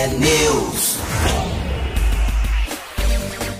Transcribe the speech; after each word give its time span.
T-News. 0.00 0.96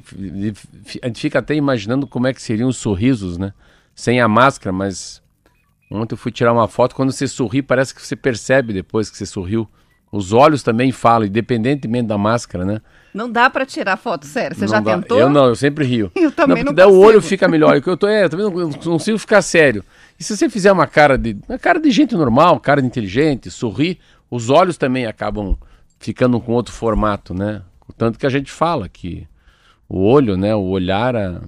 a 1.02 1.08
gente 1.08 1.20
fica 1.20 1.40
até 1.40 1.56
imaginando 1.56 2.06
como 2.06 2.28
é 2.28 2.34
que 2.34 2.42
seriam 2.42 2.70
os 2.70 2.78
sorrisos, 2.78 3.38
né? 3.40 3.54
Sem 3.96 4.22
a 4.22 4.28
máscara, 4.28 4.72
mas 4.72 5.24
ontem 5.90 6.14
eu 6.14 6.18
fui 6.18 6.32
tirar 6.32 6.54
uma 6.54 6.68
foto, 6.68 6.96
quando 6.96 7.12
você 7.12 7.28
sorri, 7.28 7.64
parece 7.64 7.96
que 7.96 8.02
você 8.06 8.16
percebe 8.16 8.72
depois 8.72 9.10
que 9.10 9.18
você 9.18 9.26
sorriu. 9.26 9.68
Os 10.16 10.32
olhos 10.32 10.64
também 10.64 10.94
falam, 10.94 11.28
independentemente 11.28 12.08
da 12.08 12.18
máscara, 12.18 12.64
né? 12.64 12.82
Não 13.14 13.30
dá 13.30 13.50
pra 13.50 13.66
tirar 13.66 13.98
foto, 13.98 14.26
sério. 14.26 14.56
Você 14.56 14.66
já 14.68 14.78
Não 14.78 14.84
dá. 14.84 14.96
tentou? 14.96 15.20
Eu 15.20 15.30
não, 15.30 15.46
eu 15.48 15.56
sempre 15.56 15.84
rio. 15.86 16.10
Eu 16.16 16.32
também 16.32 16.64
não, 16.64 16.72
não 16.72 16.74
porque 16.76 16.82
daí 16.84 16.86
o 16.92 16.98
olho 17.00 17.16
consigo. 17.16 17.30
fica 17.30 17.48
melhor. 17.50 17.76
É 17.76 17.82
que 17.82 17.90
Eu, 17.90 17.98
tô, 17.98 18.08
é, 18.08 18.24
eu 18.24 18.30
também 18.30 18.46
não, 18.50 18.54
não 18.70 18.72
consigo 18.72 19.18
ficar 19.18 19.42
sério. 19.42 19.84
E 20.18 20.24
se 20.24 20.36
você 20.36 20.50
fizer 20.50 20.72
uma 20.72 20.88
cara 20.88 21.18
de. 21.18 21.36
Uma 21.50 21.60
cara 21.60 21.80
de 21.82 21.92
gente 21.92 22.16
normal, 22.16 22.58
cara 22.62 22.82
de 22.82 22.88
inteligente, 22.88 23.52
sorrir, 23.52 23.98
os 24.32 24.50
olhos 24.50 24.78
também 24.78 25.06
acabam 25.06 25.58
ficando 26.00 26.40
com 26.40 26.54
outro 26.54 26.74
formato, 26.74 27.34
né? 27.34 27.62
Tanto 27.98 28.18
que 28.18 28.26
a 28.26 28.30
gente 28.30 28.50
fala 28.52 28.88
que 28.88 29.28
o 29.90 30.00
olho, 30.02 30.38
né? 30.38 30.56
O 30.56 30.62
olhar 30.64 31.14
a- 31.16 31.42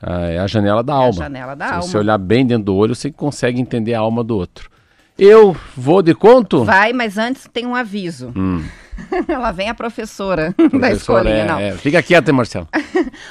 a- 0.00 0.20
é 0.28 0.38
a 0.38 0.46
janela 0.46 0.82
da 0.82 0.94
alma. 0.94 1.12
janela 1.12 1.54
da 1.54 1.66
se 1.66 1.72
alma. 1.74 1.82
você 1.86 1.98
olhar 1.98 2.16
bem 2.18 2.46
dentro 2.46 2.64
do 2.64 2.74
olho, 2.74 2.94
você 2.94 3.10
consegue 3.10 3.60
entender 3.60 3.92
a 3.94 4.00
alma 4.00 4.24
do 4.24 4.34
outro. 4.36 4.70
Eu 5.18 5.56
vou 5.76 6.00
de 6.02 6.14
conto? 6.14 6.64
Vai, 6.64 6.92
mas 6.92 7.18
antes 7.18 7.48
tem 7.52 7.66
um 7.66 7.74
aviso. 7.74 8.32
Lá 9.28 9.52
vem 9.52 9.68
a 9.68 9.74
professora, 9.74 10.54
da 10.58 10.64
Hum. 10.64 10.68
Professor, 10.70 10.92
escolinha, 11.18 11.36
é, 11.42 11.46
não. 11.46 11.58
é. 11.58 11.72
Fica 11.72 12.02
quieto, 12.02 12.32
Marcelo. 12.32 12.68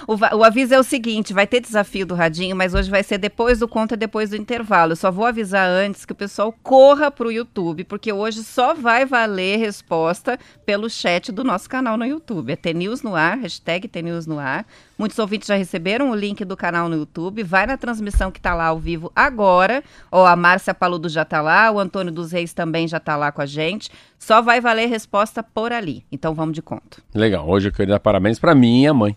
O, 0.08 0.16
o 0.38 0.44
aviso 0.44 0.74
é 0.74 0.80
o 0.80 0.84
seguinte: 0.84 1.34
vai 1.34 1.46
ter 1.48 1.60
desafio 1.62 2.06
do 2.06 2.16
Radinho, 2.16 2.56
mas 2.56 2.74
hoje 2.74 2.90
vai 2.90 3.04
ser 3.04 3.18
depois 3.18 3.60
do 3.60 3.68
conta, 3.68 3.96
depois 3.96 4.30
do 4.32 4.36
intervalo. 4.36 4.94
Eu 4.94 4.96
só 4.96 5.12
vou 5.12 5.26
avisar 5.26 5.68
antes 5.70 6.04
que 6.06 6.12
o 6.12 6.16
pessoal 6.16 6.54
corra 6.64 7.10
pro 7.12 7.32
YouTube, 7.32 7.84
porque 7.84 8.12
hoje 8.12 8.44
só 8.44 8.74
vai 8.74 9.06
valer 9.06 9.58
resposta 9.60 10.38
pelo 10.66 10.90
chat 10.90 11.32
do 11.32 11.44
nosso 11.44 11.70
canal 11.70 11.98
no 11.98 12.06
YouTube. 12.06 12.52
É 12.52 12.56
TNews 12.56 13.02
no 13.02 13.16
ar, 13.16 13.38
hashtag 13.38 13.88
TNews 13.88 14.26
no 14.26 14.40
ar. 14.40 14.66
Muitos 14.98 15.20
ouvintes 15.20 15.48
já 15.48 15.56
receberam 15.56 16.10
o 16.10 16.16
link 16.16 16.44
do 16.44 16.58
canal 16.58 16.90
no 16.90 16.96
YouTube. 16.96 17.44
Vai 17.44 17.68
na 17.68 17.78
transmissão 17.78 18.32
que 18.32 18.42
tá 18.42 18.56
lá 18.56 18.68
ao 18.68 18.80
vivo 18.80 19.12
agora. 19.16 19.84
Ó, 20.12 20.26
a 20.26 20.36
Márcia 20.36 20.74
Paludo 20.74 21.08
já 21.08 21.24
tá 21.24 21.40
lá, 21.40 21.72
o 21.72 21.80
Antônio 21.80 22.12
dos 22.12 22.32
Reis 22.32 22.54
também 22.54 22.88
já 22.88 23.00
tá 23.00 23.16
lá 23.16 23.32
com 23.32 23.42
a 23.42 23.46
gente. 23.46 23.92
Só 24.18 24.42
vai 24.42 24.60
valer 24.60 24.90
resposta 24.90 25.44
por 25.44 25.72
ali. 25.72 26.04
Então 26.12 26.34
vamos 26.34 26.56
de 26.56 26.62
conto. 26.62 27.02
Legal, 27.14 27.48
hoje 27.48 27.68
eu 27.68 27.72
queria 27.72 27.94
dar 27.94 28.00
parabéns 28.00 28.40
pra 28.40 28.56
minha 28.56 28.94
mãe. 28.94 29.16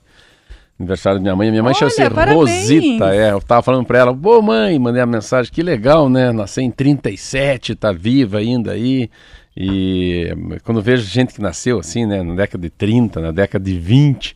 Aniversário 0.79 1.19
da 1.19 1.23
minha 1.23 1.37
mãe. 1.37 1.51
Minha 1.51 1.63
mãe 1.63 1.75
chama-se 1.75 2.11
parabéns. 2.11 2.37
Rosita. 2.37 3.15
É, 3.15 3.33
eu 3.33 3.41
tava 3.41 3.63
falando 3.63 3.87
pra 3.87 3.99
ela, 3.99 4.15
pô, 4.15 4.41
mãe, 4.41 4.79
mandei 4.79 5.03
a 5.03 5.07
mensagem, 5.07 5.53
que 5.53 5.63
legal, 5.63 6.09
né? 6.09 6.33
Nasceu 6.33 6.63
em 6.63 6.71
37, 6.71 7.75
tá 7.75 7.93
viva 7.93 8.39
ainda 8.39 8.73
aí. 8.73 9.11
E 9.57 10.29
quando 10.65 10.81
vejo 10.81 11.05
gente 11.05 11.35
que 11.35 11.41
nasceu 11.43 11.79
assim, 11.79 12.07
né, 12.07 12.23
na 12.23 12.35
década 12.35 12.63
de 12.63 12.71
30, 12.71 13.21
na 13.21 13.31
década 13.31 13.65
de 13.65 13.79
20, 13.79 14.35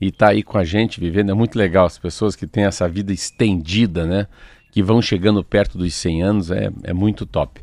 e 0.00 0.10
tá 0.10 0.28
aí 0.28 0.42
com 0.42 0.58
a 0.58 0.64
gente 0.64 1.00
vivendo, 1.00 1.30
é 1.30 1.34
muito 1.34 1.58
legal. 1.58 1.86
As 1.86 1.98
pessoas 1.98 2.36
que 2.36 2.46
têm 2.46 2.64
essa 2.64 2.88
vida 2.88 3.12
estendida, 3.12 4.04
né? 4.04 4.26
Que 4.70 4.82
vão 4.82 5.00
chegando 5.00 5.42
perto 5.42 5.78
dos 5.78 5.94
100 5.94 6.22
anos, 6.22 6.50
é, 6.50 6.70
é 6.82 6.92
muito 6.92 7.24
top. 7.24 7.60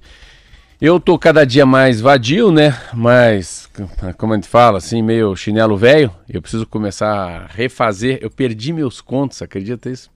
Eu 0.81 0.99
tô 0.99 1.17
cada 1.17 1.45
dia 1.45 1.65
mais 1.65 2.01
vadio, 2.01 2.51
né? 2.51 2.77
Mas, 2.93 3.69
como 4.17 4.33
a 4.33 4.35
gente 4.35 4.49
fala, 4.49 4.79
assim, 4.79 5.01
meio 5.01 5.33
chinelo 5.35 5.77
velho. 5.77 6.11
Eu 6.27 6.41
preciso 6.41 6.65
começar 6.65 7.13
a 7.13 7.45
refazer. 7.47 8.19
Eu 8.21 8.29
perdi 8.29 8.73
meus 8.73 8.99
contos, 8.99 9.41
acredita 9.41 9.89
isso? 9.89 10.09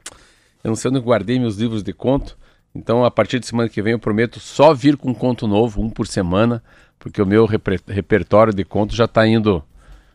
Eu 0.64 0.70
não 0.70 0.76
sei 0.76 0.92
onde 0.92 1.00
guardei 1.00 1.40
meus 1.40 1.56
livros 1.56 1.84
de 1.84 1.94
conto. 1.94 2.38
Então, 2.76 3.06
a 3.06 3.10
partir 3.10 3.40
de 3.40 3.48
semana 3.48 3.70
que 3.70 3.82
vem, 3.82 3.94
eu 3.94 4.00
prometo 4.00 4.40
só 4.40 4.74
vir 4.74 4.98
com 4.98 5.12
um 5.12 5.14
conto 5.14 5.48
novo, 5.48 5.82
um 5.82 5.90
por 5.90 6.06
semana, 6.06 6.62
porque 7.00 7.22
o 7.22 7.26
meu 7.26 7.46
repertório 7.46 8.54
de 8.54 8.66
contos 8.66 8.96
já 8.96 9.08
tá 9.08 9.26
indo. 9.26 9.64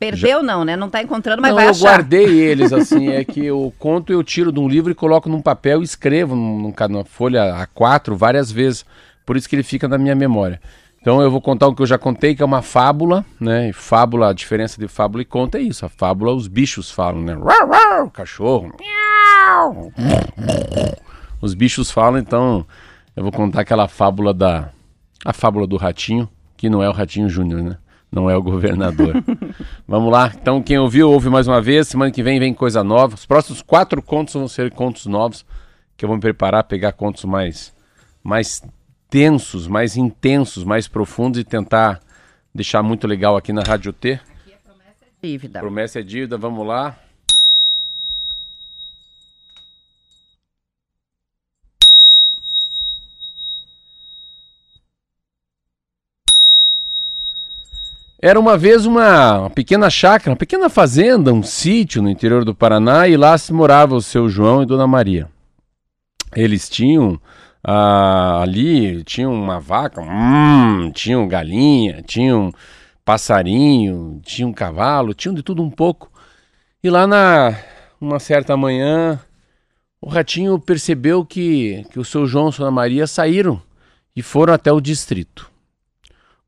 Perdeu 0.03 0.43
não, 0.43 0.65
né? 0.65 0.75
Não 0.75 0.91
tá 0.91 1.01
encontrando, 1.01 1.41
mas 1.41 1.51
não, 1.51 1.57
vai 1.57 1.67
eu 1.67 1.71
achar. 1.71 1.83
guardei 1.83 2.41
eles, 2.41 2.73
assim, 2.75 3.11
é 3.11 3.25
que 3.25 3.49
o 3.53 3.73
conto 3.79 4.13
eu 4.13 4.25
tiro 4.25 4.51
de 4.51 4.59
um 4.59 4.69
livro 4.69 4.91
e 4.91 4.97
coloco 4.97 5.29
num 5.29 5.41
papel 5.41 5.81
e 5.81 5.85
escrevo 5.85 6.35
num, 6.35 6.75
numa 6.89 7.05
folha 7.05 7.67
A4 7.77 8.13
várias 8.15 8.51
vezes. 8.51 8.85
Por 9.25 9.37
isso 9.37 9.49
que 9.49 9.55
ele 9.55 9.63
fica 9.63 9.87
na 9.87 9.97
minha 9.97 10.17
memória. 10.17 10.61
Então 11.01 11.23
eu 11.23 11.31
vou 11.31 11.41
contar 11.41 11.69
o 11.69 11.75
que 11.75 11.83
eu 11.83 11.87
já 11.87 11.99
contei, 11.99 12.35
que 12.35 12.43
é 12.43 12.45
uma 12.45 12.63
fábula, 12.63 13.25
né? 13.41 13.69
E 13.69 13.73
fábula, 13.73 14.31
a 14.31 14.33
diferença 14.33 14.81
de 14.81 14.89
fábula 14.89 15.23
e 15.23 15.25
conto 15.25 15.57
é 15.57 15.61
isso. 15.61 15.87
A 15.87 15.89
fábula, 15.89 16.35
os 16.35 16.49
bichos 16.49 16.91
falam, 16.91 17.23
né? 17.23 17.35
Rau, 17.35 17.71
rau, 17.71 18.11
cachorro. 18.11 18.73
Os 21.41 21.55
bichos 21.55 21.93
falam, 21.93 22.19
então 22.19 22.67
eu 23.15 23.23
vou 23.23 23.31
contar 23.33 23.61
aquela 23.61 23.87
fábula 23.87 24.35
da. 24.35 24.71
A 25.25 25.33
fábula 25.33 25.65
do 25.65 25.77
ratinho, 25.77 26.29
que 26.57 26.69
não 26.69 26.83
é 26.83 26.89
o 26.89 26.93
Ratinho 26.93 27.29
Júnior, 27.29 27.63
né? 27.63 27.77
Não 28.13 28.29
é 28.29 28.37
o 28.37 28.43
governador. 28.43 29.25
Vamos 29.89 30.13
lá. 30.13 30.31
Então, 30.35 30.63
quem 30.63 30.79
ouviu, 30.79 31.11
ouve 31.11 31.31
mais 31.31 31.49
uma 31.49 31.63
vez. 31.63 31.89
Semana 31.89 32.13
que 32.13 32.23
vem 32.23 32.39
vem 32.39 32.53
coisa 32.53 32.85
nova. 32.85 33.15
Os 33.15 33.25
próximos 33.25 33.63
quatro 33.63 34.03
contos 34.03 34.35
vão 34.35 34.47
ser 34.47 34.71
contos 34.71 35.07
novos, 35.07 35.47
que 35.97 36.05
eu 36.05 36.09
vou 36.09 36.17
me 36.17 36.21
preparar, 36.21 36.65
pegar 36.65 36.93
contos 36.93 37.25
mais, 37.25 37.75
mais 38.23 38.63
tensos, 39.09 39.67
mais 39.67 39.97
intensos, 39.97 40.63
mais 40.63 40.87
profundos 40.87 41.41
e 41.41 41.45
tentar 41.45 42.01
deixar 42.55 42.83
muito 42.83 43.07
legal 43.07 43.35
aqui 43.35 43.51
na 43.51 43.63
Rádio 43.63 43.95
T. 43.95 44.21
Dívida. 45.23 45.61
Promessa 45.61 46.01
é 46.01 46.03
dívida, 46.03 46.37
vamos 46.37 46.67
lá. 46.67 46.99
Era 58.25 58.39
uma 58.39 58.57
vez 58.57 58.87
uma, 58.87 59.41
uma 59.41 59.51
pequena 59.51 59.91
chácara, 59.91 60.31
uma 60.31 60.37
pequena 60.37 60.71
fazenda, 60.71 61.33
um 61.33 61.43
sítio 61.43 62.01
no 62.01 62.09
interior 62.09 62.45
do 62.45 62.55
Paraná, 62.55 63.09
e 63.09 63.17
lá 63.17 63.37
se 63.37 63.53
morava 63.53 63.97
o 63.97 64.01
seu 64.01 64.29
João 64.29 64.63
e 64.63 64.67
Dona 64.67 64.87
Maria. 64.87 65.29
Eles 66.33 66.69
tinham 66.71 67.21
ah, 67.65 68.41
ali, 68.41 69.03
tinham 69.03 69.35
uma 69.35 69.59
vaca, 69.59 70.01
hum, 70.01 70.93
tinham 70.93 71.27
galinha, 71.27 72.01
tinham 72.07 72.53
passarinho, 73.05 74.21
tinham 74.25 74.53
cavalo, 74.53 75.15
tinham 75.15 75.35
de 75.35 75.43
tudo 75.43 75.61
um 75.61 75.71
pouco. 75.71 76.09
E 76.81 76.89
lá 76.89 77.09
na 77.09 77.59
uma 78.01 78.21
certa 78.21 78.57
manhã, 78.57 79.19
o 80.01 80.09
ratinho 80.09 80.61
percebeu 80.61 81.25
que, 81.25 81.85
que 81.91 81.99
o 81.99 82.05
seu 82.05 82.25
João 82.25 82.51
e 82.51 82.55
a 82.55 82.57
Dona 82.59 82.71
Maria 82.71 83.07
saíram 83.09 83.61
e 84.15 84.23
foram 84.23 84.55
até 84.55 84.71
o 84.71 84.81
distrito. 84.81 85.52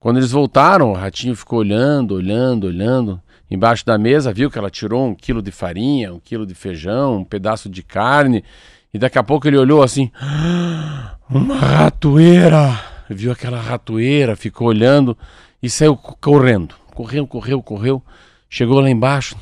Quando 0.05 0.19
eles 0.19 0.33
voltaram, 0.33 0.91
o 0.91 0.93
ratinho 0.93 1.35
ficou 1.35 1.61
olhando, 1.61 2.15
olhando, 2.15 2.67
olhando. 2.67 3.23
Embaixo 3.51 3.87
da 3.87 3.97
mesa, 3.97 4.35
viu 4.35 4.51
que 4.51 4.59
ela 4.59 4.69
tirou 4.69 5.07
um 5.07 5.15
quilo 5.15 5.41
de 5.41 5.51
farinha, 5.51 6.13
um 6.13 6.21
quilo 6.21 6.45
de 6.45 6.55
feijão, 6.55 7.21
um 7.21 7.25
pedaço 7.25 7.71
de 7.71 7.83
carne. 7.83 8.45
E 8.93 8.99
daqui 8.99 9.19
a 9.19 9.23
pouco 9.23 9.49
ele 9.49 9.57
olhou 9.57 9.83
assim: 9.83 10.11
ah, 10.21 11.15
Uma 11.31 11.57
ratoeira! 11.57 12.79
Viu 13.09 13.33
aquela 13.33 13.59
ratoeira, 13.59 14.37
ficou 14.37 14.69
olhando 14.69 15.17
e 15.63 15.71
saiu 15.71 15.97
correndo. 15.97 16.75
Correu, 16.95 17.27
correu, 17.27 17.63
correu. 17.63 18.03
Chegou 18.51 18.81
lá 18.81 18.91
embaixo, 18.91 19.35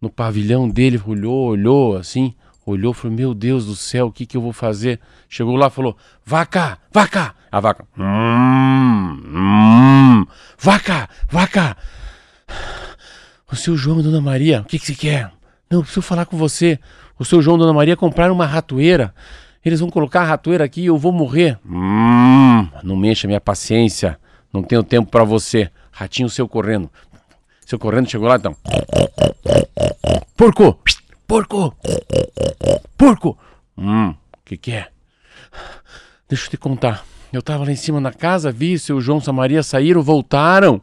no 0.00 0.08
pavilhão 0.08 0.66
dele, 0.66 0.98
olhou, 1.06 1.48
olhou 1.48 1.94
assim. 1.94 2.34
Olhou 2.66 2.90
e 2.90 2.94
falou: 2.94 3.16
Meu 3.16 3.32
Deus 3.32 3.64
do 3.64 3.76
céu, 3.76 4.08
o 4.08 4.12
que, 4.12 4.26
que 4.26 4.36
eu 4.36 4.40
vou 4.40 4.52
fazer? 4.52 4.98
Chegou 5.28 5.54
lá 5.54 5.70
falou: 5.70 5.96
Vaca, 6.24 6.78
vaca! 6.92 7.32
A 7.52 7.60
vaca: 7.60 7.86
Hum, 7.96 9.22
hum, 9.24 10.26
vaca, 10.58 11.08
vaca! 11.30 11.76
O 13.50 13.54
seu 13.54 13.76
João 13.76 14.00
e 14.00 14.02
Dona 14.02 14.20
Maria, 14.20 14.62
o 14.62 14.64
que, 14.64 14.80
que 14.80 14.86
você 14.86 14.94
quer? 14.96 15.30
Não, 15.70 15.78
eu 15.78 15.82
preciso 15.82 16.02
falar 16.02 16.26
com 16.26 16.36
você. 16.36 16.80
O 17.16 17.24
seu 17.24 17.40
João 17.40 17.56
e 17.56 17.60
Dona 17.60 17.72
Maria 17.72 17.96
compraram 17.96 18.34
uma 18.34 18.44
ratoeira. 18.44 19.14
Eles 19.64 19.78
vão 19.78 19.88
colocar 19.88 20.22
a 20.22 20.24
ratoeira 20.24 20.64
aqui 20.64 20.82
e 20.82 20.86
eu 20.86 20.98
vou 20.98 21.12
morrer. 21.12 21.56
Hum, 21.64 22.68
não 22.82 22.96
mexa 22.96 23.28
minha 23.28 23.40
paciência. 23.40 24.18
Não 24.52 24.64
tenho 24.64 24.82
tempo 24.82 25.08
para 25.08 25.22
você. 25.22 25.70
Ratinho 25.92 26.28
seu 26.28 26.48
correndo. 26.48 26.90
Seu 27.64 27.78
correndo 27.78 28.10
chegou 28.10 28.28
lá 28.28 28.36
então. 28.36 28.56
Porco! 30.36 30.78
Porco! 31.26 31.76
Porco! 32.96 33.36
Hum, 33.76 34.10
o 34.10 34.16
que, 34.44 34.56
que 34.56 34.72
é? 34.72 34.88
Deixa 36.28 36.46
eu 36.46 36.50
te 36.50 36.56
contar. 36.56 37.04
Eu 37.32 37.42
tava 37.42 37.64
lá 37.64 37.72
em 37.72 37.76
cima 37.76 38.00
na 38.00 38.12
casa, 38.12 38.52
vi 38.52 38.78
seu 38.78 39.00
João 39.00 39.18
e 39.18 39.22
sua 39.22 39.32
Maria 39.32 39.62
saíram, 39.62 40.02
voltaram. 40.02 40.80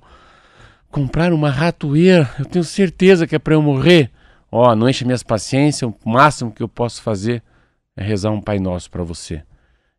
Compraram 0.92 1.36
uma 1.36 1.50
ratoeira. 1.50 2.30
Eu 2.38 2.46
tenho 2.46 2.64
certeza 2.64 3.26
que 3.26 3.36
é 3.36 3.40
para 3.40 3.56
eu 3.56 3.62
morrer. 3.62 4.12
Ó, 4.52 4.70
oh, 4.70 4.76
não 4.76 4.88
enche 4.88 5.06
minhas 5.06 5.24
paciências. 5.24 5.90
O 5.90 6.10
máximo 6.10 6.52
que 6.52 6.62
eu 6.62 6.68
posso 6.68 7.02
fazer 7.02 7.42
é 7.96 8.04
rezar 8.04 8.32
um 8.32 8.42
Pai 8.42 8.60
Nosso 8.60 8.92
para 8.92 9.04
você. 9.04 9.44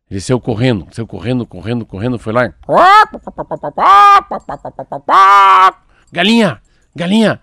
Ele 0.09 0.21
saiu 0.21 0.39
correndo, 0.39 0.87
saiu 0.91 1.07
correndo, 1.07 1.45
correndo, 1.45 1.85
correndo, 1.85 2.19
foi 2.19 2.31
lá. 2.31 2.53
Galinha, 6.11 6.61
galinha, 6.95 7.41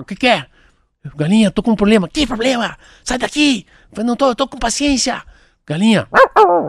o 0.00 0.04
que, 0.04 0.14
que 0.14 0.28
é? 0.28 0.46
Galinha, 1.16 1.50
tô 1.50 1.62
com 1.62 1.72
um 1.72 1.76
problema. 1.76 2.08
Que 2.08 2.26
problema? 2.26 2.78
Sai 3.02 3.18
daqui! 3.18 3.66
Não 3.96 4.16
tô, 4.16 4.34
tô 4.34 4.48
com 4.48 4.58
paciência. 4.58 5.22
Galinha, 5.66 6.06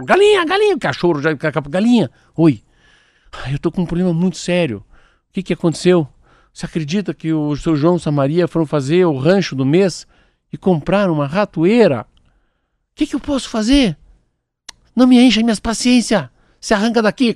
galinha, 0.06 0.46
galinha, 0.46 0.78
cachorro 0.78 1.22
já, 1.22 1.34
galinha. 1.34 2.10
Oi, 2.36 2.62
eu 3.52 3.60
tô 3.60 3.72
com 3.72 3.82
um 3.82 3.86
problema 3.86 4.14
muito 4.14 4.38
sério. 4.38 4.84
O 5.30 5.34
que, 5.34 5.44
que 5.44 5.54
aconteceu? 5.54 6.08
Você 6.54 6.66
acredita 6.66 7.14
que 7.14 7.34
o 7.34 7.56
seu 7.58 7.76
João 7.76 7.98
e 7.98 8.00
sua 8.00 8.12
Maria 8.12 8.48
foram 8.48 8.66
fazer 8.66 9.06
o 9.06 9.18
rancho 9.18 9.56
do 9.56 9.66
mês 9.66 10.08
e 10.52 10.58
compraram 10.58 11.14
uma 11.14 11.28
ratoeira? 11.28 12.06
O 12.92 12.96
que, 12.96 13.06
que 13.06 13.16
eu 13.16 13.20
posso 13.20 13.50
fazer? 13.50 13.98
Não 14.96 15.08
me 15.08 15.20
encha 15.20 15.44
minhas 15.44 15.60
paciência. 15.60 16.31
Se 16.62 16.74
arranca 16.74 17.02
daqui. 17.02 17.36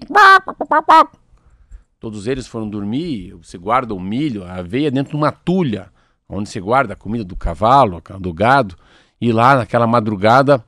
Todos 2.00 2.28
eles 2.28 2.48
foram 2.48 2.70
dormir. 2.70 3.34
Você 3.44 3.58
guarda 3.58 3.94
o 3.94 4.00
milho, 4.00 4.46
a 4.46 4.56
aveia 4.56 4.90
dentro 4.90 5.12
de 5.12 5.18
uma 5.18 5.32
tulha, 5.32 5.92
onde 6.30 6.48
se 6.48 6.60
guarda 6.60 6.94
a 6.94 6.96
comida 6.96 7.24
do 7.24 7.36
cavalo, 7.36 8.02
do 8.20 8.32
gado. 8.32 8.76
E 9.20 9.32
lá 9.32 9.56
naquela 9.56 9.88
madrugada, 9.88 10.64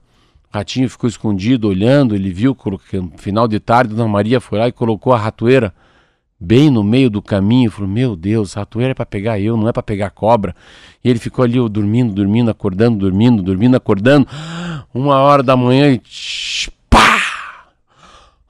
o 0.52 0.58
ratinho 0.58 0.90
ficou 0.90 1.08
escondido, 1.08 1.68
olhando. 1.68 2.16
Ele 2.16 2.32
viu 2.32 2.56
que 2.56 2.98
no 2.98 3.12
final 3.18 3.48
de 3.48 3.60
tarde, 3.60 3.94
Dona 3.94 4.10
Maria 4.10 4.42
foi 4.42 4.58
lá 4.58 4.68
e 4.68 4.72
colocou 4.72 5.14
a 5.14 5.18
ratoeira 5.18 5.74
bem 6.40 6.72
no 6.72 6.84
meio 6.84 7.10
do 7.10 7.22
caminho. 7.22 7.70
Falou: 7.70 7.90
Meu 7.90 8.16
Deus, 8.16 8.54
ratoeira 8.54 8.92
é 8.92 8.96
para 8.96 9.06
pegar 9.06 9.40
eu, 9.40 9.56
não 9.56 9.70
é 9.70 9.72
para 9.72 9.84
pegar 9.84 10.10
cobra. 10.10 10.56
E 11.04 11.10
ele 11.10 11.20
ficou 11.20 11.46
ali 11.46 11.58
dormindo, 11.70 12.14
dormindo, 12.14 12.50
acordando, 12.50 12.98
dormindo, 12.98 13.44
dormindo, 13.44 13.78
acordando. 13.78 14.28
Uma 14.94 15.20
hora 15.20 15.44
da 15.44 15.56
manhã, 15.56 15.88
ele 15.88 16.02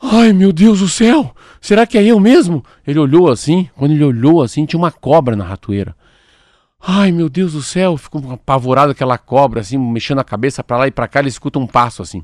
Ai, 0.02 0.34
meu 0.34 0.52
Deus 0.52 0.80
do 0.80 0.90
céu! 0.90 1.32
Será 1.62 1.86
que 1.86 1.96
é 1.96 2.04
eu 2.04 2.20
mesmo? 2.20 2.66
Ele 2.88 2.98
olhou 2.98 3.30
assim, 3.30 3.70
quando 3.76 3.92
ele 3.92 4.04
olhou 4.04 4.42
assim, 4.42 4.66
tinha 4.66 4.80
uma 4.80 4.92
cobra 4.92 5.36
na 5.36 5.44
ratoeira. 5.44 5.96
Ai, 6.84 7.12
meu 7.12 7.30
Deus 7.30 7.54
do 7.54 7.62
céu! 7.62 7.96
Ficou 7.96 8.32
apavorado 8.32 8.92
aquela 8.92 9.18
cobra, 9.18 9.62
assim, 9.62 9.78
mexendo 9.78 10.20
a 10.20 10.24
cabeça 10.24 10.64
para 10.64 10.78
lá 10.78 10.88
e 10.88 10.92
para 10.92 11.08
cá, 11.08 11.20
ele 11.20 11.30
escuta 11.30 11.60
um 11.60 11.68
passo 11.68 12.02
assim. 12.02 12.24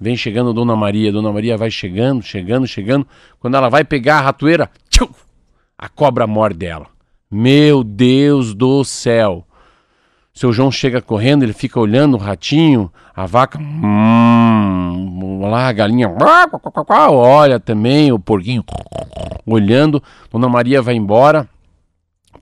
Vem 0.00 0.16
chegando 0.16 0.54
Dona 0.54 0.76
Maria, 0.76 1.12
Dona 1.12 1.32
Maria 1.32 1.56
vai 1.56 1.70
chegando, 1.70 2.22
chegando, 2.22 2.66
chegando. 2.66 3.06
Quando 3.38 3.56
ela 3.56 3.68
vai 3.68 3.84
pegar 3.84 4.18
a 4.18 4.22
ratoeira, 4.22 4.70
tchum, 4.88 5.08
a 5.76 5.88
cobra 5.88 6.26
morde 6.26 6.64
ela. 6.64 6.86
Meu 7.30 7.84
Deus 7.84 8.54
do 8.54 8.82
céu! 8.84 9.44
Seu 10.32 10.52
João 10.52 10.70
chega 10.70 11.02
correndo, 11.02 11.42
ele 11.42 11.52
fica 11.52 11.80
olhando 11.80 12.14
o 12.14 12.20
ratinho, 12.20 12.92
a 13.14 13.26
vaca, 13.26 13.58
hum, 13.58 15.40
lá 15.42 15.66
a 15.66 15.72
galinha, 15.72 16.08
olha 17.10 17.58
também 17.58 18.12
o 18.12 18.20
porquinho, 18.20 18.64
olhando. 19.44 20.00
Dona 20.30 20.48
Maria 20.48 20.80
vai 20.80 20.94
embora, 20.94 21.48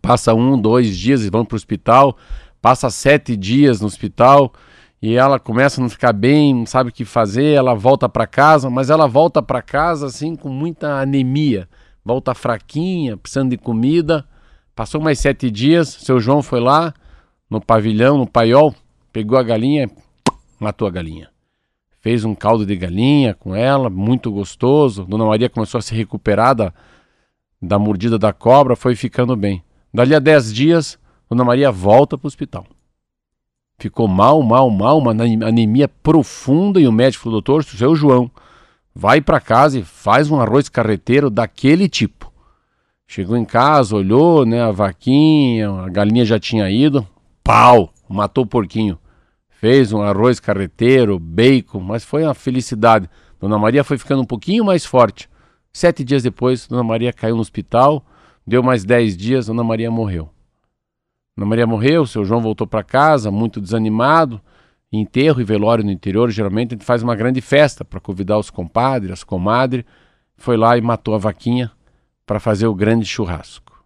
passa 0.07 0.35
um, 0.35 0.61
dois 0.61 0.97
dias 0.97 1.25
e 1.25 1.31
vão 1.31 1.45
para 1.45 1.55
o 1.55 1.57
hospital, 1.57 2.17
passa 2.61 2.91
sete 2.91 3.37
dias 3.37 3.81
no 3.81 3.87
hospital 3.87 4.53
e 5.01 5.15
ela 5.15 5.39
começa 5.39 5.81
a 5.81 5.83
não 5.83 5.91
ficar 5.91 6.13
bem, 6.13 6.55
não 6.55 6.67
sabe 6.67 6.91
o 6.91 6.93
que 6.93 7.05
fazer, 7.05 7.55
ela 7.55 7.75
volta 7.75 8.09
para 8.09 8.27
casa, 8.27 8.71
mas 8.71 8.91
ela 8.91 9.07
volta 9.07 9.43
para 9.43 9.61
casa 9.61 10.07
assim 10.07 10.35
com 10.35 10.49
muita 10.49 11.01
anemia, 11.01 11.69
volta 12.05 12.35
fraquinha, 12.35 13.17
precisando 13.17 13.51
de 13.51 13.59
comida. 13.59 14.25
Passou 14.75 15.01
mais 15.01 15.19
sete 15.19 15.51
dias, 15.51 15.89
seu 15.89 16.21
João 16.21 16.43
foi 16.43 16.61
lá 16.61 16.93
no 17.49 17.61
pavilhão, 17.61 18.19
no 18.19 18.27
paiol, 18.27 18.75
pegou 19.13 19.39
a 19.39 19.43
galinha, 19.43 19.91
matou 20.59 20.87
a 20.87 20.91
galinha. 20.91 21.29
Fez 22.01 22.25
um 22.25 22.35
caldo 22.35 22.65
de 22.65 22.77
galinha 22.77 23.35
com 23.35 23.55
ela, 23.55 23.91
muito 23.91 24.31
gostoso. 24.31 25.05
Dona 25.05 25.25
Maria 25.25 25.51
começou 25.51 25.79
a 25.79 25.83
se 25.83 25.95
recuperar 25.95 26.55
da, 26.55 26.73
da 27.61 27.79
mordida 27.79 28.19
da 28.19 28.33
cobra, 28.33 28.77
foi 28.77 28.95
ficando 28.95 29.35
bem. 29.35 29.63
Dali 29.97 30.15
a 30.15 30.19
10 30.19 30.53
dias, 30.53 30.99
Dona 31.27 31.43
Maria 31.43 31.73
volta 31.73 32.19
para 32.19 32.27
o 32.27 32.29
hospital. 32.29 32.67
Ficou 33.79 34.07
mal, 34.07 34.43
mal, 34.43 34.69
mal, 34.69 34.99
uma 34.99 35.13
anemia 35.13 35.89
profunda 35.89 36.79
e 36.79 36.87
o 36.87 36.93
médico 36.93 37.25
falou, 37.25 37.41
doutor, 37.41 37.65
seu 37.65 37.97
João, 37.97 38.31
vai 38.95 39.23
para 39.23 39.41
casa 39.41 39.79
e 39.79 39.83
faz 39.83 40.31
um 40.31 40.39
arroz 40.39 40.69
carreteiro 40.69 41.31
daquele 41.31 41.89
tipo. 41.89 42.31
Chegou 43.07 43.39
em 43.39 43.45
casa, 43.47 43.97
olhou, 43.97 44.45
né, 44.45 44.61
a 44.61 44.71
vaquinha, 44.71 45.71
a 45.71 45.89
galinha 45.89 46.27
já 46.27 46.39
tinha 46.39 46.71
ido, 46.71 47.09
pau, 47.43 47.91
matou 48.07 48.45
o 48.45 48.47
porquinho. 48.47 48.99
Fez 49.49 49.95
um 49.95 50.03
arroz 50.03 50.39
carreteiro, 50.39 51.19
bacon, 51.19 51.81
mas 51.81 52.05
foi 52.05 52.23
uma 52.23 52.35
felicidade. 52.35 53.09
Dona 53.41 53.59
Maria 53.59 53.83
foi 53.83 53.97
ficando 53.97 54.21
um 54.21 54.27
pouquinho 54.27 54.63
mais 54.63 54.85
forte. 54.85 55.27
Sete 55.73 56.05
dias 56.05 56.23
depois, 56.23 56.67
Dona 56.67 56.85
Maria 56.85 57.15
caiu 57.15 57.37
no 57.37 57.41
hospital. 57.41 58.05
Deu 58.47 58.63
mais 58.63 58.85
dez 58.85 59.17
dias, 59.17 59.47
Dona 59.47 59.65
Maria 59.65 59.91
morreu. 59.91 60.31
Dona 61.37 61.49
Maria 61.49 61.67
morreu, 61.67 62.07
seu 62.07 62.25
João 62.25 62.41
voltou 62.41 62.67
para 62.67 62.85
casa, 62.85 63.31
muito 63.31 63.61
desanimado. 63.61 64.41
Enterro 64.93 65.41
e 65.41 65.45
velório 65.45 65.85
no 65.85 65.91
interior, 65.91 66.31
geralmente 66.31 66.69
a 66.69 66.77
gente 66.77 66.85
faz 66.85 67.03
uma 67.03 67.17
grande 67.17 67.41
festa 67.41 67.85
para 67.85 67.99
convidar 67.99 68.39
os 68.39 68.49
compadres, 68.49 69.11
as 69.11 69.25
comadres. 69.25 69.85
Foi 70.37 70.57
lá 70.57 70.79
e 70.79 70.81
matou 70.81 71.15
a 71.15 71.19
vaquinha 71.19 71.73
para 72.25 72.39
fazer 72.39 72.69
o 72.69 72.75
grande 72.75 73.05
churrasco. 73.05 73.85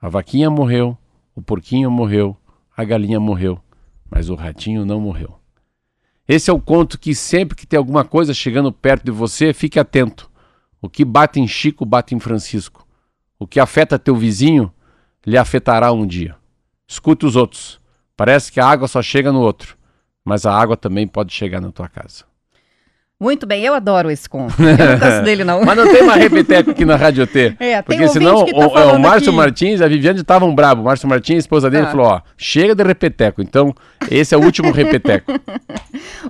A 0.00 0.08
vaquinha 0.08 0.48
morreu, 0.48 0.96
o 1.34 1.42
porquinho 1.42 1.90
morreu, 1.90 2.36
a 2.76 2.84
galinha 2.84 3.18
morreu, 3.18 3.60
mas 4.08 4.30
o 4.30 4.36
ratinho 4.36 4.84
não 4.84 5.00
morreu. 5.00 5.34
Esse 6.28 6.48
é 6.48 6.52
o 6.52 6.60
conto 6.60 6.98
que 6.98 7.14
sempre 7.14 7.56
que 7.56 7.66
tem 7.66 7.76
alguma 7.76 8.04
coisa 8.04 8.32
chegando 8.32 8.70
perto 8.70 9.04
de 9.04 9.10
você, 9.10 9.52
fique 9.52 9.80
atento. 9.80 10.30
O 10.80 10.88
que 10.88 11.04
bate 11.04 11.40
em 11.40 11.48
Chico, 11.48 11.84
bate 11.84 12.14
em 12.14 12.20
Francisco. 12.20 12.83
O 13.44 13.46
que 13.46 13.60
afeta 13.60 13.98
teu 13.98 14.16
vizinho, 14.16 14.72
lhe 15.26 15.36
afetará 15.36 15.92
um 15.92 16.06
dia. 16.06 16.34
Escute 16.88 17.26
os 17.26 17.36
outros. 17.36 17.78
Parece 18.16 18.50
que 18.50 18.58
a 18.58 18.66
água 18.66 18.88
só 18.88 19.02
chega 19.02 19.30
no 19.30 19.42
outro, 19.42 19.76
mas 20.24 20.46
a 20.46 20.58
água 20.58 20.78
também 20.78 21.06
pode 21.06 21.30
chegar 21.34 21.60
na 21.60 21.70
tua 21.70 21.86
casa. 21.86 22.24
Muito 23.24 23.46
bem, 23.46 23.64
eu 23.64 23.72
adoro 23.72 24.10
esse 24.10 24.28
conto. 24.28 24.54
Eu 24.62 24.76
não 24.76 24.98
canso 24.98 25.22
dele, 25.24 25.44
não. 25.44 25.64
Mas 25.64 25.76
não 25.78 25.90
tem 25.90 26.02
uma 26.02 26.14
repeteco 26.14 26.70
aqui 26.72 26.84
na 26.84 26.94
Rádio 26.94 27.26
T. 27.26 27.56
É, 27.58 27.80
tem 27.80 27.82
porque 27.82 28.02
ouvinte 28.04 28.12
senão 28.12 28.44
que 28.44 28.52
tá 28.52 28.58
o, 28.58 28.78
é, 28.78 28.84
o 28.92 28.98
Márcio 29.00 29.30
aqui. 29.30 29.36
Martins 29.36 29.80
a 29.80 29.88
Viviane 29.88 30.20
estavam 30.20 30.54
bravos. 30.54 30.82
O 30.82 30.84
Márcio 30.84 31.08
Martins, 31.08 31.36
a 31.36 31.38
esposa 31.38 31.70
dele, 31.70 31.86
Ah. 31.86 31.90
falou: 31.90 32.06
ó, 32.06 32.20
chega 32.36 32.74
de 32.74 32.82
repeteco. 32.84 33.40
Então, 33.40 33.74
esse 34.10 34.34
é 34.34 34.38
o 34.38 34.42
último 34.42 34.70
repeteco. 34.70 35.32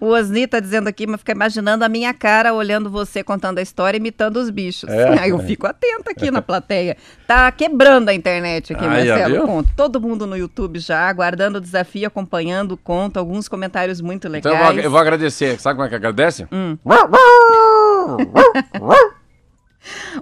O 0.00 0.06
Osni 0.08 0.46
tá 0.46 0.60
dizendo 0.60 0.88
aqui, 0.88 1.06
mas 1.06 1.20
fica 1.20 1.32
imaginando 1.32 1.84
a 1.84 1.88
minha 1.88 2.12
cara 2.12 2.52
olhando 2.52 2.90
você 2.90 3.22
contando 3.22 3.58
a 3.58 3.62
história, 3.62 3.96
imitando 3.96 4.36
os 4.36 4.50
bichos. 4.50 4.88
É. 4.90 5.18
Aí 5.22 5.30
eu 5.30 5.38
fico 5.38 5.66
atenta 5.66 6.10
aqui 6.10 6.30
na 6.30 6.42
plateia. 6.42 6.96
Tá 7.26 7.50
quebrando 7.52 8.08
a 8.08 8.14
internet 8.14 8.72
aqui, 8.72 8.84
ó, 8.84 8.88
Marcelo. 8.88 9.46
Conto. 9.46 9.70
Todo 9.76 10.00
mundo 10.00 10.26
no 10.26 10.36
YouTube 10.36 10.78
já, 10.78 11.08
aguardando 11.08 11.58
o 11.58 11.60
desafio, 11.60 12.06
acompanhando 12.06 12.72
o 12.72 12.76
conto, 12.76 13.18
alguns 13.18 13.48
comentários 13.48 14.00
muito 14.00 14.26
Então 14.28 14.52
legais. 14.52 14.68
eu 14.68 14.74
vou, 14.74 14.82
eu 14.84 14.90
vou 14.90 15.00
agradecer. 15.00 15.58
Sabe 15.60 15.76
como 15.76 15.86
é 15.86 15.88
que 15.88 15.94
agradece? 15.94 16.46
Hum. 16.52 16.76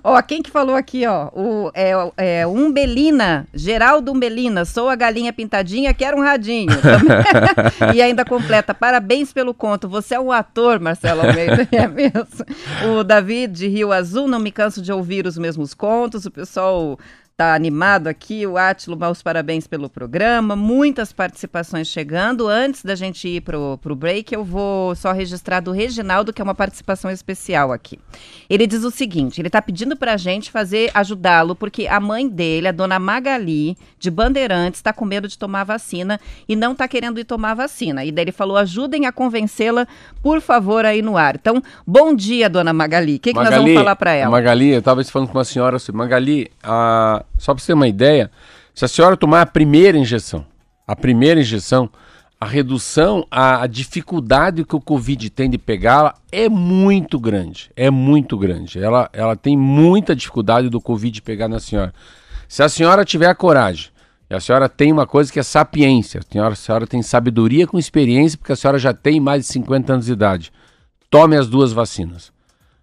Ó, 0.02 0.21
quem 0.23 0.42
que 0.42 0.50
falou 0.50 0.75
aqui, 0.75 1.07
ó? 1.07 1.28
O, 1.33 1.71
é, 1.75 1.92
é 2.16 2.47
Umbelina, 2.47 3.47
Geraldo 3.54 4.12
Umbelina, 4.12 4.64
sou 4.64 4.88
a 4.88 4.97
galinha 4.97 5.33
pintadinha, 5.33 5.95
quero 5.95 6.16
um 6.16 6.21
radinho. 6.21 6.73
E 7.95 8.00
ainda 8.00 8.25
completa, 8.25 8.75
parabéns 8.75 9.33
pelo 9.33 9.52
conto, 9.52 9.88
você 9.88 10.14
é 10.14 10.21
um 10.21 10.33
ator, 10.33 10.81
Marcelo 10.81 11.21
Almeida, 11.21 11.69
é 11.71 11.87
mesmo. 11.87 12.26
O 12.99 13.04
David 13.04 13.52
de 13.52 13.69
Rio 13.69 13.92
Azul, 13.92 14.26
não 14.26 14.38
me 14.38 14.50
canso 14.50 14.81
de 14.81 14.92
ouvir 14.92 15.26
os 15.26 15.37
mesmos 15.37 15.75
contos, 15.75 16.26
o 16.26 16.31
pessoal 16.31 16.99
tá 17.36 17.54
animado 17.54 18.06
aqui, 18.08 18.46
o 18.46 18.56
Átilo, 18.56 18.96
maus 18.96 19.22
parabéns 19.22 19.66
pelo 19.66 19.88
programa, 19.88 20.54
muitas 20.54 21.12
participações 21.12 21.88
chegando. 21.88 22.46
Antes 22.48 22.84
da 22.84 22.94
gente 22.94 23.26
ir 23.26 23.40
pro, 23.40 23.78
pro 23.82 23.96
break, 23.96 24.32
eu 24.34 24.44
vou 24.44 24.94
só 24.94 25.12
registrar 25.12 25.60
do 25.60 25.72
Reginaldo, 25.72 26.32
que 26.32 26.40
é 26.40 26.44
uma 26.44 26.54
participação 26.54 27.10
especial 27.10 27.72
aqui. 27.72 27.98
Ele 28.48 28.66
diz 28.66 28.84
o 28.84 28.90
seguinte: 28.90 29.40
ele 29.40 29.48
está 29.48 29.60
pedindo 29.62 29.96
para 29.96 30.12
a 30.14 30.16
gente 30.16 30.50
fazer 30.50 30.90
ajudá-lo, 30.94 31.54
porque 31.56 31.86
a 31.86 31.98
mãe 31.98 32.28
dele, 32.28 32.68
a 32.68 32.72
dona 32.72 32.98
Magali, 32.98 33.76
de 33.98 34.10
Bandeirantes, 34.10 34.78
está 34.78 34.92
com 34.92 35.04
medo 35.04 35.26
de 35.26 35.38
tomar 35.38 35.64
vacina 35.64 36.20
e 36.48 36.54
não 36.54 36.72
está 36.72 36.86
querendo 36.86 37.18
ir 37.18 37.24
tomar 37.24 37.54
vacina. 37.54 38.04
E 38.04 38.12
daí 38.12 38.24
ele 38.24 38.32
falou: 38.32 38.56
ajudem 38.56 39.06
a 39.06 39.12
convencê-la, 39.12 39.86
por 40.22 40.40
favor, 40.40 40.84
aí 40.84 41.02
no 41.02 41.16
ar. 41.16 41.36
Então, 41.36 41.62
bom 41.86 42.14
dia, 42.14 42.48
dona 42.50 42.72
Magali. 42.72 43.16
O 43.16 43.20
que, 43.20 43.32
que 43.32 43.38
nós 43.38 43.48
vamos 43.56 43.70
falar 43.74 43.96
para 43.96 44.12
ela? 44.12 44.30
Magali, 44.30 44.68
eu 44.70 44.78
estava 44.78 45.02
falando 45.04 45.28
com 45.28 45.38
uma 45.38 45.44
senhora 45.44 45.76
assim, 45.76 45.92
Magali, 45.92 46.50
a- 46.62 47.22
só 47.38 47.55
para 47.55 47.61
você 47.61 47.69
ter 47.69 47.75
uma 47.75 47.88
ideia, 47.88 48.31
se 48.75 48.85
a 48.85 48.88
senhora 48.88 49.17
tomar 49.17 49.43
a 49.43 49.47
primeira 49.47 49.99
injeção, 49.99 50.47
a 50.87 50.97
primeira 50.97 51.41
injeção, 51.41 51.91
a 52.43 52.45
redução, 52.45 53.25
a, 53.31 53.62
a 53.62 53.67
dificuldade 53.69 54.64
que 54.64 54.75
o 54.75 54.81
Covid 54.81 55.31
tem 55.31 55.49
de 55.49 55.59
pegá-la 55.59 56.14
é 56.33 56.49
muito 56.49 57.21
grande. 57.21 57.71
É 57.76 57.88
muito 57.88 58.37
grande. 58.37 58.83
Ela, 58.83 59.09
ela 59.12 59.37
tem 59.37 59.57
muita 59.57 60.17
dificuldade 60.17 60.69
do 60.69 60.81
Covid 60.81 61.23
pegar 61.23 61.47
na 61.47 61.61
senhora. 61.61 61.95
Se 62.49 62.61
a 62.62 62.69
senhora 62.69 63.05
tiver 63.05 63.29
a 63.29 63.35
coragem, 63.35 63.91
e 64.29 64.35
a 64.35 64.41
senhora 64.41 64.69
tem 64.69 64.91
uma 64.91 65.07
coisa 65.07 65.33
que 65.33 65.38
é 65.38 65.43
sapiência, 65.45 66.19
a 66.19 66.33
senhora, 66.33 66.52
a 66.55 66.57
senhora 66.57 66.87
tem 66.87 67.00
sabedoria 67.00 67.64
com 67.64 67.79
experiência, 67.79 68.37
porque 68.37 68.52
a 68.52 68.57
senhora 68.57 68.79
já 68.79 68.93
tem 68.93 69.21
mais 69.21 69.47
de 69.47 69.52
50 69.52 69.93
anos 69.93 70.07
de 70.07 70.12
idade. 70.12 70.52
Tome 71.09 71.37
as 71.37 71.47
duas 71.47 71.73
vacinas. 71.73 72.33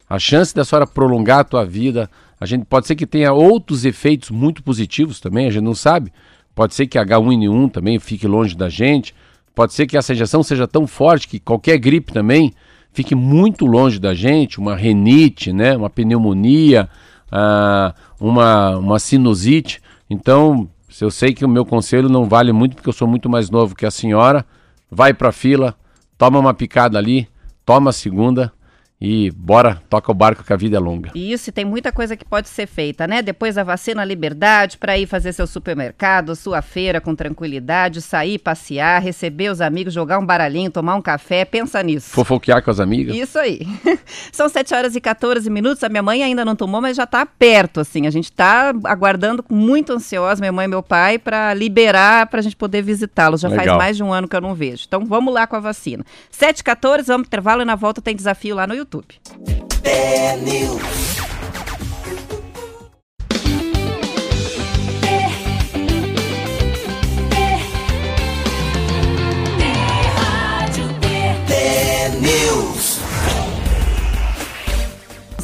A 0.10 0.18
chance 0.18 0.56
da 0.56 0.64
senhora 0.64 0.88
prolongar 0.88 1.40
a 1.40 1.44
tua 1.44 1.66
vida, 1.66 2.10
a 2.40 2.46
gente 2.46 2.66
pode 2.66 2.88
ser 2.88 2.96
que 2.96 3.06
tenha 3.06 3.34
outros 3.34 3.84
efeitos 3.84 4.30
muito 4.30 4.64
positivos 4.64 5.20
também, 5.20 5.48
a 5.48 5.50
gente 5.50 5.64
não 5.64 5.76
sabe. 5.76 6.12
Pode 6.56 6.74
ser 6.74 6.88
que 6.88 6.98
H1N1 6.98 7.72
também 7.72 8.00
fique 8.00 8.28
longe 8.28 8.56
da 8.56 8.70
gente. 8.70 9.14
Pode 9.54 9.74
ser 9.74 9.88
que 9.88 9.98
essa 9.98 10.14
injeção 10.14 10.42
seja 10.42 10.68
tão 10.68 10.88
forte 10.88 11.28
que 11.28 11.40
qualquer 11.40 11.78
gripe 11.78 12.14
também 12.14 12.54
fique 12.92 13.14
muito 13.14 13.66
longe 13.66 14.00
da 14.00 14.14
gente, 14.14 14.60
uma 14.60 14.76
renite, 14.76 15.52
né, 15.52 15.76
uma 15.76 15.90
pneumonia, 15.90 16.90
ah, 17.32 17.94
uma, 18.20 18.78
uma 18.78 19.00
sinusite. 19.00 19.82
Então, 20.10 20.70
se 20.90 21.04
eu 21.04 21.12
sei 21.12 21.34
que 21.34 21.46
o 21.46 21.50
meu 21.50 21.66
conselho 21.66 22.10
não 22.10 22.26
vale 22.26 22.52
muito 22.52 22.76
porque 22.76 22.90
eu 22.90 22.94
sou 22.94 23.08
muito 23.08 23.30
mais 23.30 23.50
novo 23.50 23.76
que 23.76 23.86
a 23.86 23.92
senhora, 23.92 24.46
vai 24.90 25.14
para 25.14 25.30
a 25.30 25.34
fila, 25.34 25.76
toma 26.18 26.40
uma 26.40 26.54
picada 26.54 26.98
ali, 26.98 27.28
toma 27.66 27.92
a 27.92 27.94
segunda 27.94 28.52
e 29.02 29.32
bora, 29.32 29.82
toca 29.90 30.12
o 30.12 30.14
barco 30.14 30.44
que 30.44 30.52
a 30.52 30.58
vida 30.58 30.76
é 30.76 30.80
longa. 30.80 31.12
Isso, 31.16 31.50
e 31.50 31.54
tem 31.54 31.64
muita 31.64 31.90
coisa 31.90 32.18
que 32.18 32.26
pode 32.26 32.50
ser 32.50 32.68
feita, 32.68 33.08
né? 33.08 33.22
Depois 33.22 33.56
da 33.56 33.64
vacina, 33.64 34.02
a 34.02 34.06
liberdade 34.06 34.78
para 34.78 34.98
ir 34.98 35.08
fazer 35.08 35.32
seu 35.32 35.48
supermercado, 35.48 36.36
sua 36.36 36.62
feira 36.62 37.00
com 37.00 37.16
tranquilidade, 37.16 38.02
sair, 38.02 38.38
passear, 38.38 39.02
receber 39.02 39.50
os 39.52 39.62
amigos, 39.62 39.94
jogar 39.94 40.20
um 40.20 40.26
baralhinho, 40.26 40.70
tomar 40.70 40.96
um 40.96 41.02
café, 41.02 41.46
pensa 41.46 41.82
nisso. 41.82 42.10
Fofoquear 42.10 42.62
com 42.62 42.72
as 42.72 42.82
amigas. 42.82 43.16
Isso 43.16 43.40
aí. 43.40 43.66
São 44.34 44.50
7 44.50 44.74
horas 44.74 44.96
e 44.98 45.00
14 45.00 45.50
minutos. 45.50 45.82
A 45.82 45.88
minha 45.88 46.04
mãe 46.04 46.22
ainda 46.22 46.44
não 46.44 46.56
tomou, 46.56 46.82
mas 46.82 46.98
já 46.98 47.08
tá 47.08 47.26
perto, 47.26 47.80
assim. 47.80 48.06
A 48.06 48.12
gente 48.12 48.30
tá 48.30 48.74
aguardando 48.84 49.46
muito 49.50 49.94
ansiosa, 49.94 50.42
minha 50.42 50.52
mãe 50.52 50.66
e 50.66 50.68
meu 50.68 50.84
pai, 50.84 51.18
para 51.18 51.54
liberar, 51.54 52.28
pra 52.28 52.42
gente 52.42 52.56
poder 52.56 52.82
visitá-los. 52.82 53.40
Já 53.40 53.48
faz 53.48 53.62
Legal. 53.62 53.78
mais 53.78 53.96
de 53.96 54.04
um 54.04 54.12
ano 54.12 54.28
que 54.28 54.36
eu 54.36 54.42
não 54.42 54.54
vejo. 54.54 54.84
Então 54.86 55.06
vamos 55.06 55.34
lá 55.34 55.48
com 55.48 55.56
a 55.56 55.60
vacina. 55.62 56.04
7 56.30 56.60
e 56.60 56.64
14 56.66 57.08
vamos 57.08 57.28
intervalo 57.28 57.62
e 57.62 57.66
na 57.66 57.76
volta 57.76 58.02
tem 58.02 58.14
desafio 58.14 58.56
lá 58.56 58.68
no 58.68 58.76
YouTube. 58.76 58.89
T-News. 58.90 59.20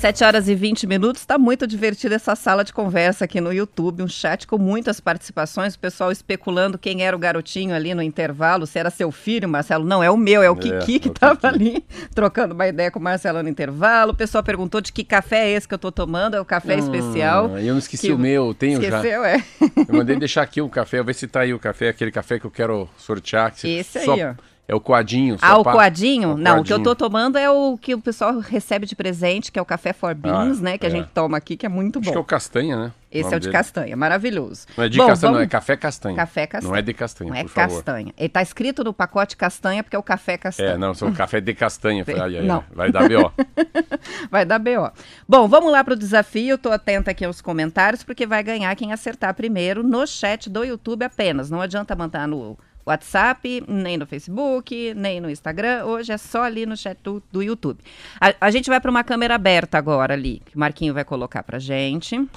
7 0.05 0.23
horas 0.23 0.47
e 0.47 0.53
20 0.53 0.85
minutos, 0.85 1.23
está 1.23 1.35
muito 1.35 1.65
divertida 1.65 2.13
essa 2.13 2.35
sala 2.35 2.63
de 2.63 2.71
conversa 2.71 3.25
aqui 3.25 3.41
no 3.41 3.51
YouTube, 3.51 4.03
um 4.03 4.07
chat 4.07 4.45
com 4.45 4.55
muitas 4.55 4.99
participações, 4.99 5.73
o 5.73 5.79
pessoal 5.79 6.11
especulando 6.11 6.77
quem 6.77 7.03
era 7.03 7.15
o 7.15 7.19
garotinho 7.19 7.73
ali 7.73 7.91
no 7.95 8.03
intervalo, 8.03 8.67
se 8.67 8.77
era 8.77 8.91
seu 8.91 9.11
filho, 9.11 9.49
Marcelo. 9.49 9.83
Não, 9.83 10.03
é 10.03 10.11
o 10.11 10.15
meu, 10.15 10.43
é 10.43 10.49
o 10.49 10.55
Kiki 10.55 10.99
que 10.99 11.07
é 11.07 11.09
o 11.09 11.11
estava 11.11 11.35
Kiki. 11.35 11.47
ali 11.47 11.85
trocando 12.13 12.53
uma 12.53 12.67
ideia 12.67 12.91
com 12.91 12.99
o 12.99 13.01
Marcelo 13.01 13.41
no 13.41 13.49
intervalo. 13.49 14.11
O 14.11 14.15
pessoal 14.15 14.43
perguntou 14.43 14.79
de 14.79 14.93
que 14.93 15.03
café 15.03 15.47
é 15.47 15.51
esse 15.53 15.67
que 15.67 15.73
eu 15.73 15.79
tô 15.79 15.91
tomando, 15.91 16.35
é 16.35 16.39
o 16.39 16.45
café 16.45 16.75
especial. 16.77 17.49
Ah, 17.55 17.59
eu 17.63 17.73
não 17.73 17.79
esqueci 17.79 18.05
que 18.05 18.13
o 18.13 18.19
meu, 18.19 18.53
tenho 18.53 18.79
Esqueceu, 18.79 19.23
já. 19.23 19.27
é. 19.27 19.43
Eu 19.89 19.95
mandei 19.95 20.15
deixar 20.19 20.43
aqui 20.43 20.61
o 20.61 20.69
café, 20.69 20.99
eu 20.99 21.03
ver 21.03 21.15
se 21.15 21.25
tá 21.27 21.39
aí 21.39 21.51
o 21.51 21.57
café, 21.57 21.89
aquele 21.89 22.11
café 22.11 22.37
que 22.37 22.45
eu 22.45 22.51
quero 22.51 22.87
sortear. 22.95 23.51
que 23.51 23.59
se- 23.61 23.69
Esse 23.69 23.97
aí, 23.97 24.05
só- 24.05 24.13
ó. 24.15 24.35
É 24.67 24.73
o 24.73 24.79
coadinho. 24.79 25.37
Ah, 25.43 25.57
o 25.59 25.63
pá- 25.63 25.73
coadinho? 25.73 26.33
o 26.33 26.37
Não, 26.37 26.61
o 26.61 26.63
que 26.63 26.73
eu 26.73 26.81
tô 26.81 26.95
tomando 26.95 27.37
é 27.37 27.47
o 27.51 27.77
que 27.77 27.93
o 27.93 28.01
pessoal 28.01 28.39
recebe 28.39 28.87
de 28.87 28.95
presente, 28.95 29.51
que 29.51 29.59
é 29.59 29.61
o 29.61 29.65
café 29.65 29.93
for 29.93 30.15
beans, 30.15 30.57
Ah, 30.59 30.63
né? 30.63 30.77
Que 30.79 30.87
a 30.87 30.89
é. 30.89 30.91
gente 30.91 31.09
toma 31.13 31.37
aqui, 31.37 31.55
que 31.55 31.67
é 31.67 31.69
muito 31.69 31.99
Acho 31.99 32.05
bom. 32.07 32.11
que 32.13 32.17
é 32.17 32.21
o 32.21 32.23
castanha, 32.23 32.75
né? 32.75 32.91
Esse 33.11 33.31
é 33.33 33.37
o 33.37 33.39
de 33.39 33.45
dele. 33.45 33.53
castanha, 33.53 33.95
maravilhoso. 33.95 34.65
Não 34.75 34.83
é 34.83 34.89
de 34.89 34.97
Bom, 34.97 35.05
castanha, 35.07 35.31
não, 35.31 35.37
é 35.37 35.41
vamos- 35.43 35.51
café 35.51 35.77
castanha. 35.77 36.15
Café 36.17 36.47
castanha. 36.47 36.71
Não 36.71 36.77
é 36.77 36.81
de 36.81 36.93
castanha, 36.93 37.29
Não 37.29 37.37
é 37.37 37.47
favor. 37.47 37.75
castanha. 37.75 38.13
Ele 38.17 38.27
tá 38.29 38.41
escrito 38.41 38.83
no 38.83 38.91
pacote 38.91 39.37
castanha 39.37 39.83
porque 39.83 39.95
é 39.95 39.99
o 39.99 40.03
café 40.03 40.35
castanha. 40.37 40.71
É, 40.71 40.77
não, 40.77 40.93
sou 40.95 41.11
café 41.13 41.39
de 41.39 41.53
castanha. 41.53 42.03
Falei, 42.03 42.21
ai, 42.21 42.37
ai, 42.39 42.43
Não. 42.45 42.57
ai, 42.57 42.63
vai 42.73 42.91
dar 42.91 43.07
B.O. 43.07 43.31
Vai 44.31 44.45
dar 44.45 44.59
BO. 44.59 44.91
Bom, 45.29 45.47
vamos 45.47 45.71
lá 45.71 45.83
pro 45.83 45.95
desafio. 45.95 46.57
Tô 46.57 46.71
atenta 46.71 47.11
aqui 47.11 47.23
aos 47.23 47.39
comentários 47.41 48.03
porque 48.03 48.25
vai 48.25 48.41
ganhar 48.43 48.75
quem 48.75 48.91
acertar 48.91 49.33
primeiro 49.33 49.83
no 49.83 50.05
chat 50.07 50.49
do 50.49 50.63
YouTube 50.63 51.03
apenas. 51.03 51.49
Não 51.49 51.61
adianta 51.61 51.95
mandar 51.95 52.27
no 52.27 52.57
WhatsApp, 52.85 53.63
nem 53.67 53.97
no 53.97 54.05
Facebook, 54.05 54.93
nem 54.93 55.19
no 55.19 55.29
Instagram. 55.29 55.85
Hoje 55.85 56.11
é 56.11 56.17
só 56.17 56.43
ali 56.43 56.65
no 56.65 56.77
chat 56.77 56.97
do, 57.03 57.21
do 57.31 57.41
YouTube. 57.41 57.79
A, 58.21 58.33
a 58.39 58.51
gente 58.51 58.69
vai 58.69 58.79
para 58.79 58.91
uma 58.91 59.03
câmera 59.03 59.35
aberta 59.35 59.77
agora 59.77 60.13
ali, 60.13 60.41
que 60.45 60.55
o 60.55 60.59
Marquinho 60.59 60.93
vai 60.93 61.03
colocar 61.03 61.41
pra 61.41 61.57
gente. 61.57 62.27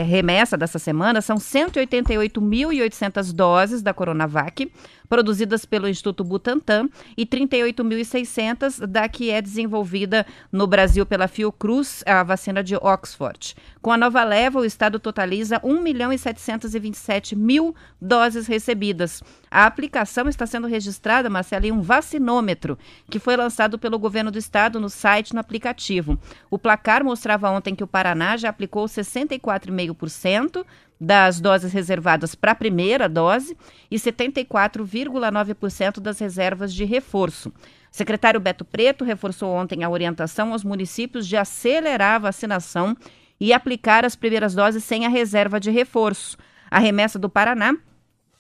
remessa 0.04 0.58
dessa 0.58 0.78
semana, 0.78 1.22
são 1.22 1.38
188.800 1.38 3.32
doses 3.34 3.82
da 3.82 3.94
Coronavac, 3.94 4.70
produzidas 5.08 5.66
pelo 5.66 5.88
Instituto 5.88 6.24
Butantan, 6.24 6.90
e 7.18 7.26
38.600 7.26 8.86
da 8.86 9.08
que 9.08 9.30
é 9.30 9.42
desenvolvida 9.42 10.26
no 10.52 10.68
Brasil 10.68 11.06
pela 11.06 11.28
Fiocruz, 11.28 12.04
a 12.06 12.24
vacina 12.24 12.64
de 12.64 12.76
Oxford. 12.76 13.56
Com 13.82 13.92
a 13.92 13.98
nova 13.98 14.24
leva, 14.24 14.60
o 14.60 14.66
Estado 14.66 15.00
totaliza 15.00 15.60
1 15.64 15.82
milhão 15.82 16.12
e 16.12 16.18
727 16.18 17.36
mil 17.36 17.76
doses 18.02 18.48
recebidas. 18.48 19.22
A 19.50 19.66
aplicação 19.66 20.28
está 20.28 20.46
sendo 20.46 20.68
registrada, 20.68 21.30
Marcela, 21.30 21.68
em 21.68 21.72
um 21.72 21.82
vacinômetro, 21.82 22.78
que 23.10 23.20
foi 23.20 23.38
lançado 23.38 23.80
pelo 23.80 23.98
governo 23.98 24.32
do 24.32 24.38
estado 24.38 24.80
no 24.80 24.90
site 24.90 25.34
no 25.34 25.40
aplicativo. 25.40 26.20
O 26.50 26.60
placar 26.60 27.04
mostrava 27.04 27.50
ontem 27.50 27.74
que 27.74 27.84
o 27.84 27.88
Paraná 27.88 28.36
já 28.36 28.50
aplicou 28.50 28.86
64,5% 28.86 30.66
das 31.00 31.40
doses 31.40 31.74
reservadas 31.74 32.36
para 32.36 32.52
a 32.52 32.56
primeira 32.56 33.10
dose 33.10 33.58
e 33.90 33.98
74,9% 33.98 36.00
das 36.00 36.20
reservas 36.20 36.74
de 36.74 36.86
reforço. 36.86 37.50
O 37.50 37.54
secretário 37.92 38.40
Beto 38.40 38.66
Preto 38.66 39.04
reforçou 39.04 39.52
ontem 39.52 39.84
a 39.84 39.90
orientação 39.90 40.52
aos 40.52 40.64
municípios 40.64 41.28
de 41.28 41.38
acelerar 41.38 42.16
a 42.16 42.20
vacinação 42.20 42.96
e 43.40 43.54
aplicar 43.54 44.06
as 44.06 44.16
primeiras 44.16 44.54
doses 44.54 44.84
sem 44.84 45.06
a 45.06 45.10
reserva 45.10 45.60
de 45.60 45.72
reforço. 45.72 46.38
A 46.70 46.80
remessa 46.80 47.20
do 47.20 47.30
Paraná 47.30 47.76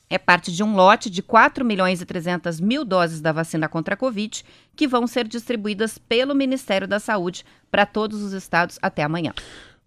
é 0.09 0.17
parte 0.17 0.51
de 0.51 0.63
um 0.63 0.75
lote 0.75 1.09
de 1.09 1.21
4 1.21 1.65
milhões 1.65 2.01
e 2.01 2.05
300 2.05 2.59
mil 2.59 2.85
doses 2.85 3.21
da 3.21 3.31
vacina 3.31 3.67
contra 3.67 3.95
a 3.95 3.97
Covid, 3.97 4.43
que 4.75 4.88
vão 4.88 5.07
ser 5.07 5.27
distribuídas 5.27 5.97
pelo 5.97 6.35
Ministério 6.35 6.88
da 6.88 7.00
Saúde 7.00 7.43
para 7.71 7.85
todos 7.85 8.21
os 8.21 8.33
estados 8.33 8.77
até 8.81 9.03
amanhã. 9.03 9.33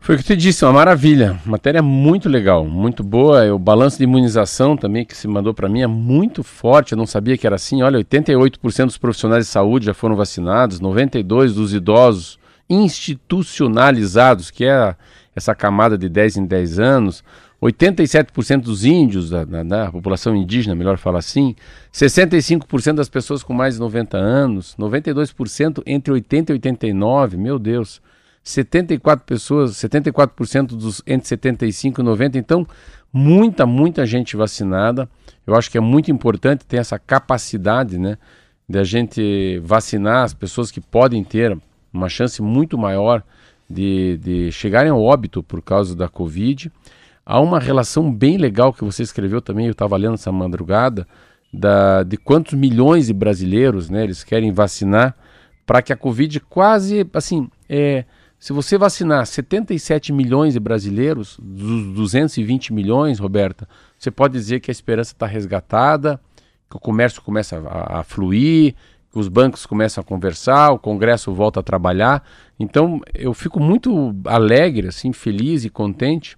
Foi 0.01 0.15
o 0.15 0.19
que 0.19 0.25
tu 0.25 0.37
disse, 0.37 0.65
uma 0.65 0.73
maravilha. 0.73 1.39
Matéria 1.45 1.83
muito 1.83 2.29
legal, 2.29 2.65
muito 2.65 3.03
boa. 3.03 3.53
O 3.53 3.59
balanço 3.59 3.99
de 3.99 4.05
imunização 4.05 4.77
também 4.77 5.05
que 5.05 5.17
se 5.17 5.27
mandou 5.29 5.53
para 5.53 5.69
mim 5.69 5.83
é 5.83 5.87
muito 5.87 6.43
forte. 6.43 6.93
Eu 6.93 6.99
não 6.99 7.07
sabia 7.07 7.37
que 7.37 7.47
era 7.47 7.57
assim. 7.57 7.83
Olha, 7.83 7.99
88% 7.99 8.87
dos 8.87 8.97
profissionais 8.97 9.45
de 9.47 9.51
saúde 9.51 9.87
já 9.87 9.95
foram 9.95 10.17
vacinados, 10.17 10.81
92% 10.81 11.53
dos 11.53 11.75
idosos 11.75 12.39
institucionalizados, 12.71 14.51
que 14.51 14.65
é 14.65 14.95
essa 15.35 15.55
camada 15.55 15.99
de 15.99 16.09
10 16.09 16.37
em 16.39 16.47
10 16.47 16.79
anos, 16.79 17.25
87% 17.61 18.63
dos 18.63 18.85
índios, 18.85 19.31
da, 19.31 19.45
da- 19.45 19.63
da 19.63 19.91
população 19.93 20.35
indígena, 20.35 20.75
melhor 20.75 20.97
falar 20.97 21.19
assim, 21.19 21.55
65% 21.93 22.95
das 22.95 23.09
pessoas 23.09 23.43
com 23.43 23.53
mais 23.53 23.75
de 23.75 23.81
90 23.81 24.17
anos, 24.17 24.75
92% 24.79 25.83
entre 25.87 26.13
80 26.13 26.53
e 26.53 26.55
89, 26.55 27.37
meu 27.37 27.59
Deus. 27.59 28.01
74 28.43 29.25
pessoas, 29.25 29.73
74% 29.73 30.69
dos 30.69 31.03
entre 31.07 31.29
75 31.29 32.01
e 32.01 32.05
90, 32.05 32.39
então 32.39 32.67
muita, 33.13 33.67
muita 33.67 34.07
gente 34.07 34.37
vacinada. 34.37 35.09
Eu 35.47 35.55
acho 35.55 35.71
que 35.71 35.79
é 35.79 35.81
muito 35.81 36.11
importante 36.11 36.65
ter 36.65 36.77
essa 36.77 36.99
capacidade, 36.99 37.99
né, 37.99 38.19
de 38.69 38.79
a 38.79 38.85
gente 38.85 39.59
vacinar 39.61 40.25
as 40.25 40.35
pessoas 40.35 40.71
que 40.71 40.81
podem 40.81 41.25
ter 41.25 41.59
uma 41.93 42.09
chance 42.09 42.41
muito 42.43 42.77
maior 42.77 43.23
de, 43.69 44.19
de 44.19 44.53
chegarem 44.53 44.91
ao 44.91 45.03
óbito 45.03 45.43
por 45.43 45.63
causa 45.63 45.95
da 45.95 46.09
Covid. 46.09 46.71
Há 47.25 47.41
uma 47.41 47.59
relação 47.59 48.13
bem 48.13 48.39
legal 48.39 48.73
que 48.73 48.85
você 48.85 49.03
escreveu 49.03 49.41
também, 49.41 49.67
eu 49.67 49.73
estava 49.73 49.97
lendo 49.97 50.15
essa 50.15 50.33
madrugada, 50.33 51.07
da, 51.53 52.03
de 52.03 52.17
quantos 52.17 52.55
milhões 52.55 53.07
de 53.07 53.13
brasileiros 53.15 53.89
né, 53.89 54.05
eles 54.05 54.23
querem 54.23 54.53
vacinar 54.53 55.17
para 55.67 55.83
que 55.83 55.93
a 55.93 55.97
Covid 55.97 56.41
quase, 56.41 57.07
assim, 57.13 57.49
é, 57.69 58.05
se 58.39 58.53
você 58.53 58.79
vacinar 58.79 59.27
77 59.27 60.13
milhões 60.13 60.55
de 60.55 60.61
brasileiros, 60.61 61.39
dos 61.43 61.95
220 61.95 62.73
milhões, 62.73 63.19
Roberta, 63.19 63.69
você 63.99 64.11
pode 64.11 64.35
dizer 64.35 64.61
que 64.61 64.71
a 64.71 64.73
esperança 64.73 65.13
está 65.13 65.27
resgatada, 65.27 66.21
que 66.71 66.77
o 66.77 66.81
comércio 66.81 67.21
começa 67.23 67.59
a, 67.59 68.01
a 68.01 68.03
fluir, 68.05 68.75
que 69.11 69.19
os 69.19 69.27
bancos 69.27 69.67
começam 69.67 70.03
a 70.03 70.05
conversar, 70.05 70.71
o 70.71 70.79
Congresso 70.79 71.33
volta 71.35 71.59
a 71.61 71.63
trabalhar. 71.63 72.23
Então, 72.61 73.01
eu 73.13 73.35
fico 73.35 73.59
muito 73.59 74.15
alegre, 74.25 74.89
assim, 74.89 75.13
feliz 75.13 75.65
e 75.65 75.71
contente 75.71 76.37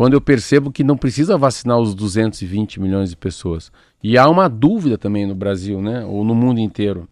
quando 0.00 0.14
eu 0.14 0.20
percebo 0.20 0.70
que 0.70 0.84
não 0.84 0.96
precisa 0.96 1.36
vacinar 1.36 1.78
os 1.78 1.94
220 1.94 2.80
milhões 2.80 3.10
de 3.10 3.16
pessoas. 3.16 3.70
E 4.02 4.16
há 4.16 4.28
uma 4.28 4.48
dúvida 4.48 4.96
também 4.96 5.26
no 5.26 5.34
Brasil, 5.34 5.82
né, 5.82 6.04
ou 6.06 6.24
no 6.24 6.34
mundo 6.34 6.60
inteiro. 6.60 7.08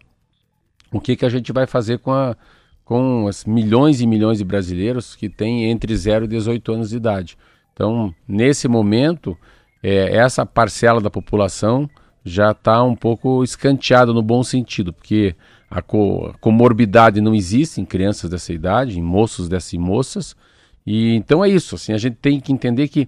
O 0.91 0.99
que, 0.99 1.15
que 1.15 1.25
a 1.25 1.29
gente 1.29 1.51
vai 1.51 1.67
fazer 1.67 1.99
com, 1.99 2.11
a, 2.11 2.35
com 2.89 3.27
as 3.27 3.45
milhões 3.45 4.01
e 4.01 4.07
milhões 4.07 4.39
de 4.39 4.43
brasileiros 4.43 5.15
que 5.15 5.29
têm 5.29 5.65
entre 5.69 5.95
0 5.95 6.25
e 6.25 6.27
18 6.27 6.73
anos 6.73 6.89
de 6.89 6.97
idade? 6.97 7.37
Então, 7.71 8.11
nesse 8.27 8.67
momento, 8.67 9.37
é, 9.83 10.17
essa 10.17 10.43
parcela 10.43 10.99
da 10.99 11.11
população 11.11 11.87
já 12.25 12.49
está 12.49 12.81
um 12.81 12.95
pouco 12.95 13.43
escanteada 13.43 14.11
no 14.11 14.23
bom 14.23 14.41
sentido, 14.41 14.91
porque 14.91 15.35
a, 15.69 15.83
co 15.83 16.33
comorbidade 16.41 17.21
não 17.21 17.35
existe 17.35 17.79
em 17.79 17.85
crianças 17.85 18.27
dessa 18.27 18.51
idade, 18.51 18.97
em 18.97 19.03
moços 19.03 19.47
dessas 19.47 19.73
e 19.73 19.77
moças, 19.77 20.35
e 20.83 21.13
então 21.13 21.45
é 21.45 21.49
isso, 21.49 21.75
assim, 21.75 21.93
a 21.93 21.97
gente 21.99 22.15
tem 22.15 22.39
que 22.39 22.51
entender 22.51 22.87
que 22.87 23.07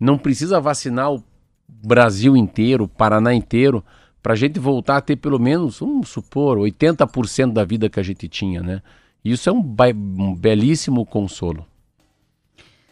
não 0.00 0.18
precisa 0.18 0.60
vacinar 0.60 1.12
o 1.12 1.22
Brasil 1.68 2.36
inteiro, 2.36 2.82
o 2.82 2.88
Paraná 2.88 3.32
inteiro, 3.32 3.84
para 4.20 4.32
a 4.32 4.36
gente 4.36 4.58
voltar 4.58 4.96
a 4.96 5.00
ter 5.00 5.14
pelo 5.14 5.38
menos, 5.38 5.78
vamos 5.78 6.08
supor, 6.08 6.58
80% 6.58 7.52
da 7.52 7.64
vida 7.64 7.88
que 7.88 8.00
a 8.00 8.02
gente 8.02 8.26
tinha, 8.26 8.60
né? 8.60 8.82
Isso 9.24 9.48
é 9.48 9.52
um, 9.52 9.58
um 9.58 10.34
belíssimo 10.34 11.04
consolo. 11.04 11.66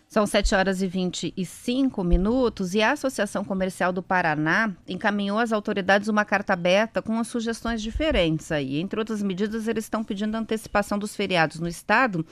São 0.08 0.26
7 0.26 0.54
horas 0.54 0.80
e 0.80 0.86
25 0.86 2.02
minutos 2.02 2.74
e 2.74 2.80
a 2.80 2.92
Associação 2.92 3.44
Comercial 3.44 3.92
do 3.92 4.02
Paraná 4.02 4.72
encaminhou 4.88 5.38
às 5.38 5.52
autoridades 5.52 6.08
uma 6.08 6.24
carta 6.24 6.54
aberta 6.54 7.02
com 7.02 7.18
as 7.18 7.28
sugestões 7.28 7.82
diferentes 7.82 8.50
aí. 8.50 8.80
Entre 8.80 8.98
outras 8.98 9.22
medidas, 9.22 9.68
eles 9.68 9.84
estão 9.84 10.02
pedindo 10.02 10.34
antecipação 10.34 10.98
dos 10.98 11.14
feriados 11.14 11.60
no 11.60 11.68
estado 11.68 12.24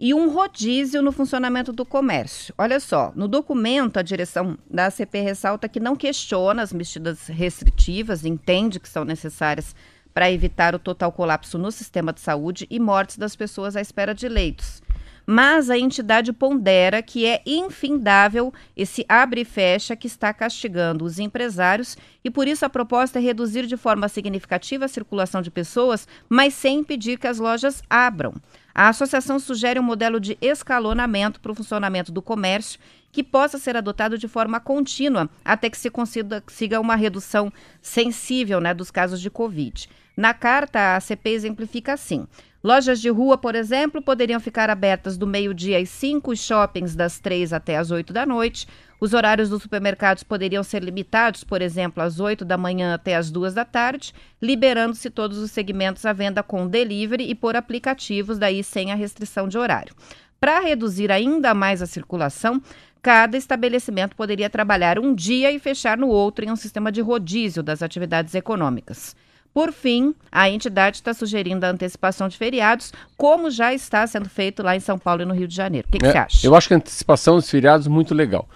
e 0.00 0.14
um 0.14 0.30
rodízio 0.30 1.02
no 1.02 1.12
funcionamento 1.12 1.74
do 1.74 1.84
comércio. 1.84 2.54
Olha 2.56 2.80
só, 2.80 3.12
no 3.14 3.28
documento, 3.28 3.98
a 3.98 4.02
direção 4.02 4.56
da 4.68 4.86
ACP 4.86 5.20
ressalta 5.20 5.68
que 5.68 5.78
não 5.78 5.94
questiona 5.94 6.62
as 6.62 6.72
medidas 6.72 7.26
restritivas, 7.26 8.24
entende 8.24 8.80
que 8.80 8.88
são 8.88 9.04
necessárias 9.04 9.76
para 10.12 10.30
evitar 10.30 10.74
o 10.74 10.78
total 10.78 11.12
colapso 11.12 11.58
no 11.58 11.70
sistema 11.70 12.12
de 12.12 12.20
saúde 12.20 12.66
e 12.70 12.78
mortes 12.78 13.16
das 13.16 13.36
pessoas 13.36 13.76
à 13.76 13.80
espera 13.80 14.14
de 14.14 14.28
leitos. 14.28 14.82
Mas 15.26 15.70
a 15.70 15.78
entidade 15.78 16.32
pondera 16.32 17.02
que 17.02 17.24
é 17.24 17.40
infindável 17.46 18.52
esse 18.76 19.04
abre 19.08 19.42
e 19.42 19.44
fecha 19.44 19.94
que 19.94 20.08
está 20.08 20.34
castigando 20.34 21.04
os 21.04 21.18
empresários 21.18 21.96
e 22.24 22.30
por 22.30 22.48
isso 22.48 22.64
a 22.64 22.68
proposta 22.68 23.18
é 23.18 23.22
reduzir 23.22 23.66
de 23.66 23.76
forma 23.76 24.08
significativa 24.08 24.86
a 24.86 24.88
circulação 24.88 25.40
de 25.40 25.50
pessoas, 25.50 26.08
mas 26.28 26.54
sem 26.54 26.80
impedir 26.80 27.18
que 27.18 27.28
as 27.28 27.38
lojas 27.38 27.82
abram. 27.88 28.34
A 28.74 28.88
associação 28.88 29.38
sugere 29.38 29.78
um 29.78 29.84
modelo 29.84 30.18
de 30.18 30.38
escalonamento 30.40 31.40
para 31.40 31.52
o 31.52 31.54
funcionamento 31.54 32.10
do 32.10 32.22
comércio 32.22 32.80
que 33.12 33.22
possa 33.24 33.58
ser 33.58 33.76
adotado 33.76 34.16
de 34.16 34.28
forma 34.28 34.60
contínua 34.60 35.28
até 35.44 35.68
que 35.68 35.78
se 35.78 35.90
consiga 35.90 36.80
uma 36.80 36.96
redução 36.96 37.52
sensível 37.82 38.60
né, 38.60 38.72
dos 38.72 38.90
casos 38.90 39.20
de 39.20 39.30
Covid. 39.30 39.88
Na 40.16 40.34
carta, 40.34 40.78
a 40.78 40.96
ACP 40.96 41.30
exemplifica 41.30 41.92
assim. 41.92 42.26
Lojas 42.62 43.00
de 43.00 43.08
rua, 43.08 43.38
por 43.38 43.54
exemplo, 43.54 44.02
poderiam 44.02 44.38
ficar 44.38 44.68
abertas 44.68 45.16
do 45.16 45.26
meio-dia 45.26 45.78
às 45.78 45.88
5, 45.88 46.30
os 46.30 46.40
shoppings 46.40 46.94
das 46.94 47.18
3 47.18 47.54
até 47.54 47.78
às 47.78 47.90
8 47.90 48.12
da 48.12 48.26
noite. 48.26 48.68
Os 49.00 49.14
horários 49.14 49.48
dos 49.48 49.62
supermercados 49.62 50.22
poderiam 50.22 50.62
ser 50.62 50.84
limitados, 50.84 51.42
por 51.42 51.62
exemplo, 51.62 52.02
às 52.02 52.20
8 52.20 52.44
da 52.44 52.58
manhã 52.58 52.92
até 52.92 53.16
às 53.16 53.30
2 53.30 53.54
da 53.54 53.64
tarde, 53.64 54.12
liberando-se 54.42 55.08
todos 55.08 55.38
os 55.38 55.50
segmentos 55.50 56.04
à 56.04 56.12
venda 56.12 56.42
com 56.42 56.68
delivery 56.68 57.30
e 57.30 57.34
por 57.34 57.56
aplicativos, 57.56 58.38
daí 58.38 58.62
sem 58.62 58.92
a 58.92 58.94
restrição 58.94 59.48
de 59.48 59.56
horário. 59.56 59.94
Para 60.38 60.60
reduzir 60.60 61.10
ainda 61.10 61.54
mais 61.54 61.80
a 61.80 61.86
circulação, 61.86 62.62
cada 63.02 63.36
estabelecimento 63.36 64.16
poderia 64.16 64.50
trabalhar 64.50 64.98
um 64.98 65.14
dia 65.14 65.50
e 65.50 65.58
fechar 65.58 65.96
no 65.96 66.08
outro 66.08 66.44
em 66.44 66.50
um 66.50 66.56
sistema 66.56 66.92
de 66.92 67.00
rodízio 67.00 67.62
das 67.62 67.82
atividades 67.82 68.34
econômicas. 68.34 69.16
Por 69.52 69.72
fim, 69.72 70.14
a 70.30 70.48
entidade 70.48 70.98
está 70.98 71.12
sugerindo 71.12 71.66
a 71.66 71.70
antecipação 71.70 72.28
de 72.28 72.36
feriados, 72.36 72.92
como 73.16 73.50
já 73.50 73.74
está 73.74 74.06
sendo 74.06 74.28
feito 74.28 74.62
lá 74.62 74.76
em 74.76 74.80
São 74.80 74.96
Paulo 74.96 75.22
e 75.22 75.24
no 75.24 75.34
Rio 75.34 75.48
de 75.48 75.56
Janeiro. 75.56 75.88
O 75.88 75.92
que, 75.92 75.98
que 75.98 76.06
É, 76.06 76.12
você 76.12 76.18
acha? 76.18 76.46
Eu 76.46 76.54
acho 76.54 76.68
que 76.68 76.74
a 76.74 76.76
antecipação 76.76 77.34
dos 77.34 77.50
feriados 77.50 77.86
é 77.86 77.90
muito 77.90 78.14
legal. 78.14 78.48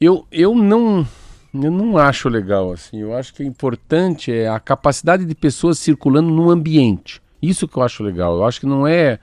Eu, 0.00 0.26
eu 0.32 0.54
não 0.54 1.06
eu 1.54 1.70
não 1.70 1.98
acho 1.98 2.28
legal 2.28 2.72
assim. 2.72 2.98
Eu 2.98 3.14
acho 3.14 3.34
que 3.34 3.42
é 3.42 3.46
importante 3.46 4.32
é 4.32 4.48
a 4.48 4.58
capacidade 4.58 5.24
de 5.24 5.34
pessoas 5.34 5.78
circulando 5.78 6.30
no 6.30 6.50
ambiente. 6.50 7.20
Isso 7.40 7.68
que 7.68 7.76
eu 7.76 7.82
acho 7.82 8.02
legal. 8.02 8.36
Eu 8.36 8.44
acho 8.44 8.58
que 8.58 8.66
não 8.66 8.86
é. 8.86 9.18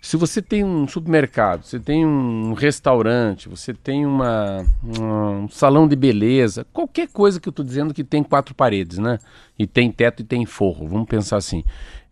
Se 0.00 0.16
você 0.16 0.40
tem 0.40 0.64
um 0.64 0.88
supermercado, 0.88 1.62
você 1.62 1.78
tem 1.78 2.06
um 2.06 2.54
restaurante, 2.54 3.48
você 3.48 3.74
tem 3.74 4.06
uma, 4.06 4.64
um 4.82 5.46
salão 5.48 5.86
de 5.86 5.94
beleza, 5.94 6.66
qualquer 6.72 7.08
coisa 7.08 7.38
que 7.38 7.46
eu 7.46 7.50
estou 7.50 7.64
dizendo 7.64 7.92
que 7.92 8.02
tem 8.02 8.22
quatro 8.22 8.54
paredes, 8.54 8.96
né? 8.96 9.18
E 9.58 9.66
tem 9.66 9.92
teto 9.92 10.20
e 10.22 10.24
tem 10.24 10.46
forro, 10.46 10.88
vamos 10.88 11.06
pensar 11.06 11.36
assim. 11.36 11.62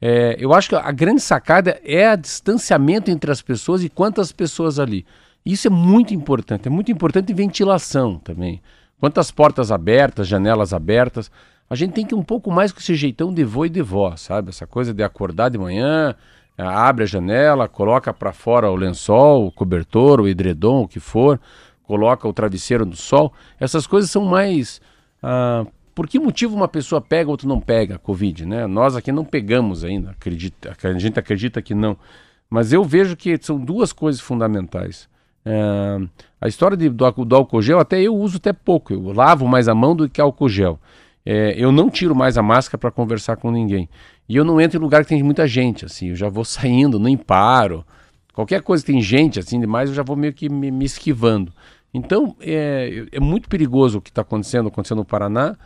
É, 0.01 0.37
eu 0.38 0.53
acho 0.53 0.68
que 0.68 0.74
a 0.74 0.92
grande 0.92 1.22
sacada 1.22 1.81
é 1.83 2.12
o 2.12 2.16
distanciamento 2.16 3.11
entre 3.11 3.31
as 3.31 3.40
pessoas 3.40 3.83
e 3.83 3.88
quantas 3.88 4.33
pessoas 4.33 4.79
ali. 4.79 5.07
Isso 5.44 5.66
é 5.66 5.70
muito 5.70 6.12
importante. 6.12 6.68
É 6.68 6.70
muito 6.70 6.92
importante 6.92 7.33
ventilação 7.33 8.18
também. 8.18 8.61
Quantas 9.01 9.31
portas 9.31 9.72
abertas, 9.72 10.29
janelas 10.29 10.74
abertas. 10.74 11.31
A 11.70 11.74
gente 11.74 11.92
tem 11.92 12.05
que 12.05 12.14
ir 12.14 12.18
um 12.18 12.22
pouco 12.22 12.51
mais 12.51 12.70
com 12.70 12.81
esse 12.81 12.94
jeitão 12.94 13.33
de 13.33 13.44
vô 13.44 13.64
e 13.64 13.68
de 13.70 13.81
vó, 13.81 14.14
sabe? 14.16 14.51
Essa 14.51 14.66
coisa 14.66 14.92
de 14.92 15.03
acordar 15.03 15.48
de 15.48 15.59
manhã, 15.59 16.14
abre 16.59 17.05
a 17.05 17.07
janela, 17.07 17.68
coloca 17.68 18.12
para 18.12 18.33
fora 18.33 18.71
o 18.71 18.77
lençol, 18.77 19.47
o 19.47 19.53
cobertor, 19.53 20.21
o 20.21 20.29
edredom, 20.29 20.83
o 20.83 20.88
que 20.88 20.99
for, 20.99 21.40
coloca 21.85 22.27
o 22.27 22.33
travesseiro 22.33 22.85
no 22.85 22.97
sol. 22.97 23.33
Essas 23.61 23.87
coisas 23.87 24.11
são 24.11 24.25
mais. 24.25 24.81
Ah, 25.23 25.64
por 25.94 26.07
que 26.07 26.18
motivo 26.18 26.55
uma 26.55 26.68
pessoa 26.68 27.01
pega, 27.01 27.31
outro 27.31 27.49
não 27.49 27.61
pega 27.61 27.97
a 27.97 27.99
Covid, 27.99 28.47
né? 28.47 28.66
Nós 28.66 28.94
aqui 28.94 29.11
não 29.11 29.25
pegamos 29.25 29.83
ainda, 29.83 30.11
acredita, 30.11 30.77
a 30.81 30.99
gente 30.99 31.18
acredita 31.18 31.61
que 31.61 31.75
não. 31.75 31.97
Mas 32.49 32.73
eu 32.73 32.85
vejo 32.85 33.16
que 33.16 33.37
são 33.40 33.59
duas 33.59 33.92
coisas 33.92 34.21
fundamentais. 34.21 35.09
É, 35.44 35.99
a 36.40 36.47
história 36.47 36.77
de, 36.77 36.88
do, 36.88 37.11
do, 37.25 37.37
álcool 37.37 37.62
gel, 37.62 37.79
até 37.79 38.01
eu 38.01 38.14
uso 38.14 38.37
até 38.37 38.53
pouco. 38.53 38.92
Eu 38.92 39.12
lavo 39.12 39.47
mais 39.47 39.68
a 39.68 39.75
mão 39.75 39.97
do 39.97 40.09
que 40.09 40.21
álcool 40.21 40.49
gel. 40.49 40.79
É, 41.27 41.55
eu 41.59 41.73
não 41.73 41.90
tiro 41.90 42.14
mais 42.14 42.38
a 42.38 42.42
máscara 42.42 42.79
para 42.79 42.90
conversar 42.90 43.37
com 43.37 43.51
ninguém. 43.51 43.88
E 44.29 44.37
eu 44.37 44.45
não 44.45 44.61
entro 44.61 44.79
em 44.79 44.83
lugar 44.83 45.03
que 45.03 45.09
tem 45.09 45.23
muita 45.23 45.47
gente, 45.47 45.85
assim. 45.85 46.11
Eu 46.11 46.17
já 46.17 46.29
vou 46.29 46.45
saindo, 46.47 46.99
nem 46.99 47.17
paro. 47.17 47.85
Qualquer 48.35 48.62
coisa 48.62 48.85
que 48.85 48.93
tem 48.93 49.01
gente, 49.01 49.38
assim, 49.38 49.59
demais, 49.59 49.88
eu 49.88 49.95
já 49.95 50.03
vou 50.03 50.17
meio 50.17 50.33
que 50.33 50.49
me, 50.49 50.71
me 50.71 50.85
esquivando. 50.85 51.53
Então, 51.93 52.37
é, 52.41 53.07
é 53.11 53.21
muito 53.21 53.49
perigoso 53.49 53.99
o 53.99 54.01
que 54.01 54.11
está 54.11 54.23
acontecendo, 54.23 54.69
acontecendo 54.69 54.99
no 54.99 55.05
Paraná. 55.05 55.57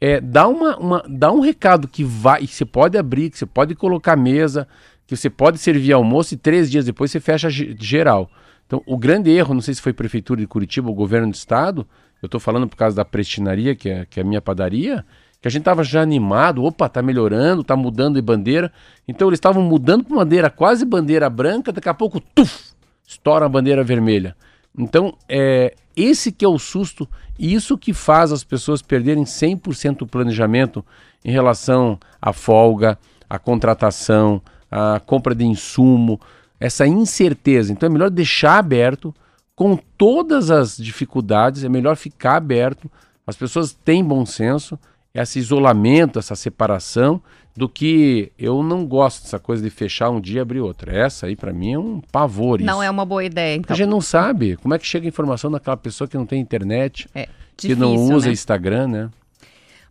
É, 0.00 0.20
dá, 0.20 0.46
uma, 0.46 0.76
uma, 0.76 1.04
dá 1.08 1.32
um 1.32 1.40
recado 1.40 1.88
que 1.88 2.04
vai, 2.04 2.46
que 2.46 2.54
você 2.54 2.64
pode 2.64 2.96
abrir, 2.96 3.30
que 3.30 3.38
você 3.38 3.46
pode 3.46 3.74
colocar 3.74 4.16
mesa, 4.16 4.68
que 5.06 5.16
você 5.16 5.28
pode 5.28 5.58
servir 5.58 5.92
almoço 5.92 6.34
e 6.34 6.36
três 6.36 6.70
dias 6.70 6.84
depois 6.84 7.10
você 7.10 7.20
fecha 7.20 7.50
geral. 7.50 8.30
Então, 8.66 8.82
o 8.86 8.96
grande 8.96 9.30
erro, 9.30 9.52
não 9.52 9.60
sei 9.60 9.74
se 9.74 9.82
foi 9.82 9.92
Prefeitura 9.92 10.40
de 10.40 10.46
Curitiba 10.46 10.88
ou 10.88 10.94
Governo 10.94 11.32
do 11.32 11.34
Estado, 11.34 11.86
eu 12.22 12.26
estou 12.26 12.40
falando 12.40 12.68
por 12.68 12.76
causa 12.76 12.94
da 12.94 13.04
prestinaria, 13.04 13.74
que 13.74 13.88
é, 13.88 14.06
que 14.06 14.20
é 14.20 14.22
a 14.22 14.26
minha 14.26 14.40
padaria, 14.40 15.04
que 15.40 15.48
a 15.48 15.50
gente 15.50 15.62
estava 15.62 15.82
já 15.82 16.02
animado, 16.02 16.64
opa, 16.64 16.88
tá 16.88 17.02
melhorando, 17.02 17.64
tá 17.64 17.74
mudando 17.74 18.16
de 18.16 18.22
bandeira. 18.22 18.72
Então 19.08 19.28
eles 19.28 19.38
estavam 19.38 19.62
mudando 19.62 20.04
para 20.04 20.16
bandeira 20.16 20.50
quase 20.50 20.84
bandeira 20.84 21.30
branca, 21.30 21.72
daqui 21.72 21.88
a 21.88 21.94
pouco, 21.94 22.20
tuf, 22.20 22.72
estoura 23.06 23.46
a 23.46 23.48
bandeira 23.48 23.82
vermelha. 23.82 24.36
Então, 24.76 25.16
é 25.28 25.74
esse 25.96 26.30
que 26.30 26.44
é 26.44 26.48
o 26.48 26.58
susto 26.58 27.08
e 27.38 27.52
isso 27.52 27.76
que 27.76 27.92
faz 27.92 28.32
as 28.32 28.44
pessoas 28.44 28.82
perderem 28.82 29.24
100% 29.24 30.02
o 30.02 30.06
planejamento 30.06 30.84
em 31.24 31.30
relação 31.30 31.98
à 32.20 32.32
folga, 32.32 32.98
à 33.28 33.38
contratação, 33.38 34.40
à 34.70 35.00
compra 35.00 35.34
de 35.34 35.44
insumo, 35.44 36.20
essa 36.58 36.86
incerteza. 36.86 37.72
Então 37.72 37.86
é 37.86 37.90
melhor 37.90 38.10
deixar 38.10 38.58
aberto, 38.58 39.14
com 39.54 39.76
todas 39.98 40.50
as 40.50 40.76
dificuldades, 40.76 41.64
é 41.64 41.68
melhor 41.68 41.96
ficar 41.96 42.36
aberto. 42.36 42.90
As 43.26 43.36
pessoas 43.36 43.72
têm 43.72 44.04
bom 44.04 44.24
senso, 44.24 44.78
esse 45.14 45.38
isolamento, 45.38 46.18
essa 46.18 46.34
separação, 46.34 47.20
do 47.56 47.68
que 47.68 48.32
eu 48.38 48.62
não 48.62 48.86
gosto 48.86 49.24
dessa 49.24 49.38
coisa 49.38 49.62
de 49.62 49.70
fechar 49.70 50.10
um 50.10 50.20
dia 50.20 50.38
e 50.38 50.40
abrir 50.40 50.60
outro. 50.60 50.90
Essa 50.90 51.26
aí, 51.26 51.36
para 51.36 51.52
mim, 51.52 51.72
é 51.74 51.78
um 51.78 52.00
pavor. 52.12 52.60
Não 52.60 52.76
isso. 52.76 52.82
é 52.84 52.90
uma 52.90 53.04
boa 53.04 53.24
ideia, 53.24 53.56
então. 53.56 53.74
A 53.74 53.76
gente 53.76 53.88
não 53.88 54.00
sabe 54.00 54.56
como 54.56 54.74
é 54.74 54.78
que 54.78 54.86
chega 54.86 55.06
a 55.06 55.08
informação 55.08 55.50
daquela 55.50 55.76
pessoa 55.76 56.06
que 56.06 56.16
não 56.16 56.26
tem 56.26 56.40
internet, 56.40 57.08
é, 57.14 57.28
difícil, 57.56 57.76
que 57.76 57.80
não 57.80 57.94
usa 57.94 58.26
né? 58.26 58.32
Instagram, 58.32 58.88
né? 58.88 59.10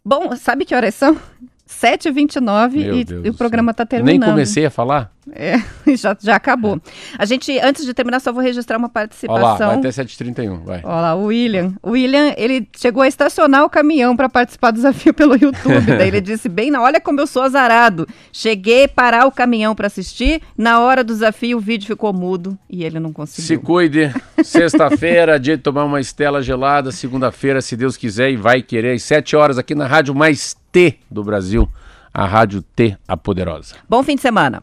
Bom, 0.03 0.35
sabe 0.35 0.65
que 0.65 0.73
horas 0.73 0.95
são? 0.95 1.17
7h29 1.69 2.73
e, 2.75 3.27
e 3.27 3.29
o 3.29 3.33
programa 3.35 3.71
está 3.71 3.85
terminando. 3.85 4.19
Nem 4.19 4.29
comecei 4.29 4.65
a 4.65 4.71
falar? 4.71 5.13
É, 5.33 5.61
já, 5.95 6.15
já 6.19 6.35
acabou. 6.35 6.75
É. 6.75 6.79
A 7.17 7.25
gente, 7.25 7.57
antes 7.59 7.85
de 7.85 7.93
terminar, 7.93 8.19
só 8.19 8.31
vou 8.31 8.41
registrar 8.41 8.77
uma 8.77 8.89
participação. 8.89 9.43
Olha 9.43 9.45
lá, 9.45 9.67
vai 9.67 9.77
até 9.77 9.89
7h31, 9.89 10.63
vai. 10.63 10.81
Olha 10.83 11.01
lá, 11.01 11.15
o 11.15 11.25
William. 11.25 11.73
O 11.81 11.91
William, 11.91 12.33
ele 12.37 12.67
chegou 12.77 13.03
a 13.03 13.07
estacionar 13.07 13.63
o 13.63 13.69
caminhão 13.69 14.15
para 14.15 14.29
participar 14.29 14.71
do 14.71 14.75
desafio 14.75 15.13
pelo 15.13 15.33
YouTube. 15.35 15.85
Daí 15.97 16.07
ele 16.07 16.21
disse, 16.21 16.49
bem, 16.49 16.75
olha 16.75 16.99
como 16.99 17.19
eu 17.19 17.27
sou 17.27 17.41
azarado. 17.41 18.07
Cheguei 18.31 18.85
a 18.85 18.89
parar 18.89 19.25
o 19.25 19.31
caminhão 19.31 19.75
para 19.75 19.87
assistir, 19.87 20.41
na 20.57 20.79
hora 20.79 21.03
do 21.03 21.13
desafio 21.13 21.57
o 21.57 21.61
vídeo 21.61 21.87
ficou 21.87 22.13
mudo 22.13 22.57
e 22.69 22.83
ele 22.83 22.99
não 22.99 23.11
conseguiu. 23.11 23.45
Se 23.45 23.57
cuide. 23.57 24.13
Sexta-feira, 24.43 25.39
dia 25.39 25.57
de 25.57 25.63
tomar 25.63 25.85
uma 25.85 25.99
estela 25.99 26.41
gelada. 26.41 26.91
Segunda-feira, 26.91 27.61
se 27.61 27.75
Deus 27.75 27.97
quiser 27.97 28.31
e 28.31 28.35
vai 28.35 28.61
querer, 28.61 28.93
às 28.95 29.03
7 29.03 29.35
horas 29.35 29.57
aqui 29.57 29.75
na 29.75 29.87
Rádio 29.87 30.13
Mais 30.13 30.55
T 30.71 30.97
do 31.09 31.23
Brasil, 31.23 31.67
a 32.13 32.25
Rádio 32.25 32.61
T, 32.61 32.97
a 33.07 33.17
Poderosa. 33.17 33.75
Bom 33.87 34.03
fim 34.03 34.15
de 34.15 34.21
semana. 34.21 34.61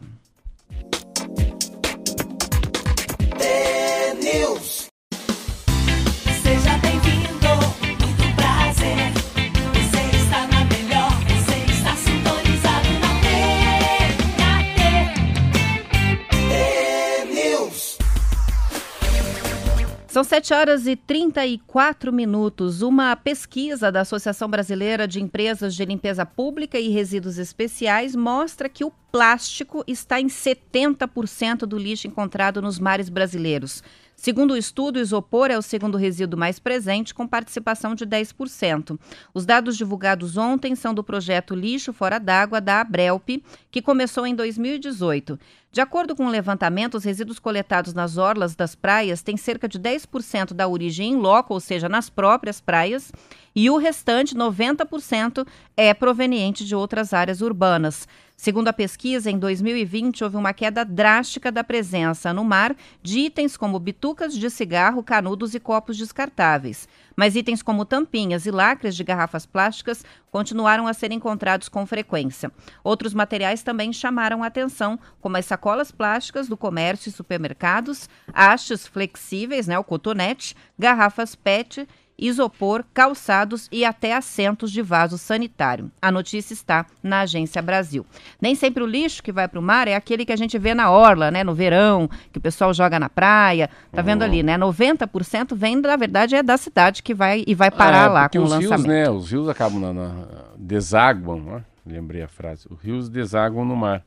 São 20.17 20.23
7 20.23 20.51
horas 20.51 20.87
e 20.87 20.95
34 20.95 22.11
minutos. 22.11 22.81
Uma 22.81 23.15
pesquisa 23.15 23.91
da 23.91 24.01
Associação 24.01 24.49
Brasileira 24.49 25.07
de 25.07 25.21
Empresas 25.21 25.75
de 25.75 25.85
Limpeza 25.85 26.25
Pública 26.25 26.79
e 26.79 26.89
Resíduos 26.89 27.37
Especiais 27.37 28.15
mostra 28.15 28.67
que 28.67 28.83
o 28.83 28.91
plástico 29.11 29.83
está 29.85 30.19
em 30.19 30.25
70% 30.25 31.67
do 31.67 31.77
lixo 31.77 32.07
encontrado 32.07 32.63
nos 32.63 32.79
mares 32.79 33.09
brasileiros. 33.09 33.83
Segundo 34.19 34.55
o 34.55 34.57
estudo, 34.57 34.97
o 34.97 34.99
isopor 34.99 35.51
é 35.51 35.57
o 35.59 35.61
segundo 35.61 35.95
resíduo 35.95 36.39
mais 36.39 36.57
presente, 36.57 37.13
com 37.13 37.27
participação 37.27 37.93
de 37.93 38.03
10%. 38.03 38.99
Os 39.31 39.45
dados 39.45 39.77
divulgados 39.77 40.37
ontem 40.37 40.75
são 40.75 40.91
do 40.91 41.03
projeto 41.03 41.53
Lixo 41.53 41.93
Fora 41.93 42.19
d'Água 42.19 42.59
da 42.59 42.81
Abrelp, 42.81 43.29
que 43.69 43.79
começou 43.79 44.25
em 44.25 44.33
2018. 44.33 45.39
De 45.71 45.81
acordo 45.81 46.15
com 46.15 46.25
o 46.25 46.31
levantamento, 46.31 46.95
os 46.95 47.03
resíduos 47.03 47.37
coletados 47.37 47.93
nas 47.93 48.17
orlas 48.17 48.55
das 48.55 48.73
praias 48.73 49.21
têm 49.21 49.37
cerca 49.37 49.67
de 49.67 49.79
10% 49.79 50.51
da 50.51 50.67
origem 50.67 51.11
em 51.11 51.15
loco, 51.15 51.53
ou 51.53 51.59
seja, 51.59 51.87
nas 51.87 52.09
próprias 52.09 52.59
praias, 52.59 53.11
e 53.55 53.69
o 53.69 53.77
restante, 53.77 54.35
90%, 54.35 55.45
é 55.75 55.93
proveniente 55.93 56.65
de 56.65 56.75
outras 56.75 57.13
áreas 57.13 57.41
urbanas. 57.41 58.07
Segundo 58.39 58.67
a 58.67 58.73
pesquisa, 58.73 59.31
em 59.31 59.39
2020 59.39 60.23
houve 60.23 60.37
uma 60.37 60.53
queda 60.53 60.85
drástica 60.85 61.51
da 61.51 61.63
presença 61.63 62.31
no 62.31 62.43
mar 62.43 62.75
de 63.01 63.21
itens 63.21 63.57
como 63.57 63.79
bitucas 63.79 64.37
de 64.37 64.47
cigarro, 64.51 65.01
canudos 65.01 65.55
e 65.55 65.59
copos 65.59 65.97
descartáveis. 65.97 66.87
Mas 67.15 67.35
itens 67.35 67.63
como 67.63 67.83
tampinhas 67.83 68.45
e 68.45 68.51
lacres 68.51 68.95
de 68.95 69.03
garrafas 69.03 69.47
plásticas 69.47 70.05
continuaram 70.29 70.85
a 70.85 70.93
ser 70.93 71.11
encontrados 71.11 71.67
com 71.67 71.83
frequência. 71.87 72.51
Outros 72.83 73.11
materiais 73.11 73.63
também 73.63 73.91
chamaram 73.91 74.43
atenção, 74.43 74.99
como 75.19 75.35
as 75.35 75.45
sacolas 75.47 75.91
plásticas 75.91 76.47
do 76.47 76.55
comércio 76.55 77.09
e 77.09 77.11
supermercados, 77.11 78.07
hastes 78.31 78.85
flexíveis, 78.85 79.65
né, 79.65 79.79
o 79.79 79.83
cotonete, 79.83 80.55
garrafas 80.77 81.33
PET 81.33 81.87
isopor, 82.17 82.83
calçados 82.93 83.67
e 83.71 83.85
até 83.85 84.15
assentos 84.15 84.71
de 84.71 84.81
vaso 84.81 85.17
sanitário. 85.17 85.91
A 86.01 86.11
notícia 86.11 86.53
está 86.53 86.85
na 87.03 87.21
Agência 87.21 87.61
Brasil. 87.61 88.05
Nem 88.41 88.55
sempre 88.55 88.83
o 88.83 88.87
lixo 88.87 89.21
que 89.21 89.31
vai 89.31 89.47
para 89.47 89.59
o 89.59 89.63
mar 89.63 89.87
é 89.87 89.95
aquele 89.95 90.25
que 90.25 90.31
a 90.31 90.35
gente 90.35 90.57
vê 90.57 90.73
na 90.73 90.89
orla, 90.89 91.29
né, 91.29 91.43
no 91.43 91.53
verão, 91.53 92.09
que 92.31 92.39
o 92.39 92.41
pessoal 92.41 92.73
joga 92.73 92.99
na 92.99 93.09
praia. 93.09 93.69
Tá 93.91 94.01
vendo 94.01 94.23
ali, 94.23 94.41
né? 94.41 94.57
90% 94.57 95.55
vem, 95.55 95.75
na 95.75 95.95
verdade, 95.95 96.35
é 96.35 96.41
da 96.41 96.57
cidade 96.57 97.03
que 97.03 97.13
vai 97.13 97.43
e 97.45 97.53
vai 97.53 97.69
parar 97.69 98.05
é, 98.05 98.09
lá 98.09 98.29
com 98.29 98.39
o 98.39 98.41
lançamento. 98.41 98.69
Rios, 98.69 98.83
né, 98.85 99.09
os 99.09 99.31
rios 99.31 99.49
acabam 99.49 99.79
na, 99.79 99.93
na 99.93 100.25
desaguam, 100.57 101.39
né? 101.39 101.63
lembrei 101.85 102.21
a 102.21 102.27
frase. 102.27 102.67
Os 102.69 102.81
rios 102.81 103.09
desaguam 103.09 103.63
no 103.63 103.75
mar. 103.75 104.03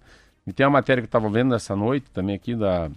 E 0.47 0.53
tem 0.53 0.67
uma 0.67 0.73
matéria 0.73 1.01
que 1.01 1.05
eu 1.05 1.09
estava 1.09 1.29
vendo 1.29 1.55
essa 1.55 1.77
noite 1.77 2.11
também 2.11 2.35
aqui 2.35 2.55
da 2.55 2.91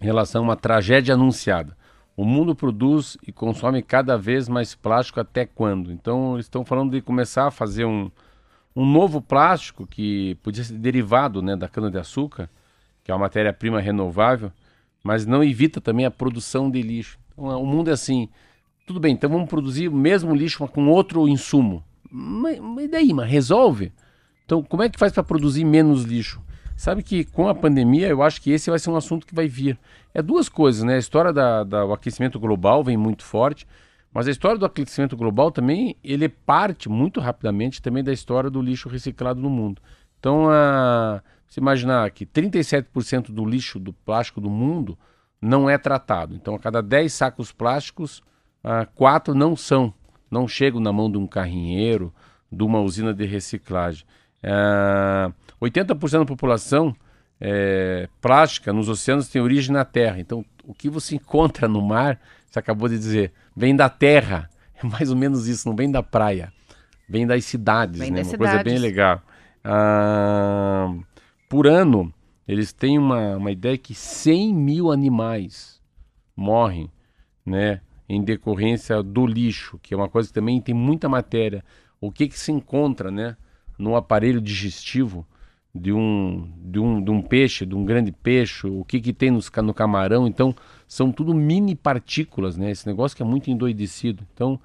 em 0.00 0.04
relação 0.04 0.42
a 0.42 0.44
uma 0.44 0.56
tragédia 0.56 1.14
anunciada. 1.14 1.76
O 2.16 2.24
mundo 2.24 2.54
produz 2.54 3.18
e 3.26 3.32
consome 3.32 3.82
cada 3.82 4.16
vez 4.16 4.48
mais 4.48 4.74
plástico 4.74 5.18
até 5.18 5.44
quando? 5.44 5.92
Então, 5.92 6.34
eles 6.34 6.46
estão 6.46 6.64
falando 6.64 6.92
de 6.92 7.00
começar 7.00 7.48
a 7.48 7.50
fazer 7.50 7.84
um, 7.84 8.10
um 8.74 8.86
novo 8.86 9.20
plástico 9.20 9.86
que 9.86 10.36
podia 10.36 10.62
ser 10.62 10.74
derivado 10.74 11.42
né, 11.42 11.56
da 11.56 11.68
cana-de-açúcar, 11.68 12.48
que 13.02 13.10
é 13.10 13.14
uma 13.14 13.20
matéria-prima 13.20 13.80
renovável, 13.80 14.52
mas 15.02 15.26
não 15.26 15.42
evita 15.42 15.80
também 15.80 16.06
a 16.06 16.10
produção 16.10 16.70
de 16.70 16.80
lixo. 16.82 17.18
Então, 17.32 17.60
o 17.60 17.66
mundo 17.66 17.90
é 17.90 17.92
assim: 17.92 18.28
tudo 18.86 19.00
bem, 19.00 19.14
então 19.14 19.28
vamos 19.28 19.48
produzir 19.48 19.88
o 19.88 19.94
mesmo 19.94 20.34
lixo 20.34 20.58
mas 20.60 20.70
com 20.70 20.88
outro 20.88 21.26
insumo. 21.28 21.82
Mas, 22.10 22.60
mas 22.60 22.90
daí, 22.90 23.12
mas 23.12 23.28
resolve? 23.28 23.92
Então, 24.44 24.62
como 24.62 24.82
é 24.82 24.88
que 24.88 24.98
faz 24.98 25.12
para 25.12 25.24
produzir 25.24 25.64
menos 25.64 26.04
lixo? 26.04 26.40
Sabe 26.76 27.02
que 27.02 27.24
com 27.24 27.48
a 27.48 27.54
pandemia, 27.54 28.08
eu 28.08 28.22
acho 28.22 28.40
que 28.40 28.50
esse 28.50 28.68
vai 28.68 28.78
ser 28.78 28.90
um 28.90 28.96
assunto 28.96 29.26
que 29.26 29.34
vai 29.34 29.46
vir. 29.46 29.78
É 30.12 30.20
duas 30.20 30.48
coisas, 30.48 30.82
né? 30.82 30.96
A 30.96 30.98
história 30.98 31.32
do 31.32 31.36
da, 31.36 31.64
da, 31.64 31.94
aquecimento 31.94 32.38
global 32.38 32.82
vem 32.82 32.96
muito 32.96 33.24
forte, 33.24 33.66
mas 34.12 34.26
a 34.26 34.30
história 34.30 34.58
do 34.58 34.66
aquecimento 34.66 35.16
global 35.16 35.50
também, 35.50 35.96
ele 36.02 36.28
parte 36.28 36.88
muito 36.88 37.20
rapidamente 37.20 37.80
também 37.80 38.02
da 38.02 38.12
história 38.12 38.50
do 38.50 38.60
lixo 38.60 38.88
reciclado 38.88 39.40
no 39.40 39.50
mundo. 39.50 39.80
Então, 40.18 40.48
a, 40.50 41.22
se 41.48 41.60
imaginar 41.60 42.10
que 42.10 42.26
37% 42.26 43.30
do 43.30 43.44
lixo 43.44 43.78
do 43.78 43.92
plástico 43.92 44.40
do 44.40 44.50
mundo 44.50 44.98
não 45.40 45.68
é 45.68 45.76
tratado. 45.76 46.34
Então, 46.34 46.54
a 46.54 46.58
cada 46.58 46.82
10 46.82 47.12
sacos 47.12 47.52
plásticos, 47.52 48.22
ah, 48.62 48.86
quatro 48.86 49.34
não 49.34 49.54
são, 49.54 49.92
não 50.30 50.48
chegam 50.48 50.80
na 50.80 50.92
mão 50.92 51.10
de 51.10 51.18
um 51.18 51.26
carrinheiro, 51.26 52.12
de 52.50 52.64
uma 52.64 52.80
usina 52.80 53.12
de 53.12 53.24
reciclagem. 53.26 54.04
Ah, 54.42 55.30
80% 55.64 56.18
da 56.20 56.24
população 56.24 56.94
é, 57.40 58.08
plástica 58.20 58.72
nos 58.72 58.88
oceanos 58.88 59.28
tem 59.28 59.42
origem 59.42 59.72
na 59.72 59.84
terra. 59.84 60.20
Então, 60.20 60.44
o 60.64 60.74
que 60.74 60.88
você 60.88 61.16
encontra 61.16 61.68
no 61.68 61.82
mar, 61.82 62.20
você 62.46 62.58
acabou 62.58 62.88
de 62.88 62.96
dizer, 62.98 63.32
vem 63.56 63.74
da 63.74 63.88
terra. 63.88 64.50
É 64.76 64.84
mais 64.84 65.08
ou 65.08 65.16
menos 65.16 65.46
isso, 65.46 65.68
não 65.68 65.76
vem 65.76 65.88
da 65.88 66.02
praia. 66.02 66.52
Vem 67.08 67.24
das 67.24 67.44
cidades, 67.44 68.00
vem 68.00 68.10
né? 68.10 68.16
Das 68.18 68.26
uma 68.26 68.30
cidades. 68.32 68.54
coisa 68.54 68.64
bem 68.64 68.78
legal. 68.78 69.22
Ah, 69.62 70.92
por 71.48 71.68
ano, 71.68 72.12
eles 72.48 72.72
têm 72.72 72.98
uma, 72.98 73.36
uma 73.36 73.52
ideia 73.52 73.78
que 73.78 73.94
100 73.94 74.52
mil 74.52 74.90
animais 74.90 75.80
morrem, 76.34 76.90
né? 77.46 77.82
Em 78.08 78.20
decorrência 78.20 79.00
do 79.00 79.24
lixo, 79.24 79.78
que 79.80 79.94
é 79.94 79.96
uma 79.96 80.08
coisa 80.08 80.28
que 80.28 80.34
também 80.34 80.60
tem 80.60 80.74
muita 80.74 81.08
matéria. 81.08 81.64
O 82.00 82.10
que, 82.10 82.26
que 82.26 82.36
se 82.36 82.50
encontra, 82.50 83.12
né? 83.12 83.36
No 83.78 83.94
aparelho 83.94 84.40
digestivo 84.40 85.24
de 85.74 85.92
um, 85.92 86.48
de 86.62 86.78
um, 86.78 87.02
de 87.02 87.10
um 87.10 87.20
peixe, 87.20 87.66
de 87.66 87.74
um 87.74 87.84
grande 87.84 88.12
peixe, 88.12 88.66
o 88.66 88.84
que, 88.84 89.00
que 89.00 89.12
tem 89.12 89.30
nos, 89.30 89.50
no 89.50 89.74
camarão. 89.74 90.26
Então, 90.26 90.54
são 90.86 91.10
tudo 91.10 91.34
mini 91.34 91.74
partículas, 91.74 92.56
né? 92.56 92.70
Esse 92.70 92.86
negócio 92.86 93.16
que 93.16 93.22
é 93.22 93.26
muito 93.26 93.50
endoidecido. 93.50 94.22
Então, 94.32 94.60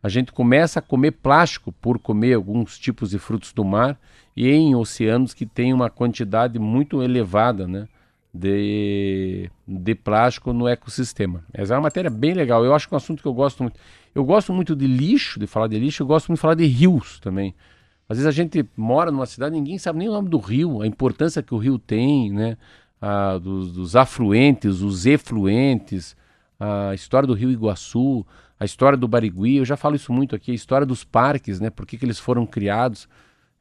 a 0.00 0.08
gente 0.08 0.32
começa 0.32 0.78
a 0.78 0.82
comer 0.82 1.12
plástico 1.12 1.72
por 1.72 1.98
comer 1.98 2.34
alguns 2.34 2.78
tipos 2.78 3.10
de 3.10 3.18
frutos 3.18 3.52
do 3.52 3.64
mar 3.64 3.98
e 4.36 4.48
em 4.48 4.74
oceanos 4.74 5.34
que 5.34 5.46
tem 5.46 5.72
uma 5.72 5.90
quantidade 5.90 6.58
muito 6.58 7.02
elevada, 7.02 7.66
né? 7.66 7.88
De, 8.34 9.50
de 9.68 9.94
plástico 9.94 10.54
no 10.54 10.66
ecossistema. 10.66 11.44
Essa 11.52 11.74
é 11.74 11.76
uma 11.76 11.82
matéria 11.82 12.08
bem 12.08 12.32
legal. 12.32 12.64
Eu 12.64 12.74
acho 12.74 12.88
que 12.88 12.94
é 12.94 12.96
um 12.96 12.98
assunto 12.98 13.20
que 13.20 13.28
eu 13.28 13.34
gosto 13.34 13.62
muito. 13.62 13.78
Eu 14.14 14.24
gosto 14.24 14.52
muito 14.52 14.74
de 14.74 14.86
lixo, 14.86 15.38
de 15.38 15.46
falar 15.46 15.66
de 15.66 15.78
lixo, 15.78 16.02
eu 16.02 16.06
gosto 16.06 16.28
muito 16.28 16.38
de 16.38 16.42
falar 16.42 16.54
de 16.54 16.64
rios 16.64 17.18
também. 17.18 17.54
Às 18.12 18.18
vezes 18.18 18.26
a 18.26 18.30
gente 18.30 18.62
mora 18.76 19.10
numa 19.10 19.24
cidade, 19.24 19.54
ninguém 19.54 19.78
sabe 19.78 20.00
nem 20.00 20.06
o 20.06 20.12
nome 20.12 20.28
do 20.28 20.36
rio, 20.36 20.82
a 20.82 20.86
importância 20.86 21.42
que 21.42 21.54
o 21.54 21.56
rio 21.56 21.78
tem, 21.78 22.30
né? 22.30 22.58
Ah, 23.00 23.38
dos, 23.38 23.72
dos, 23.72 23.96
afluentes, 23.96 24.82
os 24.82 25.06
efluentes, 25.06 26.14
a 26.60 26.92
história 26.92 27.26
do 27.26 27.32
rio 27.32 27.50
Iguaçu, 27.50 28.22
a 28.60 28.66
história 28.66 28.98
do 28.98 29.08
Barigui, 29.08 29.56
eu 29.56 29.64
já 29.64 29.78
falo 29.78 29.96
isso 29.96 30.12
muito 30.12 30.36
aqui, 30.36 30.52
a 30.52 30.54
história 30.54 30.86
dos 30.86 31.04
parques, 31.04 31.58
né? 31.58 31.70
Por 31.70 31.86
que, 31.86 31.96
que 31.96 32.04
eles 32.04 32.18
foram 32.18 32.44
criados? 32.44 33.08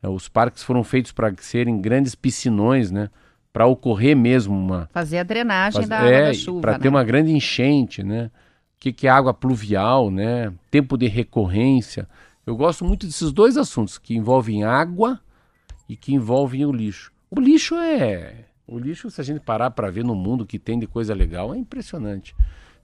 É, 0.04 0.10
os 0.10 0.28
parques 0.28 0.64
foram 0.64 0.84
feitos 0.84 1.14
para 1.14 1.34
serem 1.38 1.80
grandes 1.80 2.14
piscinões, 2.14 2.92
né? 2.92 3.10
Para 3.54 3.66
ocorrer 3.68 4.18
mesmo 4.18 4.54
uma. 4.54 4.90
Fazer 4.92 5.20
a 5.20 5.24
drenagem 5.24 5.80
faz... 5.80 5.88
da 5.88 5.98
água 5.98 6.12
é, 6.12 6.26
da 6.26 6.34
chuva. 6.34 6.60
Para 6.60 6.74
né? 6.74 6.80
ter 6.80 6.90
uma 6.90 7.06
grande 7.06 7.32
enchente, 7.32 8.04
né? 8.04 8.30
O 8.76 8.82
que, 8.82 8.92
que 8.92 9.08
é 9.08 9.10
água 9.10 9.34
pluvial, 9.34 10.12
né? 10.12 10.52
Tempo 10.70 10.98
de 10.98 11.08
recorrência. 11.08 12.06
Eu 12.52 12.58
gosto 12.58 12.84
muito 12.84 13.06
desses 13.06 13.32
dois 13.32 13.56
assuntos, 13.56 13.98
que 13.98 14.14
envolvem 14.14 14.66
água 14.66 15.22
e 15.88 15.96
que 15.96 16.14
envolvem 16.14 16.66
o 16.66 16.72
lixo. 16.74 17.10
O 17.30 17.40
lixo 17.40 17.76
é. 17.76 18.44
O 18.68 18.78
lixo, 18.78 19.10
se 19.10 19.22
a 19.22 19.24
gente 19.24 19.40
parar 19.40 19.72
para 19.72 19.90
ver 19.90 20.04
no 20.04 20.14
mundo 20.14 20.46
que 20.46 20.60
tem 20.60 20.78
de 20.78 20.86
coisa 20.86 21.14
legal, 21.14 21.54
é 21.54 21.58
impressionante. 21.58 22.36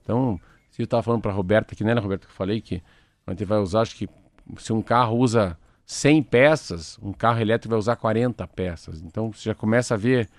Então, 0.02 0.40
se 0.70 0.80
eu 0.80 0.84
estava 0.84 1.02
falando 1.02 1.20
para 1.20 1.32
Roberta, 1.32 1.76
que 1.76 1.84
não 1.84 1.90
era 1.90 2.00
Roberta 2.00 2.26
que 2.26 2.32
eu 2.32 2.34
falei, 2.34 2.62
que 2.62 2.82
a 3.26 3.32
gente 3.32 3.44
vai 3.44 3.58
usar, 3.58 3.82
acho 3.82 3.94
que 3.94 4.08
se 4.56 4.72
um 4.72 4.80
carro 4.80 5.18
usa 5.18 5.54
100 5.84 6.22
peças, 6.22 6.98
um 7.02 7.12
carro 7.12 7.38
elétrico 7.38 7.68
vai 7.68 7.78
usar 7.78 7.96
40 7.96 8.46
peças. 8.46 9.02
Então, 9.02 9.30
você 9.30 9.50
já 9.50 9.54
começa 9.54 9.92
a 9.92 9.98
ver 9.98 10.30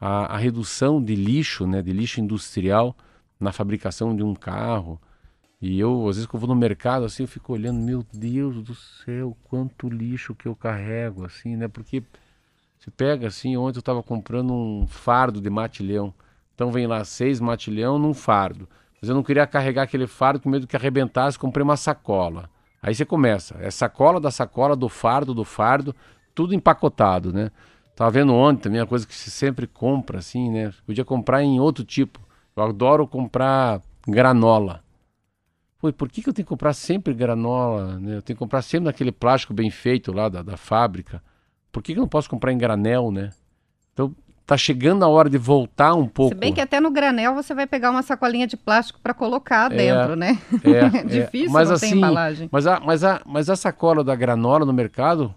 a, 0.00 0.36
a 0.36 0.38
redução 0.38 1.04
de 1.04 1.14
lixo, 1.14 1.66
né, 1.66 1.82
de 1.82 1.92
lixo 1.92 2.18
industrial 2.18 2.96
na 3.38 3.52
fabricação 3.52 4.16
de 4.16 4.22
um 4.22 4.34
carro. 4.34 4.98
E 5.60 5.78
eu, 5.78 6.08
às 6.08 6.16
vezes, 6.16 6.26
que 6.26 6.34
eu 6.34 6.40
vou 6.40 6.48
no 6.48 6.54
mercado, 6.54 7.04
assim, 7.04 7.24
eu 7.24 7.28
fico 7.28 7.52
olhando, 7.52 7.80
meu 7.80 8.04
Deus 8.12 8.62
do 8.62 8.74
céu, 8.74 9.36
quanto 9.44 9.88
lixo 9.90 10.34
que 10.34 10.48
eu 10.48 10.56
carrego, 10.56 11.24
assim, 11.24 11.54
né? 11.54 11.68
Porque 11.68 12.02
você 12.78 12.90
pega, 12.90 13.28
assim, 13.28 13.56
ontem 13.58 13.76
eu 13.76 13.80
estava 13.80 14.02
comprando 14.02 14.54
um 14.54 14.86
fardo 14.86 15.38
de 15.40 15.50
mate-leão. 15.50 16.14
Então 16.54 16.72
vem 16.72 16.86
lá 16.86 17.04
seis 17.04 17.40
mate-leão 17.40 17.98
num 17.98 18.14
fardo. 18.14 18.66
Mas 19.00 19.10
eu 19.10 19.14
não 19.14 19.22
queria 19.22 19.46
carregar 19.46 19.82
aquele 19.82 20.06
fardo 20.06 20.40
com 20.40 20.48
medo 20.48 20.66
que 20.66 20.76
arrebentasse, 20.76 21.38
comprei 21.38 21.62
uma 21.62 21.76
sacola. 21.76 22.48
Aí 22.82 22.94
você 22.94 23.04
começa, 23.04 23.56
é 23.60 23.70
sacola 23.70 24.18
da 24.18 24.30
sacola, 24.30 24.74
do 24.74 24.88
fardo, 24.88 25.34
do 25.34 25.44
fardo, 25.44 25.94
tudo 26.34 26.54
empacotado, 26.54 27.32
né? 27.32 27.50
Tava 27.94 28.10
vendo 28.10 28.34
ontem 28.34 28.62
também, 28.62 28.80
a 28.80 28.86
coisa 28.86 29.06
que 29.06 29.14
se 29.14 29.30
sempre 29.30 29.66
compra, 29.66 30.18
assim, 30.18 30.50
né? 30.50 30.72
Podia 30.86 31.04
comprar 31.04 31.42
em 31.42 31.60
outro 31.60 31.84
tipo. 31.84 32.18
Eu 32.56 32.62
adoro 32.62 33.06
comprar 33.06 33.82
granola. 34.08 34.82
Pô, 35.80 35.90
por 35.92 36.10
que, 36.10 36.22
que 36.22 36.28
eu 36.28 36.32
tenho 36.32 36.44
que 36.44 36.48
comprar 36.48 36.74
sempre 36.74 37.14
granola? 37.14 37.98
Né? 37.98 38.16
Eu 38.16 38.22
tenho 38.22 38.36
que 38.36 38.40
comprar 38.40 38.60
sempre 38.60 38.84
naquele 38.84 39.10
plástico 39.10 39.54
bem 39.54 39.70
feito 39.70 40.12
lá 40.12 40.28
da, 40.28 40.42
da 40.42 40.56
fábrica. 40.56 41.22
Por 41.72 41.82
que, 41.82 41.94
que 41.94 41.98
eu 41.98 42.02
não 42.02 42.08
posso 42.08 42.28
comprar 42.28 42.52
em 42.52 42.58
granel, 42.58 43.10
né? 43.10 43.30
Então, 43.92 44.14
tá 44.44 44.56
chegando 44.56 45.04
a 45.04 45.08
hora 45.08 45.30
de 45.30 45.38
voltar 45.38 45.94
um 45.94 46.06
pouco. 46.06 46.34
Se 46.34 46.40
bem 46.40 46.52
que 46.52 46.60
até 46.60 46.80
no 46.80 46.90
granel 46.90 47.34
você 47.34 47.54
vai 47.54 47.66
pegar 47.66 47.90
uma 47.90 48.02
sacolinha 48.02 48.46
de 48.46 48.56
plástico 48.56 49.00
para 49.00 49.14
colocar 49.14 49.72
é, 49.72 49.76
dentro, 49.76 50.16
né? 50.16 50.38
É, 50.64 50.98
é 50.98 51.04
difícil, 51.04 51.50
mas, 51.50 51.70
assim, 51.70 51.96
embalagem. 51.96 52.48
Mas 52.52 52.66
a, 52.66 52.80
mas, 52.80 53.04
a, 53.04 53.22
mas 53.24 53.48
a 53.48 53.56
sacola 53.56 54.04
da 54.04 54.14
granola 54.14 54.66
no 54.66 54.72
mercado, 54.72 55.34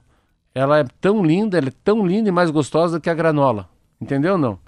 ela 0.54 0.80
é 0.80 0.86
tão 1.00 1.24
linda, 1.24 1.58
ela 1.58 1.70
é 1.70 1.74
tão 1.84 2.06
linda 2.06 2.28
e 2.28 2.32
mais 2.32 2.50
gostosa 2.50 2.98
do 2.98 3.02
que 3.02 3.10
a 3.10 3.14
granola. 3.14 3.70
Entendeu 4.02 4.34
ou 4.34 4.38
não? 4.38 4.60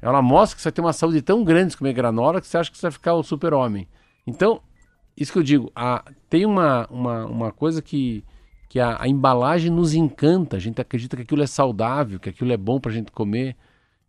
Ela 0.00 0.20
mostra 0.20 0.56
que 0.56 0.62
você 0.62 0.72
tem 0.72 0.84
uma 0.84 0.92
saúde 0.92 1.22
tão 1.22 1.44
grande 1.44 1.70
de 1.70 1.76
comer 1.76 1.92
granola 1.92 2.40
que 2.40 2.46
você 2.46 2.58
acha 2.58 2.70
que 2.70 2.76
você 2.76 2.86
vai 2.86 2.90
ficar 2.90 3.14
o 3.14 3.22
super-homem. 3.22 3.86
Então, 4.26 4.60
isso 5.16 5.32
que 5.32 5.38
eu 5.38 5.42
digo, 5.42 5.70
a, 5.74 6.04
tem 6.28 6.46
uma, 6.46 6.86
uma, 6.90 7.26
uma 7.26 7.52
coisa 7.52 7.82
que, 7.82 8.24
que 8.68 8.80
a, 8.80 9.02
a, 9.02 9.08
embalagem 9.08 9.70
nos 9.70 9.94
encanta, 9.94 10.56
a 10.56 10.60
gente 10.60 10.80
acredita 10.80 11.16
que 11.16 11.22
aquilo 11.22 11.42
é 11.42 11.46
saudável, 11.46 12.18
que 12.18 12.28
aquilo 12.28 12.52
é 12.52 12.56
bom 12.56 12.80
para 12.80 12.90
a 12.90 12.94
gente 12.94 13.12
comer. 13.12 13.56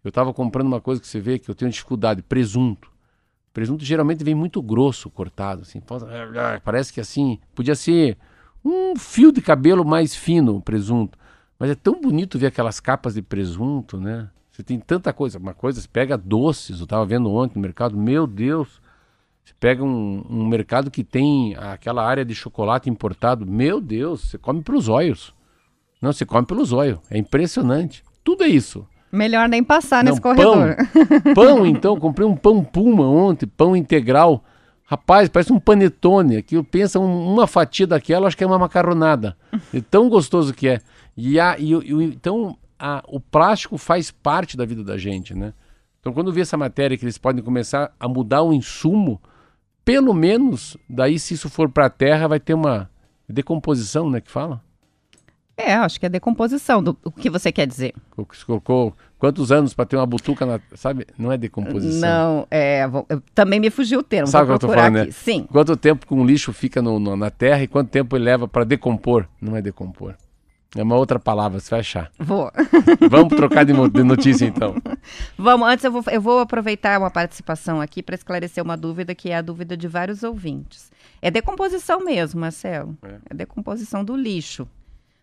Eu 0.04 0.10
estava 0.10 0.34
comprando 0.34 0.68
uma 0.68 0.82
coisa 0.82 1.02
que 1.02 1.08
você 1.08 1.20
vê 1.20 1.40
que 1.40 1.50
eu 1.50 1.56
tenho 1.56 1.72
dificuldade, 1.72 2.22
presunto. 2.22 2.92
Presunto 3.54 3.86
geralmente 3.86 4.24
vem 4.24 4.34
muito 4.34 4.62
grosso 4.62 5.10
cortado, 5.10 5.62
assim, 5.62 5.80
parece 6.64 6.92
que 6.92 7.00
assim, 7.00 7.40
podia 7.54 7.76
ser 7.76 8.18
um 8.66 8.96
fio 8.96 9.32
de 9.32 9.42
cabelo 9.42 9.86
mais 9.86 10.16
fino 10.16 10.56
o 10.56 10.62
presunto. 10.62 11.18
Mas 11.60 11.70
é 11.70 11.76
tão 11.76 12.02
bonito 12.02 12.40
ver 12.40 12.48
aquelas 12.48 12.80
capas 12.80 13.14
de 13.14 13.22
presunto, 13.22 13.98
né? 13.98 14.30
Você 14.52 14.64
tem 14.64 14.80
tanta 14.80 15.12
coisa, 15.14 15.38
uma 15.40 15.54
coisa, 15.54 15.82
você 15.82 15.88
pega 15.88 16.18
doces, 16.18 16.80
eu 16.80 16.84
estava 16.84 17.06
vendo 17.06 17.32
ontem 17.32 17.56
no 17.56 17.62
mercado, 17.62 17.98
meu 17.98 18.28
Deus, 18.28 18.82
você 19.44 19.54
pega 19.60 19.84
um, 19.84 20.26
um, 20.30 20.48
mercado 20.48 20.90
que 20.90 21.04
tem 21.04 21.56
aquela 21.58 22.06
área 22.06 22.24
de 22.24 22.34
chocolate 22.34 22.90
importado, 22.90 23.46
meu 23.46 23.82
Deus, 23.82 24.22
você 24.22 24.38
come 24.38 24.62
pelos 24.62 24.88
olhos. 24.88 25.34
Não, 26.02 26.14
você 26.14 26.26
come 26.26 26.46
pelos 26.46 26.72
olhos. 26.72 27.00
É 27.10 27.18
impressionante. 27.18 28.04
Tudo 28.24 28.44
é 28.44 28.48
isso. 28.48 28.88
Melhor 29.12 29.48
nem 29.48 29.64
passar 29.64 30.04
Não, 30.04 30.12
nesse 30.12 30.22
corredor. 30.22 30.76
Pão, 31.24 31.34
pão, 31.36 31.66
então, 31.66 32.00
comprei 32.00 32.28
um 32.28 32.36
pão 32.36 32.64
puma 32.64 33.08
ontem, 33.08 33.46
pão 33.46 33.76
integral. 33.76 34.44
Rapaz, 34.86 35.30
parece 35.30 35.54
um 35.54 35.60
panetone. 35.60 36.38
Aquilo 36.38 36.64
pensa 36.64 37.00
um, 37.00 37.32
uma 37.32 37.46
fatia 37.46 37.86
daquela, 37.86 38.28
acho 38.28 38.38
que 38.38 38.44
é 38.44 38.48
uma 38.48 38.58
macarronada. 38.58 39.38
É 39.74 39.82
tão 39.82 40.10
gostoso 40.10 40.54
que 40.54 40.68
é. 40.68 40.82
E, 41.16 41.40
a, 41.40 41.58
e, 41.60 41.74
e 41.74 42.04
então 42.06 42.58
a, 42.80 43.04
o 43.08 43.20
plástico 43.20 43.78
faz 43.78 44.10
parte 44.10 44.58
da 44.58 44.66
vida 44.66 44.84
da 44.84 44.98
gente, 44.98 45.34
né? 45.34 45.54
Então, 46.00 46.12
quando 46.12 46.28
eu 46.28 46.34
vi 46.34 46.42
essa 46.42 46.58
matéria 46.58 46.98
que 46.98 47.06
eles 47.06 47.18
podem 47.18 47.42
começar 47.42 47.94
a 47.98 48.10
mudar 48.10 48.42
o 48.42 48.52
insumo, 48.52 49.22
pelo 49.86 50.14
menos, 50.14 50.78
daí 50.90 51.20
se 51.20 51.34
isso 51.34 51.50
for 51.50 51.70
para 51.70 51.88
a 51.88 51.90
terra, 51.90 52.28
vai 52.28 52.40
ter 52.40 52.54
uma 52.54 52.90
decomposição, 53.28 54.10
né, 54.10 54.22
que 54.22 54.32
fala? 54.32 54.62
É, 55.56 55.74
acho 55.74 56.00
que 56.00 56.06
é 56.06 56.10
decomposição 56.10 56.82
do 56.82 56.98
o 57.04 57.12
que 57.12 57.30
você 57.30 57.52
quer 57.52 57.68
dizer. 57.68 57.94
Você 58.18 58.44
colocou 58.44 58.94
quantos 59.20 59.52
anos 59.52 59.74
para 59.74 59.86
ter 59.86 59.96
uma 59.96 60.06
butuca, 60.06 60.46
na, 60.46 60.60
sabe? 60.74 61.06
Não 61.18 61.32
é 61.32 61.38
decomposição. 61.38 62.00
Não, 62.02 62.48
é, 62.50 62.90
também 63.36 63.60
me 63.60 63.70
fugiu 63.70 64.00
o 64.00 64.04
termo. 64.04 64.28
Sabe 64.28 64.46
o 64.46 64.48
que 64.48 64.52
eu 64.52 64.56
estou 64.56 64.70
falando, 64.72 64.98
aqui. 64.98 65.08
né? 65.08 65.12
Sim. 65.12 65.46
Quanto 65.52 65.78
tempo 65.78 66.08
que 66.08 66.14
um 66.14 66.26
lixo 66.26 66.52
fica 66.52 66.82
no, 66.82 67.00
no, 67.00 67.16
na 67.16 67.30
terra 67.30 67.62
e 67.62 67.68
quanto 67.68 67.90
tempo 67.90 68.18
ele 68.18 68.26
leva 68.26 68.48
para 68.48 68.64
decompor? 68.64 69.28
Não 69.40 69.56
é 69.56 69.62
decompor. 69.62 70.16
É 70.76 70.82
uma 70.82 70.96
outra 70.96 71.20
palavra, 71.20 71.60
você 71.60 71.70
vai 71.70 71.82
achar. 71.82 72.12
Vou. 72.18 72.52
Vamos 73.10 73.36
trocar 73.36 73.64
de, 73.64 73.74
notícia 73.74 74.46
então. 74.46 74.76
Vamos, 75.38 75.68
antes 75.68 75.86
eu 75.86 75.92
vou, 75.92 76.04
eu 76.12 76.20
vou 76.20 76.40
aproveitar 76.40 77.00
uma 77.00 77.12
participação 77.12 77.80
aqui 77.80 78.02
para 78.02 78.16
esclarecer 78.16 78.64
uma 78.64 78.76
dúvida 78.76 79.14
que 79.14 79.30
é 79.30 79.36
a 79.36 79.42
dúvida 79.42 79.78
de 79.78 79.88
vários 79.88 80.24
ouvintes. 80.24 80.92
É 81.22 81.30
decomposição 81.30 82.04
mesmo, 82.04 82.42
Marcelo. 82.42 82.98
É, 83.04 83.18
é 83.30 83.34
decomposição 83.36 84.04
do 84.04 84.16
lixo. 84.16 84.68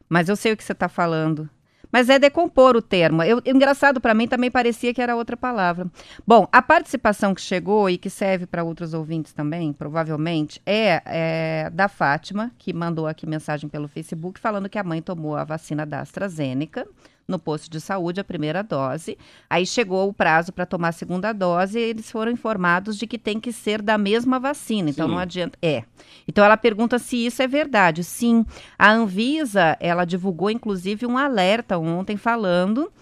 Mas 0.09 0.29
eu 0.29 0.37
sei 0.37 0.53
o 0.53 0.57
que 0.57 0.63
você 0.63 0.73
está 0.73 0.89
falando. 0.89 1.49
Mas 1.93 2.09
é 2.09 2.19
decompor 2.19 2.77
o 2.77 2.83
termo. 2.83 3.23
Eu, 3.23 3.43
engraçado 3.45 4.01
para 4.01 4.15
mim 4.15 4.29
também 4.29 4.51
parecia 4.51 4.95
que 4.95 5.03
era 5.03 5.17
outra 5.17 5.37
palavra. 5.37 5.87
Bom, 6.27 6.49
a 6.53 6.63
participação 6.63 7.35
que 7.35 7.41
chegou 7.41 7.91
e 7.91 7.99
que 7.99 8.09
serve 8.09 8.47
para 8.47 8.65
outros 8.65 8.95
ouvintes 8.95 9.33
também, 9.33 9.73
provavelmente, 9.73 10.61
é, 10.65 11.03
é, 11.05 11.71
da 11.71 11.89
Fátima, 11.89 12.51
que 12.59 12.73
mandou 12.73 13.07
aqui 13.07 13.27
mensagem 13.27 13.69
pelo 13.69 13.89
Facebook 13.89 14.39
falando 14.39 14.69
que 14.69 14.79
a 14.79 14.85
mãe 14.85 15.03
tomou 15.03 15.37
a 15.37 15.45
vacina 15.45 15.85
da 15.85 16.01
AstraZeneca 16.01 16.87
no 17.31 17.39
posto 17.39 17.71
de 17.71 17.81
saúde 17.81 18.21
a 18.21 18.25
primeira 18.25 18.63
dose. 18.63 19.17
Aí 19.49 19.65
chegou 19.65 20.09
o 20.09 20.13
prazo 20.13 20.53
para 20.53 20.67
tomar 20.67 20.89
a 20.89 20.93
segunda 20.93 21.33
dose 21.33 21.79
e 21.79 21.83
eles 21.83 22.11
foram 22.11 22.33
informados 22.33 22.99
de 22.99 23.07
que 23.07 23.19
tem 23.19 23.41
que 23.41 23.53
ser 23.53 23.81
da 23.81 23.97
mesma 23.97 24.39
vacina. 24.39 24.91
Então 24.91 25.07
Sim. 25.07 25.13
não 25.13 25.19
adianta. 25.19 25.59
É. 25.63 25.85
Então 26.29 26.45
ela 26.45 26.57
pergunta 26.57 26.99
se 26.99 27.25
isso 27.25 27.43
é 27.43 27.47
verdade. 27.47 28.05
Sim. 28.05 28.45
A 28.79 28.91
Anvisa, 28.91 29.77
ela 29.81 30.05
divulgou 30.05 30.51
inclusive 30.51 31.07
um 31.07 31.17
alerta 31.17 31.79
ontem 31.79 32.17
falando 32.17 32.93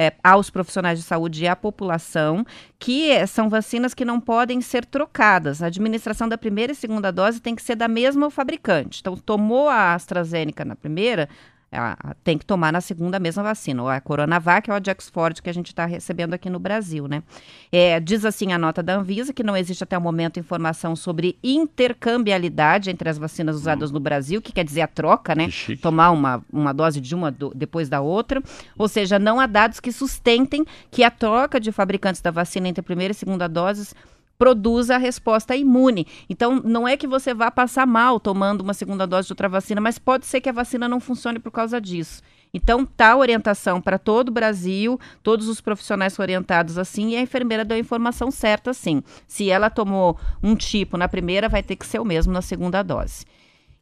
é, 0.00 0.12
aos 0.22 0.48
profissionais 0.48 1.00
de 1.00 1.04
saúde 1.04 1.42
e 1.42 1.48
à 1.48 1.56
população, 1.56 2.46
que 2.78 3.26
são 3.26 3.48
vacinas 3.48 3.94
que 3.94 4.04
não 4.04 4.20
podem 4.20 4.60
ser 4.60 4.84
trocadas. 4.84 5.60
A 5.60 5.66
administração 5.66 6.28
da 6.28 6.38
primeira 6.38 6.70
e 6.70 6.76
segunda 6.76 7.10
dose 7.10 7.40
tem 7.40 7.56
que 7.56 7.62
ser 7.62 7.74
da 7.74 7.88
mesma 7.88 8.30
fabricante. 8.30 9.00
Então, 9.00 9.16
tomou 9.16 9.68
a 9.68 9.94
AstraZeneca 9.94 10.64
na 10.64 10.76
primeira, 10.76 11.28
a, 11.70 12.14
tem 12.24 12.38
que 12.38 12.46
tomar 12.46 12.72
na 12.72 12.80
segunda 12.80 13.18
a 13.18 13.20
mesma 13.20 13.42
vacina, 13.42 13.82
ou 13.82 13.88
a 13.88 14.00
Coronavac 14.00 14.70
ou 14.70 14.76
a 14.76 14.78
de 14.78 14.90
Oxford 14.90 15.42
que 15.42 15.50
a 15.50 15.52
gente 15.52 15.66
está 15.66 15.84
recebendo 15.84 16.34
aqui 16.34 16.48
no 16.48 16.58
Brasil, 16.58 17.06
né? 17.06 17.22
É, 17.70 18.00
diz 18.00 18.24
assim 18.24 18.52
a 18.52 18.58
nota 18.58 18.82
da 18.82 18.96
Anvisa 18.96 19.32
que 19.32 19.42
não 19.42 19.56
existe 19.56 19.84
até 19.84 19.96
o 19.96 20.00
momento 20.00 20.40
informação 20.40 20.96
sobre 20.96 21.38
intercambialidade 21.42 22.90
entre 22.90 23.08
as 23.08 23.18
vacinas 23.18 23.56
usadas 23.56 23.90
hum. 23.90 23.94
no 23.94 24.00
Brasil, 24.00 24.40
que 24.40 24.52
quer 24.52 24.64
dizer 24.64 24.80
a 24.82 24.86
troca, 24.86 25.34
né? 25.34 25.48
Tomar 25.82 26.10
uma, 26.10 26.42
uma 26.52 26.72
dose 26.72 27.00
de 27.00 27.14
uma 27.14 27.30
do, 27.30 27.52
depois 27.54 27.88
da 27.88 28.00
outra. 28.00 28.42
Ou 28.76 28.88
seja, 28.88 29.18
não 29.18 29.38
há 29.38 29.46
dados 29.46 29.80
que 29.80 29.92
sustentem 29.92 30.64
que 30.90 31.04
a 31.04 31.10
troca 31.10 31.60
de 31.60 31.70
fabricantes 31.70 32.20
da 32.20 32.30
vacina 32.30 32.68
entre 32.68 32.80
a 32.80 32.84
primeira 32.84 33.12
e 33.12 33.14
segunda 33.14 33.48
doses 33.48 33.94
produza 34.38 34.94
a 34.94 34.98
resposta 34.98 35.56
imune. 35.56 36.06
Então, 36.30 36.62
não 36.64 36.86
é 36.86 36.96
que 36.96 37.06
você 37.06 37.34
vá 37.34 37.50
passar 37.50 37.86
mal 37.86 38.20
tomando 38.20 38.60
uma 38.60 38.72
segunda 38.72 39.06
dose 39.06 39.26
de 39.26 39.32
outra 39.32 39.48
vacina, 39.48 39.80
mas 39.80 39.98
pode 39.98 40.24
ser 40.24 40.40
que 40.40 40.48
a 40.48 40.52
vacina 40.52 40.88
não 40.88 41.00
funcione 41.00 41.38
por 41.38 41.50
causa 41.50 41.80
disso. 41.80 42.22
Então, 42.54 42.86
tá 42.86 43.12
a 43.12 43.16
orientação 43.16 43.80
para 43.80 43.98
todo 43.98 44.28
o 44.28 44.32
Brasil, 44.32 44.98
todos 45.22 45.48
os 45.48 45.60
profissionais 45.60 46.16
foram 46.16 46.28
orientados 46.28 46.78
assim, 46.78 47.10
e 47.10 47.16
a 47.16 47.20
enfermeira 47.20 47.64
deu 47.64 47.76
a 47.76 47.80
informação 47.80 48.30
certa, 48.30 48.72
sim. 48.72 49.02
Se 49.26 49.50
ela 49.50 49.68
tomou 49.68 50.18
um 50.42 50.54
tipo 50.54 50.96
na 50.96 51.08
primeira, 51.08 51.48
vai 51.48 51.62
ter 51.62 51.76
que 51.76 51.86
ser 51.86 51.98
o 51.98 52.04
mesmo 52.04 52.32
na 52.32 52.40
segunda 52.40 52.82
dose. 52.82 53.26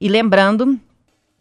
E 0.00 0.08
lembrando 0.08 0.78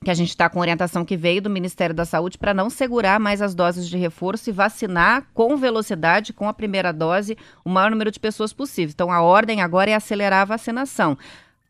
que 0.03 0.11
a 0.11 0.13
gente 0.13 0.29
está 0.29 0.47
com 0.49 0.59
orientação 0.59 1.03
que 1.03 1.17
veio 1.17 1.41
do 1.41 1.49
Ministério 1.49 1.95
da 1.95 2.05
Saúde 2.05 2.37
para 2.37 2.53
não 2.53 2.69
segurar 2.69 3.19
mais 3.19 3.41
as 3.41 3.55
doses 3.55 3.87
de 3.87 3.97
reforço 3.97 4.49
e 4.49 4.53
vacinar 4.53 5.25
com 5.33 5.57
velocidade, 5.57 6.33
com 6.33 6.47
a 6.47 6.53
primeira 6.53 6.93
dose, 6.93 7.37
o 7.63 7.69
maior 7.69 7.89
número 7.89 8.11
de 8.11 8.19
pessoas 8.19 8.53
possível. 8.53 8.93
Então, 8.93 9.11
a 9.11 9.21
ordem 9.21 9.61
agora 9.61 9.89
é 9.89 9.95
acelerar 9.95 10.41
a 10.41 10.45
vacinação. 10.45 11.17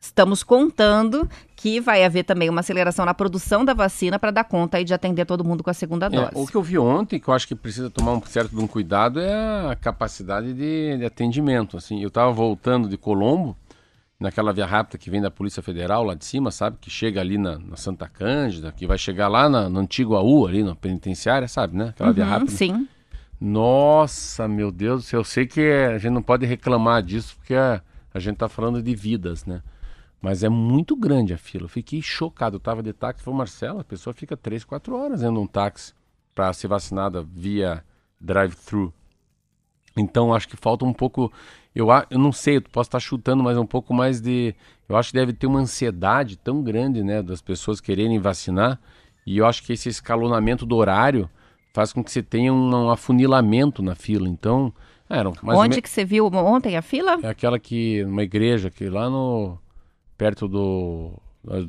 Estamos 0.06 0.44
contando 0.44 1.28
que 1.56 1.80
vai 1.80 2.04
haver 2.04 2.24
também 2.24 2.48
uma 2.48 2.60
aceleração 2.60 3.06
na 3.06 3.14
produção 3.14 3.66
da 3.66 3.74
vacina 3.74 4.20
para 4.20 4.30
dar 4.30 4.44
conta 4.44 4.78
aí 4.78 4.84
de 4.84 4.94
atender 4.94 5.26
todo 5.26 5.44
mundo 5.44 5.64
com 5.64 5.70
a 5.72 5.74
segunda 5.74 6.06
é, 6.06 6.10
dose. 6.10 6.32
o 6.36 6.46
que 6.46 6.56
eu 6.56 6.62
vi 6.62 6.78
ontem, 6.78 7.20
que 7.20 7.28
eu 7.28 7.34
acho 7.34 7.48
que 7.48 7.56
precisa 7.56 7.90
tomar 7.90 8.14
um 8.14 8.22
certo 8.22 8.56
um 8.60 8.68
cuidado, 8.68 9.20
é 9.20 9.72
a 9.72 9.76
capacidade 9.76 10.54
de, 10.54 10.98
de 10.98 11.06
atendimento. 11.06 11.76
Assim, 11.76 12.04
eu 12.04 12.10
estava 12.10 12.32
voltando 12.32 12.88
de 12.88 12.98
Colombo, 12.98 13.58
naquela 14.20 14.54
via 14.54 14.66
rápida 14.66 14.98
que 14.98 15.10
vem 15.10 15.22
da 15.22 15.30
Polícia 15.30 15.62
Federal 15.62 16.04
lá 16.04 16.14
de 16.14 16.26
cima, 16.26 16.52
sabe? 16.52 16.78
Que 16.80 16.90
chega 16.90 17.20
ali 17.20 17.38
na, 17.38 17.58
na 17.58 17.76
Santa 17.76 18.08
Cândida, 18.08 18.72
que 18.72 18.88
vai 18.88 18.98
chegar 18.98 19.28
lá 19.28 19.50
na, 19.50 19.70
no 19.70 19.80
antigo 19.80 20.16
AU, 20.16 20.48
ali 20.48 20.64
na 20.64 20.76
penitenciária, 20.76 21.48
sabe, 21.48 21.76
né? 21.76 21.90
Aquela 21.90 22.10
uhum, 22.10 22.16
via 22.16 22.26
rápida. 22.26 22.52
Sim. 22.52 22.88
Nossa, 23.40 24.48
meu 24.48 24.72
Deus 24.72 25.04
do 25.04 25.08
céu, 25.08 25.20
eu 25.20 25.24
sei 25.24 25.46
que 25.46 25.62
a 25.62 25.98
gente 25.98 26.14
não 26.14 26.22
pode 26.22 26.46
reclamar 26.46 27.04
disso, 27.04 27.36
porque 27.36 27.54
a, 27.54 27.82
a 28.14 28.20
gente 28.20 28.38
tá 28.38 28.48
falando 28.48 28.82
de 28.82 28.96
vidas, 28.96 29.46
né? 29.46 29.62
Mas 30.22 30.44
é 30.44 30.50
muito 30.50 30.96
grande 30.96 31.34
a 31.34 31.38
fila. 31.38 31.66
Eu 31.66 31.70
fiquei 31.70 32.02
chocado. 32.02 32.56
Eu 32.56 32.60
tava 32.60 32.82
de 32.82 32.92
táxi, 32.94 33.24
falei, 33.24 33.38
Marcelo, 33.38 33.80
a 33.80 33.84
pessoa 33.84 34.14
fica 34.14 34.36
3, 34.36 34.64
4 34.64 34.96
horas 34.96 35.20
dentro 35.20 35.36
de 35.36 35.42
um 35.42 35.46
táxi 35.46 35.94
para 36.34 36.52
ser 36.54 36.68
vacinada 36.68 37.22
via 37.22 37.84
drive-thru. 38.20 38.92
Então 39.96 40.34
acho 40.34 40.48
que 40.48 40.58
falta 40.58 40.84
um 40.84 40.94
pouco 40.94 41.32
eu, 41.76 41.88
eu 42.10 42.18
não 42.18 42.32
sei, 42.32 42.58
eu 42.58 42.62
posso 42.62 42.88
estar 42.88 43.00
chutando, 43.00 43.44
mas 43.44 43.58
um 43.58 43.66
pouco 43.66 43.94
mais 43.94 44.22
de. 44.22 44.56
Eu 44.88 44.96
acho 44.96 45.10
que 45.12 45.18
deve 45.18 45.34
ter 45.34 45.46
uma 45.46 45.60
ansiedade 45.60 46.38
tão 46.38 46.64
grande, 46.64 47.04
né, 47.04 47.22
das 47.22 47.42
pessoas 47.42 47.82
quererem 47.82 48.18
vacinar. 48.20 48.80
E 49.26 49.40
eu 49.40 49.46
acho 49.46 49.64
que 49.64 49.74
esse 49.74 49.90
escalonamento 49.90 50.66
do 50.66 50.76
horário 50.76 51.30
faz 51.74 51.92
com 51.92 52.04
que 52.04 52.12
você 52.12 52.24
tenha 52.24 52.54
um, 52.54 52.70
um 52.70 52.90
afunilamento 52.90 53.82
na 53.82 53.96
fila. 53.96 54.30
Então, 54.30 54.72
era 55.10 55.30
Onde 55.44 55.76
me... 55.78 55.82
que 55.82 55.90
você 55.90 56.06
viu 56.06 56.28
ontem 56.28 56.78
a 56.78 56.82
fila? 56.82 57.20
É 57.22 57.28
aquela 57.28 57.60
que, 57.60 58.04
uma 58.06 58.24
igreja 58.24 58.70
que 58.70 58.88
lá 58.88 59.10
no 59.10 59.58
perto 60.18 60.48
do 60.48 61.12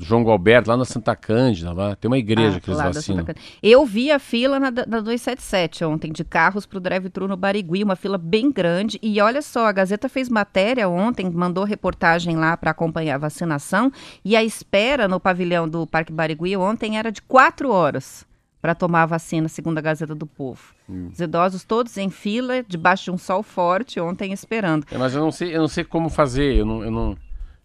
João 0.00 0.24
Galberto, 0.24 0.70
lá 0.70 0.76
na 0.76 0.84
Santa 0.84 1.14
Cândida, 1.14 1.72
lá 1.72 1.94
tem 1.96 2.08
uma 2.08 2.18
igreja 2.18 2.56
ah, 2.56 2.60
que 2.60 2.70
eles 2.70 2.80
vacinam. 2.80 3.24
Eu 3.62 3.84
vi 3.84 4.10
a 4.10 4.18
fila 4.18 4.58
na, 4.58 4.70
na 4.70 5.00
277 5.00 5.84
ontem, 5.84 6.12
de 6.12 6.24
carros 6.24 6.64
para 6.64 6.78
o 6.78 6.80
drive-thru 6.80 7.28
no 7.28 7.36
Barigui, 7.36 7.82
uma 7.82 7.96
fila 7.96 8.16
bem 8.16 8.50
grande. 8.50 8.98
E 9.02 9.20
olha 9.20 9.42
só, 9.42 9.66
a 9.66 9.72
Gazeta 9.72 10.08
fez 10.08 10.28
matéria 10.28 10.88
ontem, 10.88 11.28
mandou 11.30 11.64
reportagem 11.64 12.36
lá 12.36 12.56
para 12.56 12.70
acompanhar 12.70 13.16
a 13.16 13.18
vacinação. 13.18 13.92
E 14.24 14.34
a 14.34 14.42
espera 14.42 15.06
no 15.06 15.20
pavilhão 15.20 15.68
do 15.68 15.86
Parque 15.86 16.12
Barigui 16.12 16.56
ontem 16.56 16.98
era 16.98 17.12
de 17.12 17.20
quatro 17.20 17.70
horas 17.70 18.26
para 18.60 18.74
tomar 18.74 19.02
a 19.02 19.06
vacina, 19.06 19.48
segundo 19.48 19.78
a 19.78 19.80
Gazeta 19.80 20.14
do 20.14 20.26
Povo. 20.26 20.74
Hum. 20.88 21.10
Os 21.12 21.20
idosos 21.20 21.62
todos 21.62 21.96
em 21.98 22.10
fila, 22.10 22.64
debaixo 22.66 23.04
de 23.04 23.10
um 23.12 23.18
sol 23.18 23.42
forte, 23.42 24.00
ontem 24.00 24.32
esperando. 24.32 24.84
É, 24.90 24.98
mas 24.98 25.14
eu 25.14 25.20
não 25.20 25.30
sei, 25.30 25.54
eu 25.54 25.60
não 25.60 25.68
sei 25.68 25.84
como 25.84 26.08
fazer, 26.08 26.56
eu 26.56 26.66
não, 26.66 26.82
eu 26.82 26.90
não, 26.90 27.16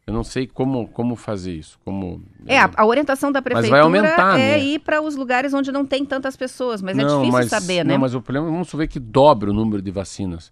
eu 0.05 0.13
não 0.13 0.23
sei 0.23 0.47
como, 0.47 0.87
como 0.87 1.15
fazer 1.15 1.53
isso. 1.53 1.79
Como, 1.85 2.21
é, 2.47 2.59
a, 2.59 2.69
a 2.75 2.85
orientação 2.85 3.31
da 3.31 3.41
prefeitura 3.41 3.81
aumentar, 3.81 4.39
é 4.39 4.57
né? 4.57 4.59
ir 4.59 4.79
para 4.79 5.01
os 5.01 5.15
lugares 5.15 5.53
onde 5.53 5.71
não 5.71 5.85
tem 5.85 6.05
tantas 6.05 6.35
pessoas, 6.35 6.81
mas 6.81 6.97
é 6.97 7.03
não, 7.03 7.07
é 7.07 7.25
difícil 7.25 7.31
mas, 7.31 7.49
saber, 7.49 7.85
né? 7.85 7.93
Não, 7.93 8.01
mas 8.01 8.15
o 8.15 8.21
problema 8.21 8.47
é 8.47 8.51
vamos 8.51 8.71
ver 8.73 8.87
que 8.87 8.99
dobra 8.99 9.51
o 9.51 9.53
número 9.53 9.81
de 9.81 9.91
vacinas. 9.91 10.51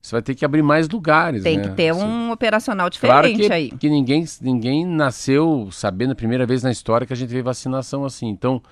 Você 0.00 0.14
vai 0.14 0.22
ter 0.22 0.34
que 0.34 0.44
abrir 0.44 0.62
mais 0.62 0.88
lugares. 0.88 1.42
Tem 1.42 1.58
né? 1.58 1.64
que 1.64 1.70
ter 1.70 1.92
um 1.92 2.30
operacional 2.30 2.88
diferente 2.88 3.36
claro 3.36 3.36
que, 3.36 3.52
aí. 3.52 3.70
que 3.70 3.88
ninguém, 3.88 4.24
ninguém 4.40 4.86
nasceu 4.86 5.68
sabendo 5.72 6.12
a 6.12 6.16
primeira 6.16 6.46
vez 6.46 6.62
na 6.62 6.70
história 6.70 7.06
que 7.06 7.12
a 7.12 7.16
gente 7.16 7.30
vê 7.30 7.42
vacinação 7.42 8.04
assim. 8.04 8.28
Então, 8.28 8.62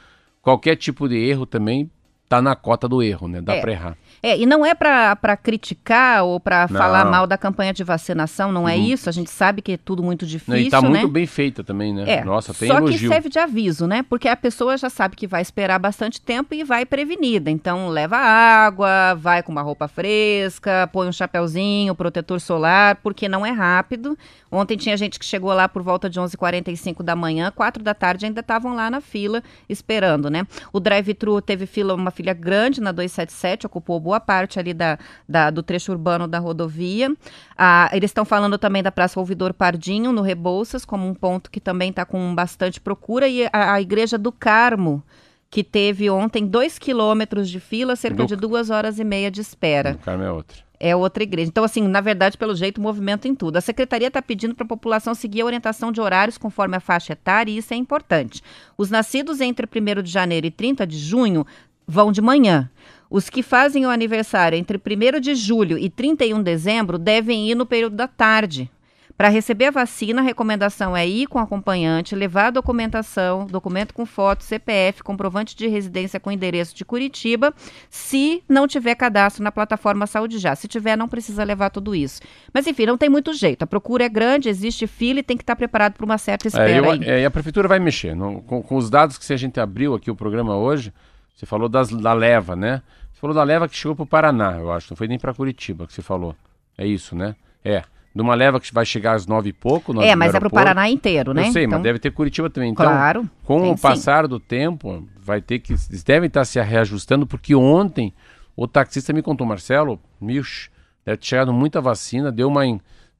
qualquer 0.40 0.76
tipo 0.76 1.08
de 1.08 1.16
erro 1.16 1.44
também 1.44 1.90
tá 2.28 2.42
na 2.42 2.56
cota 2.56 2.88
do 2.88 3.02
erro, 3.02 3.28
né? 3.28 3.40
Dá 3.40 3.54
é. 3.54 3.60
para 3.60 3.72
errar. 3.72 3.96
É, 4.22 4.36
e 4.36 4.46
não 4.46 4.64
é 4.64 4.74
para 4.74 5.36
criticar 5.36 6.24
ou 6.24 6.40
para 6.40 6.66
falar 6.66 7.04
mal 7.04 7.26
da 7.26 7.36
campanha 7.38 7.72
de 7.72 7.84
vacinação, 7.84 8.50
não 8.50 8.68
é 8.68 8.74
uhum. 8.74 8.82
isso. 8.82 9.08
A 9.08 9.12
gente 9.12 9.30
sabe 9.30 9.62
que 9.62 9.72
é 9.72 9.76
tudo 9.76 10.02
muito 10.02 10.26
difícil, 10.26 10.54
não, 10.54 10.60
E 10.60 10.70
tá 10.70 10.82
né? 10.82 10.88
muito 10.88 11.08
bem 11.08 11.26
feita 11.26 11.62
também, 11.62 11.94
né? 11.94 12.04
É, 12.06 12.24
Nossa, 12.24 12.52
tem 12.52 12.68
só 12.68 12.78
elogio. 12.78 12.98
que 12.98 13.08
serve 13.08 13.28
de 13.28 13.38
aviso, 13.38 13.86
né? 13.86 14.02
Porque 14.02 14.28
a 14.28 14.36
pessoa 14.36 14.76
já 14.76 14.90
sabe 14.90 15.14
que 15.14 15.26
vai 15.26 15.42
esperar 15.42 15.78
bastante 15.78 16.20
tempo 16.20 16.54
e 16.54 16.64
vai 16.64 16.84
prevenida. 16.84 17.50
Então, 17.50 17.88
leva 17.88 18.16
água, 18.16 19.14
vai 19.14 19.42
com 19.42 19.52
uma 19.52 19.62
roupa 19.62 19.86
fresca, 19.86 20.88
põe 20.92 21.08
um 21.08 21.12
chapéuzinho, 21.12 21.94
protetor 21.94 22.40
solar, 22.40 22.96
porque 22.96 23.28
não 23.28 23.44
é 23.44 23.50
rápido. 23.50 24.18
Ontem 24.50 24.76
tinha 24.76 24.96
gente 24.96 25.18
que 25.18 25.24
chegou 25.24 25.52
lá 25.52 25.68
por 25.68 25.82
volta 25.82 26.08
de 26.08 26.18
11h45 26.18 27.02
da 27.02 27.14
manhã, 27.14 27.52
4 27.54 27.82
da 27.82 27.94
tarde 27.94 28.26
ainda 28.26 28.40
estavam 28.40 28.74
lá 28.74 28.90
na 28.90 29.00
fila 29.00 29.42
esperando, 29.68 30.30
né? 30.30 30.46
O 30.72 30.80
drive-thru 30.80 31.40
teve 31.42 31.66
fila, 31.66 31.94
uma 31.94 32.10
filha 32.16 32.32
grande 32.32 32.80
na 32.80 32.90
277, 32.90 33.66
ocupou 33.66 34.00
boa 34.00 34.18
parte 34.18 34.58
ali 34.58 34.72
da, 34.72 34.98
da 35.28 35.50
do 35.50 35.62
trecho 35.62 35.92
urbano 35.92 36.26
da 36.26 36.38
rodovia. 36.38 37.14
Ah, 37.56 37.90
eles 37.92 38.10
estão 38.10 38.24
falando 38.24 38.58
também 38.58 38.82
da 38.82 38.90
Praça 38.90 39.20
Ouvidor 39.20 39.52
Pardinho, 39.52 40.12
no 40.12 40.22
Rebouças, 40.22 40.84
como 40.84 41.06
um 41.06 41.14
ponto 41.14 41.50
que 41.50 41.60
também 41.60 41.90
está 41.90 42.04
com 42.04 42.34
bastante 42.34 42.80
procura, 42.80 43.28
e 43.28 43.46
a, 43.52 43.74
a 43.74 43.80
Igreja 43.80 44.16
do 44.16 44.32
Carmo, 44.32 45.02
que 45.50 45.62
teve 45.62 46.10
ontem 46.10 46.46
dois 46.46 46.78
quilômetros 46.78 47.48
de 47.48 47.60
fila, 47.60 47.94
cerca 47.94 48.24
de 48.26 48.34
duas 48.34 48.70
horas 48.70 48.98
e 48.98 49.04
meia 49.04 49.30
de 49.30 49.40
espera. 49.40 49.92
O 49.92 50.04
Carmo 50.04 50.24
é 50.24 50.30
outra. 50.30 50.66
É 50.78 50.94
outra 50.94 51.22
igreja. 51.22 51.48
Então, 51.48 51.64
assim, 51.64 51.88
na 51.88 52.02
verdade, 52.02 52.36
pelo 52.36 52.54
jeito, 52.54 52.80
movimento 52.80 53.26
em 53.26 53.34
tudo. 53.34 53.56
A 53.56 53.62
secretaria 53.62 54.08
está 54.08 54.20
pedindo 54.20 54.54
para 54.54 54.64
a 54.64 54.68
população 54.68 55.14
seguir 55.14 55.40
a 55.40 55.46
orientação 55.46 55.90
de 55.90 56.00
horários 56.00 56.36
conforme 56.36 56.76
a 56.76 56.80
faixa 56.80 57.14
etária, 57.14 57.50
e 57.50 57.56
isso 57.56 57.72
é 57.72 57.76
importante. 57.76 58.42
Os 58.76 58.90
nascidos 58.90 59.40
entre 59.40 59.66
1 59.66 60.02
de 60.02 60.10
janeiro 60.10 60.46
e 60.46 60.50
30 60.50 60.86
de 60.86 60.98
junho 60.98 61.46
vão 61.86 62.10
de 62.10 62.20
manhã. 62.20 62.70
Os 63.08 63.30
que 63.30 63.42
fazem 63.42 63.86
o 63.86 63.90
aniversário 63.90 64.58
entre 64.58 64.78
1 64.78 65.20
de 65.20 65.34
julho 65.34 65.78
e 65.78 65.88
31 65.88 66.38
de 66.38 66.44
dezembro 66.44 66.98
devem 66.98 67.48
ir 67.48 67.54
no 67.54 67.64
período 67.64 67.94
da 67.96 68.08
tarde, 68.08 68.70
Para 69.16 69.30
receber 69.30 69.66
a 69.66 69.70
vacina, 69.70 70.20
a 70.20 70.24
recomendação 70.24 70.94
é 70.94 71.06
ir 71.08 71.26
com 71.26 71.38
acompanhante, 71.38 72.14
levar 72.14 72.48
a 72.48 72.50
documentação, 72.50 73.46
documento 73.46 73.94
com 73.94 74.04
foto, 74.04 74.44
CPF, 74.44 75.02
comprovante 75.02 75.56
de 75.56 75.66
residência 75.68 76.20
com 76.20 76.30
endereço 76.30 76.76
de 76.76 76.84
Curitiba, 76.84 77.54
se 77.88 78.42
não 78.46 78.68
tiver 78.68 78.94
cadastro 78.94 79.42
na 79.42 79.50
plataforma 79.50 80.06
Saúde 80.06 80.38
Já. 80.38 80.54
Se 80.54 80.68
tiver, 80.68 80.98
não 80.98 81.08
precisa 81.08 81.44
levar 81.44 81.70
tudo 81.70 81.94
isso. 81.94 82.20
Mas 82.52 82.66
enfim, 82.66 82.84
não 82.84 82.98
tem 82.98 83.08
muito 83.08 83.32
jeito. 83.32 83.62
A 83.62 83.66
procura 83.66 84.04
é 84.04 84.08
grande, 84.08 84.50
existe 84.50 84.86
fila 84.86 85.20
e 85.20 85.22
tem 85.22 85.36
que 85.36 85.42
estar 85.42 85.56
preparado 85.56 85.94
para 85.94 86.04
uma 86.04 86.18
certa 86.18 86.48
espera. 86.48 86.70
É, 86.70 86.78
eu, 86.78 87.02
é, 87.02 87.22
e 87.22 87.24
a 87.24 87.30
prefeitura 87.30 87.68
vai 87.68 87.78
mexer. 87.78 88.14
No, 88.14 88.42
com, 88.42 88.62
com, 88.62 88.76
os 88.76 88.90
dados 88.90 89.16
que 89.16 89.32
a 89.32 89.36
gente 89.38 89.58
abriu 89.58 89.94
aqui 89.94 90.10
o 90.10 90.16
programa 90.16 90.54
hoje, 90.58 90.92
você 91.36 91.44
falou 91.44 91.68
das, 91.68 91.90
da 91.90 92.14
leva, 92.14 92.56
né? 92.56 92.82
Você 93.12 93.20
falou 93.20 93.36
da 93.36 93.42
leva 93.44 93.68
que 93.68 93.76
chegou 93.76 93.94
para 93.94 94.02
o 94.02 94.06
Paraná, 94.06 94.56
eu 94.58 94.72
acho. 94.72 94.90
Não 94.90 94.96
foi 94.96 95.06
nem 95.06 95.18
para 95.18 95.34
Curitiba 95.34 95.86
que 95.86 95.92
você 95.92 96.00
falou. 96.00 96.34
É 96.78 96.86
isso, 96.86 97.14
né? 97.14 97.36
É. 97.62 97.82
De 98.14 98.22
uma 98.22 98.34
leva 98.34 98.58
que 98.58 98.72
vai 98.72 98.86
chegar 98.86 99.12
às 99.12 99.26
nove 99.26 99.50
e 99.50 99.52
pouco. 99.52 100.00
é, 100.00 100.16
mas 100.16 100.34
é 100.34 100.38
para 100.38 100.48
o 100.48 100.50
Paraná 100.50 100.88
inteiro, 100.88 101.34
né? 101.34 101.48
Eu 101.48 101.52
sei, 101.52 101.64
então... 101.64 101.78
mas 101.78 101.82
deve 101.82 101.98
ter 101.98 102.10
Curitiba 102.10 102.48
também. 102.48 102.70
Então, 102.70 102.86
claro. 102.86 103.28
Com 103.44 103.70
o 103.70 103.78
passar 103.78 104.24
sim. 104.24 104.30
do 104.30 104.40
tempo, 104.40 105.06
vai 105.20 105.42
ter 105.42 105.58
que. 105.58 105.74
Eles 105.74 106.02
devem 106.02 106.26
estar 106.26 106.46
se 106.46 106.58
reajustando, 106.58 107.26
porque 107.26 107.54
ontem 107.54 108.14
o 108.56 108.66
taxista 108.66 109.12
me 109.12 109.20
contou, 109.20 109.46
Marcelo, 109.46 110.00
miux, 110.18 110.70
deve 111.04 111.18
ter 111.18 111.26
chegado 111.26 111.52
muita 111.52 111.82
vacina, 111.82 112.32
deu 112.32 112.48
uma, 112.48 112.62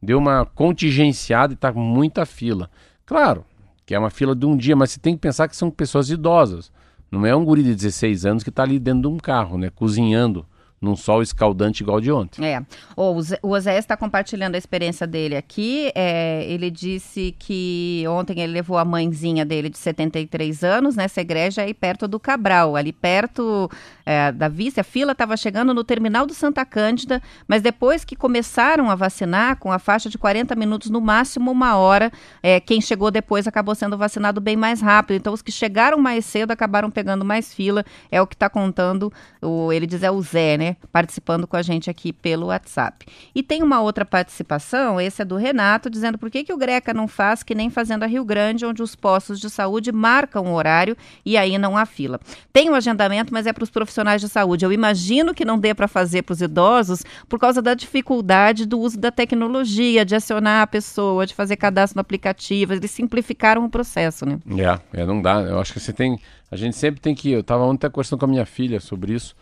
deu 0.03 0.17
uma 0.17 0.47
contingenciada 0.47 1.53
e 1.53 1.55
está 1.55 1.71
com 1.71 1.81
muita 1.81 2.25
fila. 2.25 2.71
Claro, 3.05 3.45
que 3.85 3.95
é 3.95 3.99
uma 3.99 4.09
fila 4.09 4.35
de 4.35 4.47
um 4.47 4.57
dia, 4.57 4.75
mas 4.75 4.93
você 4.93 5.01
tem 5.01 5.15
que 5.15 5.21
pensar 5.21 5.47
que 5.49 5.55
são 5.55 5.71
pessoas 5.71 6.09
idosas. 6.09 6.73
Não 7.11 7.25
é 7.25 7.35
um 7.35 7.45
guri 7.45 7.63
de 7.63 7.75
16 7.75 8.27
anos 8.27 8.43
que 8.43 8.51
está 8.51 8.63
ali 8.63 8.79
dentro 8.79 9.03
de 9.03 9.09
um 9.09 9.19
carro, 9.19 9.57
né? 9.57 9.71
Cozinhando 9.71 10.47
num 10.81 10.95
sol 10.95 11.23
escaldante 11.23 11.83
igual 11.83 12.01
de 12.01 12.13
ontem. 12.13 12.45
É. 12.45 12.63
O, 12.97 13.17
Oséias 13.43 13.85
está 13.85 13.97
compartilhando 13.97 14.55
a 14.55 14.59
experiência 14.59 15.07
dele 15.07 15.37
aqui. 15.37 15.91
É, 15.95 16.45
ele 16.47 16.71
disse 16.71 17.35
que 17.39 18.05
ontem 18.09 18.41
ele 18.41 18.53
levou 18.53 18.77
a 18.77 18.85
mãezinha 18.85 19.45
dele 19.45 19.71
de 19.71 19.79
73 19.79 20.63
anos 20.63 20.95
nessa 20.97 21.21
igreja 21.21 21.63
aí 21.63 21.73
perto 21.73 22.07
do 22.07 22.21
Cabral, 22.21 22.77
ali 22.77 22.93
perto 22.93 23.71
é, 24.05 24.31
da 24.33 24.49
vista. 24.49 24.83
A 24.83 24.85
fila 24.85 25.13
estava 25.13 25.37
chegando 25.37 25.73
no 25.73 25.83
terminal 25.83 26.27
do 26.27 26.35
Santa 26.35 26.65
Cândida, 26.65 27.23
mas 27.49 27.63
depois 27.63 28.05
que 28.05 28.15
começaram 28.15 28.91
a 28.91 28.95
vacinar, 28.95 29.59
com 29.59 29.73
a 29.73 29.79
faixa 29.79 30.11
de 30.11 30.19
40 30.19 30.55
minutos, 30.55 30.91
no 30.91 31.01
máximo 31.01 31.51
uma 31.51 31.77
hora, 31.77 32.13
é, 32.43 32.61
quem 32.61 32.81
chegou 32.81 33.11
depois 33.11 33.47
acabou 33.47 33.75
sendo 33.75 33.97
vacinado 33.97 34.41
bem 34.41 34.57
mais 34.57 34.81
rápido. 34.81 35.17
Então, 35.17 35.33
os 35.33 35.43
que 35.43 35.53
chegaram 35.53 35.99
mais 35.99 36.25
cedo 36.25 36.51
acabaram 36.51 36.91
pegando 36.91 37.25
mais 37.25 37.55
fila. 37.55 37.85
É 38.11 38.21
o 38.21 38.27
que 38.27 38.35
está 38.35 38.49
contando, 38.49 39.13
o, 39.41 39.73
ele 39.73 39.87
diz 39.87 40.03
é 40.03 40.11
o 40.11 40.21
Zé, 40.21 40.57
né? 40.57 40.66
Participando 40.91 41.47
com 41.47 41.57
a 41.57 41.63
gente 41.63 41.91
aqui 41.91 42.13
pelo 42.13 42.47
WhatsApp. 42.47 43.07
E 43.35 43.43
tem 43.43 43.63
uma 43.63 43.81
outra 43.81 44.05
participação, 44.05 45.01
esse 45.01 45.23
é 45.23 45.25
do 45.25 45.37
Renato, 45.37 45.91
dizendo 45.91 46.19
por 46.19 46.31
que, 46.31 46.45
que 46.45 46.53
o 46.53 46.57
Greca 46.57 46.95
não 46.95 47.07
faz 47.07 47.43
que 47.43 47.55
nem 47.55 47.71
Fazenda 47.71 48.07
Rio 48.07 48.25
Grande, 48.25 48.67
onde 48.67 48.83
os 48.83 48.97
postos 48.97 49.39
de 49.39 49.51
saúde 49.51 49.93
marcam 49.93 50.47
o 50.47 50.55
horário 50.55 50.97
e 51.25 51.37
aí 51.37 51.59
não 51.59 51.77
há 51.77 51.87
fila. 51.87 52.19
Tem 52.53 52.69
o 52.69 52.73
um 52.73 52.75
agendamento, 52.75 53.33
mas 53.33 53.47
é 53.47 53.53
para 53.53 53.65
os 53.65 53.71
profissionais 53.71 54.21
de 54.21 54.29
saúde. 54.29 54.65
Eu 54.65 54.73
imagino 54.73 55.35
que 55.35 55.45
não 55.45 55.59
dê 55.59 55.75
para 55.75 55.89
fazer 55.89 56.23
para 56.23 56.33
os 56.33 56.41
idosos 56.41 57.03
por 57.29 57.39
causa 57.39 57.61
da 57.61 57.75
dificuldade 57.75 58.67
do 58.67 58.79
uso 58.79 58.99
da 58.99 59.11
tecnologia, 59.11 60.05
de 60.05 60.15
acionar 60.15 60.63
a 60.63 60.67
pessoa, 60.67 61.27
de 61.27 61.35
fazer 61.35 61.57
cadastro 61.57 61.99
no 61.99 62.01
aplicativo. 62.01 62.73
Eles 62.73 62.91
simplificaram 62.91 63.65
o 63.65 63.71
processo, 63.71 64.27
né? 64.27 64.39
É, 64.49 65.01
é 65.03 65.07
não 65.07 65.21
dá. 65.21 65.41
Eu 65.43 65.61
acho 65.61 65.73
que 65.73 65.81
você 65.81 65.93
tem. 65.93 66.19
A 66.51 66.57
gente 66.57 66.77
sempre 66.77 67.01
tem 67.01 67.15
que. 67.15 67.31
Eu 67.31 67.41
estava 67.41 67.65
ontem 67.65 67.91
conversando 67.91 68.19
com 68.19 68.25
a 68.25 68.29
minha 68.29 68.47
filha 68.47 68.81
sobre 68.81 69.13
isso. 69.13 69.35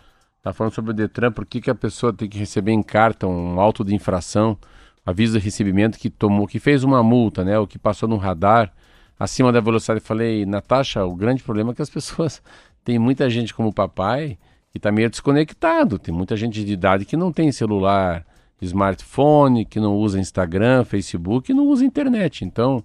Tá 0.44 0.52
falando 0.52 0.74
sobre 0.74 0.90
o 0.90 0.94
Detran, 0.94 1.32
por 1.32 1.46
que, 1.46 1.58
que 1.58 1.70
a 1.70 1.74
pessoa 1.74 2.12
tem 2.12 2.28
que 2.28 2.36
receber 2.36 2.70
em 2.70 2.82
carta 2.82 3.26
um 3.26 3.58
auto 3.58 3.82
de 3.82 3.94
infração, 3.94 4.58
aviso 5.04 5.38
de 5.38 5.42
recebimento 5.42 5.98
que 5.98 6.10
tomou, 6.10 6.46
que 6.46 6.60
fez 6.60 6.84
uma 6.84 7.02
multa, 7.02 7.42
né? 7.42 7.58
O 7.58 7.66
que 7.66 7.78
passou 7.78 8.06
no 8.06 8.18
radar 8.18 8.70
acima 9.18 9.50
da 9.50 9.58
velocidade. 9.58 10.00
Eu 10.00 10.04
falei, 10.04 10.44
Natasha, 10.44 11.02
o 11.02 11.16
grande 11.16 11.42
problema 11.42 11.72
é 11.72 11.74
que 11.74 11.80
as 11.80 11.88
pessoas 11.88 12.42
tem 12.84 12.98
muita 12.98 13.30
gente 13.30 13.54
como 13.54 13.70
o 13.70 13.72
papai 13.72 14.36
que 14.70 14.76
está 14.76 14.92
meio 14.92 15.08
desconectado. 15.08 15.98
Tem 15.98 16.14
muita 16.14 16.36
gente 16.36 16.62
de 16.62 16.74
idade 16.74 17.06
que 17.06 17.16
não 17.16 17.32
tem 17.32 17.50
celular, 17.50 18.26
smartphone, 18.60 19.64
que 19.64 19.80
não 19.80 19.96
usa 19.96 20.20
Instagram, 20.20 20.84
Facebook, 20.84 21.46
que 21.46 21.54
não 21.54 21.66
usa 21.68 21.86
internet. 21.86 22.44
Então, 22.44 22.84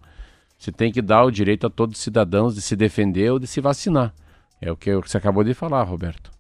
você 0.58 0.72
tem 0.72 0.94
que 0.94 1.02
dar 1.02 1.26
o 1.26 1.32
direito 1.32 1.68
a 1.68 1.70
todos 1.70 1.98
os 1.98 2.02
cidadãos 2.02 2.56
de 2.56 2.62
se 2.62 2.78
defender 2.78 3.34
ou 3.34 3.38
de 3.38 3.48
se 3.48 3.60
vacinar. 3.60 4.14
É 4.62 4.72
o 4.72 4.78
que 4.78 4.96
você 4.96 5.18
acabou 5.18 5.44
de 5.44 5.54
falar, 5.54 5.84
Roberto. 5.84 6.39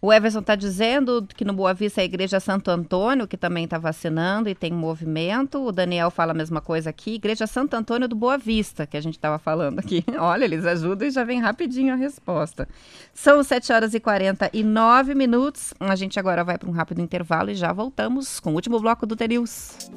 O 0.00 0.12
Everson 0.12 0.38
está 0.38 0.54
dizendo 0.54 1.26
que 1.34 1.44
no 1.44 1.52
Boa 1.52 1.74
Vista 1.74 2.00
é 2.00 2.02
a 2.02 2.04
Igreja 2.04 2.38
Santo 2.38 2.70
Antônio, 2.70 3.26
que 3.26 3.36
também 3.36 3.64
está 3.64 3.78
vacinando 3.78 4.48
e 4.48 4.54
tem 4.54 4.72
movimento. 4.72 5.64
O 5.64 5.72
Daniel 5.72 6.10
fala 6.10 6.30
a 6.30 6.34
mesma 6.34 6.60
coisa 6.60 6.90
aqui. 6.90 7.16
Igreja 7.16 7.46
Santo 7.48 7.74
Antônio 7.74 8.06
do 8.06 8.14
Boa 8.14 8.38
Vista, 8.38 8.86
que 8.86 8.96
a 8.96 9.00
gente 9.00 9.14
estava 9.14 9.38
falando 9.38 9.80
aqui. 9.80 10.04
Olha, 10.16 10.44
eles 10.44 10.64
ajudam 10.64 11.08
e 11.08 11.10
já 11.10 11.24
vem 11.24 11.40
rapidinho 11.40 11.92
a 11.92 11.96
resposta. 11.96 12.68
São 13.12 13.42
7 13.42 13.72
horas 13.72 13.92
e 13.92 13.98
49 13.98 15.14
minutos. 15.14 15.74
A 15.80 15.96
gente 15.96 16.18
agora 16.18 16.44
vai 16.44 16.56
para 16.56 16.68
um 16.68 16.72
rápido 16.72 17.00
intervalo 17.00 17.50
e 17.50 17.54
já 17.54 17.72
voltamos 17.72 18.38
com 18.38 18.52
o 18.52 18.54
último 18.54 18.78
bloco 18.78 19.04
do 19.04 19.16
T-News. 19.16 19.90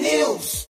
News. 0.00 0.66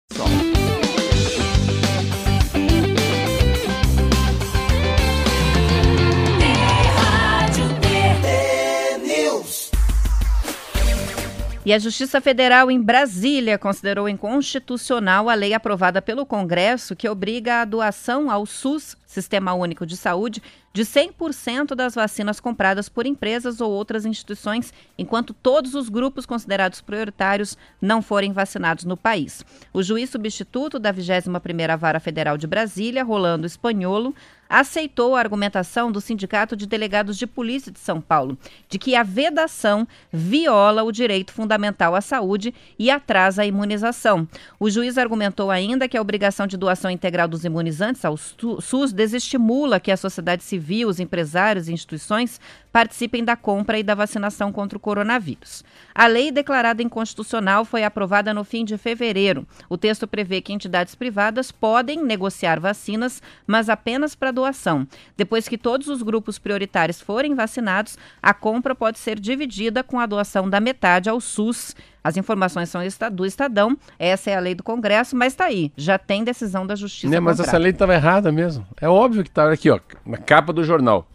E 11.68 11.72
a 11.74 11.78
Justiça 11.78 12.18
Federal 12.18 12.70
em 12.70 12.80
Brasília 12.80 13.58
considerou 13.58 14.08
inconstitucional 14.08 15.28
a 15.28 15.34
lei 15.34 15.52
aprovada 15.52 16.00
pelo 16.00 16.24
Congresso 16.24 16.96
que 16.96 17.06
obriga 17.06 17.60
a 17.60 17.64
doação 17.66 18.30
ao 18.30 18.46
SUS, 18.46 18.96
Sistema 19.06 19.52
Único 19.52 19.84
de 19.84 19.94
Saúde, 19.94 20.42
de 20.72 20.82
100% 20.82 21.74
das 21.74 21.94
vacinas 21.94 22.40
compradas 22.40 22.88
por 22.88 23.04
empresas 23.04 23.60
ou 23.60 23.70
outras 23.70 24.06
instituições, 24.06 24.72
enquanto 24.96 25.34
todos 25.34 25.74
os 25.74 25.90
grupos 25.90 26.24
considerados 26.24 26.80
prioritários 26.80 27.54
não 27.82 28.00
forem 28.00 28.32
vacinados 28.32 28.84
no 28.86 28.96
país. 28.96 29.44
O 29.70 29.82
juiz 29.82 30.08
substituto 30.08 30.78
da 30.78 30.90
21ª 30.90 31.76
Vara 31.76 32.00
Federal 32.00 32.38
de 32.38 32.46
Brasília, 32.46 33.04
Rolando 33.04 33.46
Espanholo, 33.46 34.14
aceitou 34.48 35.14
a 35.14 35.18
argumentação 35.20 35.92
do 35.92 36.00
Sindicato 36.00 36.56
de 36.56 36.66
Delegados 36.66 37.18
de 37.18 37.26
Polícia 37.26 37.70
de 37.70 37.78
São 37.78 38.00
Paulo 38.00 38.38
de 38.68 38.78
que 38.78 38.94
a 38.94 39.02
vedação 39.02 39.86
viola 40.12 40.82
o 40.82 40.92
direito 40.92 41.32
fundamental 41.32 41.94
à 41.94 42.00
saúde 42.00 42.54
e 42.78 42.90
atrasa 42.90 43.42
a 43.42 43.46
imunização. 43.46 44.26
O 44.58 44.70
juiz 44.70 44.96
argumentou 44.96 45.50
ainda 45.50 45.88
que 45.88 45.96
a 45.96 46.00
obrigação 46.00 46.46
de 46.46 46.56
doação 46.56 46.90
integral 46.90 47.28
dos 47.28 47.44
imunizantes 47.44 48.04
ao 48.04 48.16
SUS 48.16 48.92
desestimula 48.92 49.80
que 49.80 49.90
a 49.90 49.96
sociedade 49.96 50.42
civil, 50.42 50.88
os 50.88 51.00
empresários 51.00 51.68
e 51.68 51.72
instituições 51.72 52.40
participem 52.78 53.24
da 53.24 53.34
compra 53.34 53.76
e 53.76 53.82
da 53.82 53.92
vacinação 53.92 54.52
contra 54.52 54.78
o 54.78 54.80
coronavírus. 54.80 55.64
A 55.92 56.06
lei 56.06 56.30
declarada 56.30 56.80
inconstitucional 56.80 57.64
foi 57.64 57.82
aprovada 57.82 58.32
no 58.32 58.44
fim 58.44 58.64
de 58.64 58.78
fevereiro. 58.78 59.44
O 59.68 59.76
texto 59.76 60.06
prevê 60.06 60.40
que 60.40 60.52
entidades 60.52 60.94
privadas 60.94 61.50
podem 61.50 62.04
negociar 62.04 62.60
vacinas, 62.60 63.20
mas 63.44 63.68
apenas 63.68 64.14
para 64.14 64.30
doação. 64.30 64.86
Depois 65.16 65.48
que 65.48 65.58
todos 65.58 65.88
os 65.88 66.02
grupos 66.02 66.38
prioritários 66.38 67.00
forem 67.00 67.34
vacinados, 67.34 67.98
a 68.22 68.32
compra 68.32 68.76
pode 68.76 69.00
ser 69.00 69.18
dividida 69.18 69.82
com 69.82 69.98
a 69.98 70.06
doação 70.06 70.48
da 70.48 70.60
metade 70.60 71.10
ao 71.10 71.20
SUS. 71.20 71.74
As 72.04 72.16
informações 72.16 72.68
são 72.68 72.80
do 73.10 73.26
Estadão, 73.26 73.76
essa 73.98 74.30
é 74.30 74.36
a 74.36 74.40
lei 74.40 74.54
do 74.54 74.62
Congresso, 74.62 75.16
mas 75.16 75.32
está 75.32 75.46
aí, 75.46 75.72
já 75.76 75.98
tem 75.98 76.22
decisão 76.22 76.64
da 76.64 76.76
Justiça. 76.76 77.12
Não, 77.12 77.20
mas 77.20 77.40
essa 77.40 77.58
lei 77.58 77.72
estava 77.72 77.92
errada 77.92 78.30
mesmo. 78.30 78.64
É 78.80 78.88
óbvio 78.88 79.24
que 79.24 79.28
estava 79.28 79.52
aqui, 79.52 79.68
ó, 79.68 79.80
na 80.06 80.16
capa 80.16 80.52
do 80.52 80.62
jornal. 80.62 81.08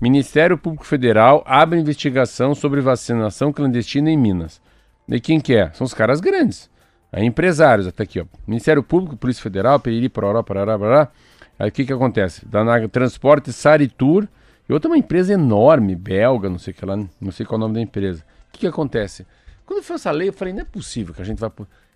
Ministério 0.00 0.56
Público 0.56 0.86
Federal 0.86 1.44
abre 1.46 1.78
investigação 1.78 2.54
sobre 2.54 2.80
vacinação 2.80 3.52
clandestina 3.52 4.10
em 4.10 4.16
Minas. 4.16 4.60
E 5.06 5.20
quem 5.20 5.38
que 5.38 5.54
é? 5.54 5.70
São 5.72 5.84
os 5.84 5.92
caras 5.92 6.20
grandes. 6.20 6.70
Aí 7.12 7.26
empresários, 7.26 7.86
até 7.86 8.04
aqui, 8.04 8.18
ó. 8.18 8.24
Ministério 8.46 8.82
Público, 8.82 9.14
Polícia 9.14 9.42
Federal, 9.42 9.78
Periri, 9.78 10.08
Pororó, 10.08 10.42
Parará, 10.42 10.78
Parará. 10.78 11.08
Aí 11.58 11.68
o 11.68 11.72
que 11.72 11.84
que 11.84 11.92
acontece? 11.92 12.46
Da 12.46 12.88
Transporte 12.88 13.52
Saritur, 13.52 14.26
e 14.66 14.72
outra 14.72 14.88
uma 14.88 14.96
empresa 14.96 15.34
enorme, 15.34 15.94
belga, 15.94 16.48
não 16.48 16.58
sei 16.58 16.72
que 16.72 16.86
lá, 16.86 16.96
não 16.96 17.32
sei 17.32 17.44
qual 17.44 17.56
é 17.56 17.58
o 17.58 17.66
nome 17.66 17.74
da 17.74 17.80
empresa. 17.80 18.24
O 18.48 18.52
que 18.52 18.60
que 18.60 18.66
acontece? 18.66 19.26
Quando 19.66 19.82
foi 19.82 19.96
essa 19.96 20.10
lei, 20.10 20.28
eu 20.28 20.32
falei, 20.32 20.54
não 20.54 20.62
é 20.62 20.64
possível 20.64 21.12
que 21.12 21.20
a 21.20 21.24
gente 21.24 21.38
vai 21.38 21.50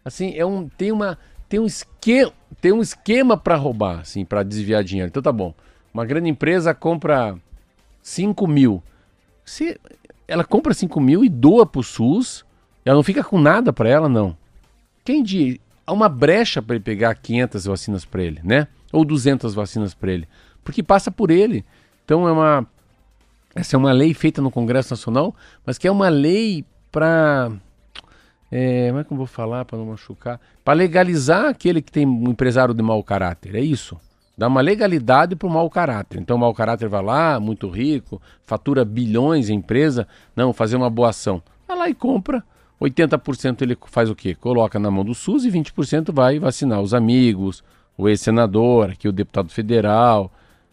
assim, 0.05 0.35
é 0.37 0.45
um 0.45 0.69
tem 0.69 0.93
uma 0.93 1.17
tem 1.49 1.59
um 1.59 1.67
esquema, 1.67 2.33
tem 2.61 2.73
um 2.73 2.83
esquema 2.83 3.37
para 3.37 3.55
roubar, 3.55 4.01
assim, 4.01 4.25
para 4.25 4.43
desviar 4.43 4.85
dinheiro. 4.85 5.09
Então 5.09 5.23
tá 5.23 5.33
bom. 5.33 5.55
Uma 5.93 6.05
grande 6.05 6.29
empresa 6.29 6.75
compra 6.75 7.37
5 8.05 8.47
mil. 8.47 8.83
Se 9.47 9.81
ela 10.29 10.45
compra 10.45 10.75
5 10.75 11.01
mil 11.01 11.25
e 11.25 11.29
doa 11.31 11.65
para 11.65 11.81
o 11.81 11.83
SUS, 11.83 12.45
ela 12.85 12.97
não 12.97 13.03
fica 13.03 13.25
com 13.25 13.41
nada 13.41 13.73
para 13.73 13.89
ela, 13.89 14.09
não. 14.11 14.37
Quem 15.03 15.23
diz? 15.23 15.59
Há 15.87 15.93
uma 15.93 16.09
brecha 16.09 16.61
para 16.63 16.77
ele 16.77 16.85
pegar 16.85 17.15
500 17.15 17.65
vacinas 17.65 18.05
para 18.05 18.23
ele, 18.23 18.41
né? 18.45 18.69
Ou 18.93 19.05
200 19.05 19.55
vacinas 19.55 19.95
para 19.95 20.13
ele. 20.13 20.29
Porque 20.63 20.83
passa 20.83 21.11
por 21.11 21.31
ele. 21.31 21.65
Então 22.05 22.29
é 22.29 22.33
uma. 22.33 22.67
Essa 23.55 23.77
é 23.77 23.79
uma 23.79 23.93
lei 23.93 24.13
feita 24.13 24.43
no 24.43 24.51
Congresso 24.51 24.93
Nacional, 24.93 25.35
mas 25.65 25.79
que 25.79 25.89
é 25.89 25.91
uma 25.91 26.09
lei 26.09 26.65
para 26.91 27.53
É, 28.51 28.89
como 28.89 29.01
é 29.01 29.05
que 29.05 29.13
eu 29.13 29.17
vou 29.17 29.27
falar 29.27 29.65
para 29.65 29.79
não 29.79 29.87
machucar? 29.87 30.41
Para 30.65 30.75
legalizar 30.75 31.47
aquele 31.47 31.81
que 31.81 31.91
tem 31.91 32.07
um 32.07 32.31
empresário 32.31 32.75
de 32.75 32.83
mau 32.83 33.03
caráter, 33.03 33.55
é 33.55 33.61
isso. 33.61 33.99
Dá 34.37 34.49
uma 34.49 34.61
legalidade 34.61 35.37
para 35.37 35.47
o 35.47 35.51
mau 35.51 35.70
caráter. 35.70 36.20
Então 36.20 36.37
o 36.37 36.41
mau 36.41 36.53
caráter 36.53 36.89
vai 36.89 37.03
lá, 37.03 37.39
muito 37.39 37.68
rico, 37.68 38.20
fatura 38.43 38.85
bilhões 38.85 39.49
em 39.49 39.55
empresa, 39.55 40.09
não, 40.35 40.53
fazer 40.53 40.76
uma 40.76 40.91
boa 40.91 41.11
ação. 41.11 41.41
Vai 41.68 41.76
lá 41.78 41.89
e 41.89 41.95
compra. 41.95 42.43
80% 42.80 43.62
ele 43.62 43.78
faz 43.87 44.11
o 44.11 44.14
quê? 44.14 44.35
Coloca 44.35 44.78
na 44.78 44.91
mão 44.91 45.05
do 45.05 45.14
SUS 45.14 45.45
e 45.45 45.51
20% 45.51 46.12
vai 46.12 46.39
vacinar 46.41 46.80
os 46.80 46.93
amigos, 46.93 47.62
o 47.97 48.09
ex-senador, 48.09 48.91
aqui 48.91 49.07
o 49.09 49.12
deputado 49.12 49.49
federal, 49.51 50.30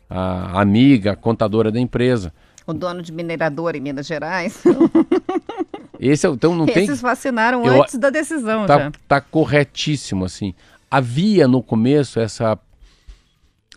a 0.09 0.59
amiga, 0.59 1.11
a 1.11 1.15
contadora 1.15 1.71
da 1.71 1.79
empresa. 1.79 2.33
O 2.65 2.73
dono 2.73 3.01
de 3.03 3.11
minerador 3.11 3.75
em 3.75 3.79
Minas 3.79 4.07
Gerais. 4.07 4.61
Esse 5.99 6.25
é, 6.25 6.29
então 6.31 6.55
não 6.55 6.65
Esses 6.65 6.87
tem. 6.87 6.95
vacinaram 6.95 7.63
Eu- 7.63 7.81
antes 7.83 7.97
da 7.97 8.09
decisão 8.09 8.65
Tá, 8.65 8.79
já. 8.79 8.91
tá 9.07 9.21
corretíssimo 9.21 10.25
assim. 10.25 10.53
Havia 10.89 11.47
no 11.47 11.61
começo 11.61 12.19
essa 12.19 12.57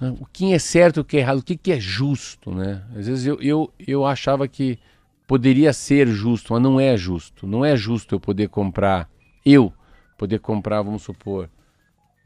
o 0.00 0.26
que 0.26 0.52
é 0.52 0.58
certo, 0.58 1.00
o 1.00 1.04
que 1.04 1.16
é 1.16 1.20
errado, 1.20 1.38
o 1.38 1.42
que, 1.42 1.56
que 1.56 1.72
é 1.72 1.78
justo, 1.78 2.52
né? 2.52 2.84
Às 2.96 3.06
vezes 3.06 3.26
eu, 3.26 3.40
eu, 3.40 3.72
eu 3.78 4.04
achava 4.04 4.48
que 4.48 4.78
poderia 5.26 5.72
ser 5.72 6.08
justo, 6.08 6.52
mas 6.52 6.62
não 6.62 6.80
é 6.80 6.96
justo. 6.96 7.46
Não 7.46 7.64
é 7.64 7.76
justo 7.76 8.14
eu 8.14 8.20
poder 8.20 8.48
comprar, 8.48 9.08
eu 9.44 9.72
poder 10.18 10.40
comprar, 10.40 10.82
vamos 10.82 11.02
supor, 11.02 11.48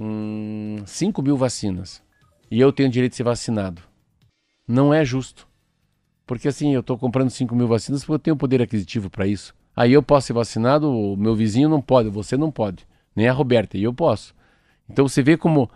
hum, 0.00 0.78
5 0.86 1.22
mil 1.22 1.36
vacinas 1.36 2.02
e 2.50 2.58
eu 2.58 2.72
tenho 2.72 2.88
direito 2.88 3.12
de 3.12 3.16
ser 3.16 3.22
vacinado. 3.22 3.82
Não 4.66 4.92
é 4.92 5.04
justo. 5.04 5.46
Porque 6.26 6.48
assim, 6.48 6.74
eu 6.74 6.80
estou 6.80 6.98
comprando 6.98 7.30
5 7.30 7.54
mil 7.54 7.68
vacinas 7.68 8.02
porque 8.02 8.12
eu 8.12 8.18
tenho 8.18 8.36
poder 8.36 8.62
aquisitivo 8.62 9.10
para 9.10 9.26
isso. 9.26 9.54
Aí 9.74 9.92
eu 9.92 10.02
posso 10.02 10.26
ser 10.28 10.32
vacinado, 10.32 10.90
o 10.90 11.16
meu 11.16 11.34
vizinho 11.34 11.68
não 11.68 11.80
pode, 11.80 12.08
você 12.08 12.36
não 12.36 12.50
pode, 12.50 12.86
nem 13.14 13.28
a 13.28 13.32
Roberta, 13.32 13.78
e 13.78 13.84
eu 13.84 13.94
posso. 13.94 14.34
Então 14.90 15.06
você 15.06 15.22
vê 15.22 15.36
como 15.36 15.70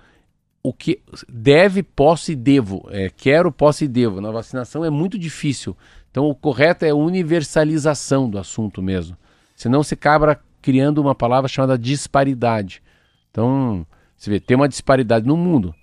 o 0.63 0.73
que 0.73 1.01
deve, 1.29 1.83
posso 1.83 2.31
e 2.31 2.37
devo. 2.37 2.87
É, 2.91 3.11
quero, 3.11 3.51
posso 3.51 3.85
e 3.85 3.89
devo. 3.89 4.21
Na 4.21 4.31
vacinação 4.31 4.85
é 4.85 4.91
muito 4.91 5.19
difícil. 5.19 5.77
Então 6.11 6.27
o 6.29 6.35
correto 6.35 6.85
é 6.85 6.91
a 6.91 6.95
universalização 6.95 8.29
do 8.31 8.39
assunto 8.39 8.81
mesmo. 8.83 9.17
Senão 9.57 9.83
você 9.83 9.95
acaba 9.95 10.41
criando 10.61 10.99
uma 10.99 11.15
palavra 11.15 11.49
chamada 11.49 11.77
disparidade. 11.77 12.83
Então, 13.31 13.87
você 14.17 14.31
vê, 14.31 14.39
tem 14.41 14.57
uma 14.57 14.69
disparidade 14.69 15.27
no 15.27 15.37
mundo. 15.37 15.75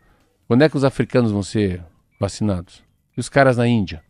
Quando 0.48 0.62
é 0.64 0.70
que 0.70 0.78
os 0.78 0.84
africanos 0.84 1.32
vão 1.32 1.44
ser 1.44 1.84
vacinados? 2.20 2.82
E 3.18 3.20
os 3.20 3.28
caras 3.28 3.58
na 3.58 3.68
Índia? 3.68 4.02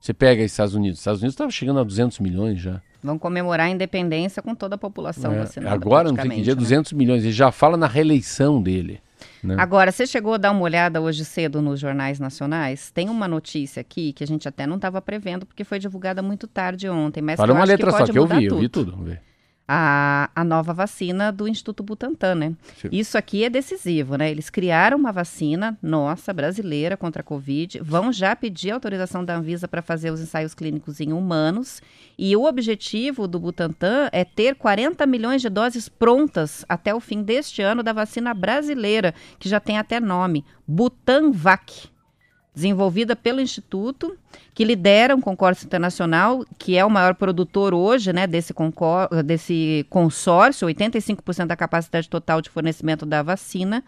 Você 0.00 0.14
pega 0.14 0.44
os 0.44 0.50
Estados 0.52 0.74
Unidos. 0.74 0.98
Os 0.98 1.00
Estados 1.00 1.20
Unidos 1.20 1.34
estava 1.34 1.50
chegando 1.50 1.80
a 1.80 1.84
200 1.84 2.20
milhões 2.20 2.60
já. 2.60 2.80
Vão 3.02 3.18
comemorar 3.18 3.66
a 3.66 3.70
independência 3.70 4.42
com 4.42 4.54
toda 4.54 4.76
a 4.76 4.78
população 4.78 5.32
É, 5.32 5.38
vacinada. 5.40 5.74
agora, 5.74 6.08
não 6.10 6.16
sei 6.16 6.30
que 6.30 6.42
dia, 6.42 6.54
né? 6.54 6.60
200 6.60 6.92
milhões. 6.92 7.24
Ele 7.24 7.32
já 7.32 7.50
fala 7.50 7.76
na 7.76 7.86
reeleição 7.86 8.62
dele. 8.62 9.00
Né? 9.42 9.56
Agora, 9.58 9.92
você 9.92 10.06
chegou 10.06 10.34
a 10.34 10.36
dar 10.38 10.50
uma 10.50 10.62
olhada 10.62 11.00
hoje 11.00 11.24
cedo 11.24 11.60
nos 11.62 11.80
jornais 11.80 12.18
nacionais? 12.18 12.90
Tem 12.90 13.08
uma 13.08 13.28
notícia 13.28 13.80
aqui 13.80 14.12
que 14.12 14.24
a 14.24 14.26
gente 14.26 14.48
até 14.48 14.66
não 14.66 14.76
estava 14.76 15.00
prevendo, 15.00 15.46
porque 15.46 15.64
foi 15.64 15.78
divulgada 15.78 16.22
muito 16.22 16.46
tarde 16.46 16.88
ontem, 16.88 17.22
mas 17.22 17.36
Fala 17.36 17.52
uma 17.52 17.64
letra 17.64 17.90
que 17.92 17.98
só, 17.98 18.04
que 18.04 18.18
eu 18.18 18.26
vi, 18.26 18.44
eu 18.44 18.58
vi 18.58 18.68
tudo. 18.68 18.84
tudo. 18.84 18.90
Vamos 18.92 19.08
ver. 19.08 19.27
A, 19.68 20.30
a 20.34 20.42
nova 20.42 20.72
vacina 20.72 21.30
do 21.30 21.46
Instituto 21.46 21.82
Butantan, 21.82 22.34
né? 22.34 22.54
Sim. 22.80 22.88
Isso 22.90 23.18
aqui 23.18 23.44
é 23.44 23.50
decisivo, 23.50 24.16
né? 24.16 24.30
Eles 24.30 24.48
criaram 24.48 24.96
uma 24.96 25.12
vacina 25.12 25.78
nossa, 25.82 26.32
brasileira, 26.32 26.96
contra 26.96 27.20
a 27.20 27.24
Covid, 27.24 27.78
vão 27.82 28.10
já 28.10 28.34
pedir 28.34 28.70
autorização 28.70 29.22
da 29.22 29.36
Anvisa 29.36 29.68
para 29.68 29.82
fazer 29.82 30.10
os 30.10 30.20
ensaios 30.20 30.54
clínicos 30.54 31.00
em 31.00 31.12
humanos, 31.12 31.82
e 32.18 32.34
o 32.34 32.44
objetivo 32.44 33.28
do 33.28 33.38
Butantan 33.38 34.08
é 34.10 34.24
ter 34.24 34.54
40 34.54 35.06
milhões 35.06 35.42
de 35.42 35.50
doses 35.50 35.88
prontas 35.88 36.64
até 36.66 36.94
o 36.94 37.00
fim 37.00 37.22
deste 37.22 37.60
ano 37.60 37.82
da 37.82 37.92
vacina 37.92 38.32
brasileira, 38.32 39.14
que 39.38 39.48
já 39.48 39.60
tem 39.60 39.76
até 39.76 40.00
nome, 40.00 40.44
Butanvac 40.66 41.90
desenvolvida 42.54 43.14
pelo 43.14 43.40
Instituto, 43.40 44.16
que 44.54 44.64
lidera 44.64 45.14
um 45.14 45.20
concurso 45.20 45.64
internacional, 45.64 46.44
que 46.58 46.76
é 46.76 46.84
o 46.84 46.90
maior 46.90 47.14
produtor 47.14 47.72
hoje 47.72 48.12
né, 48.12 48.26
desse, 48.26 48.52
concor 48.52 49.08
desse 49.22 49.86
consórcio, 49.88 50.66
85% 50.68 51.46
da 51.46 51.56
capacidade 51.56 52.08
total 52.08 52.40
de 52.40 52.50
fornecimento 52.50 53.06
da 53.06 53.22
vacina, 53.22 53.84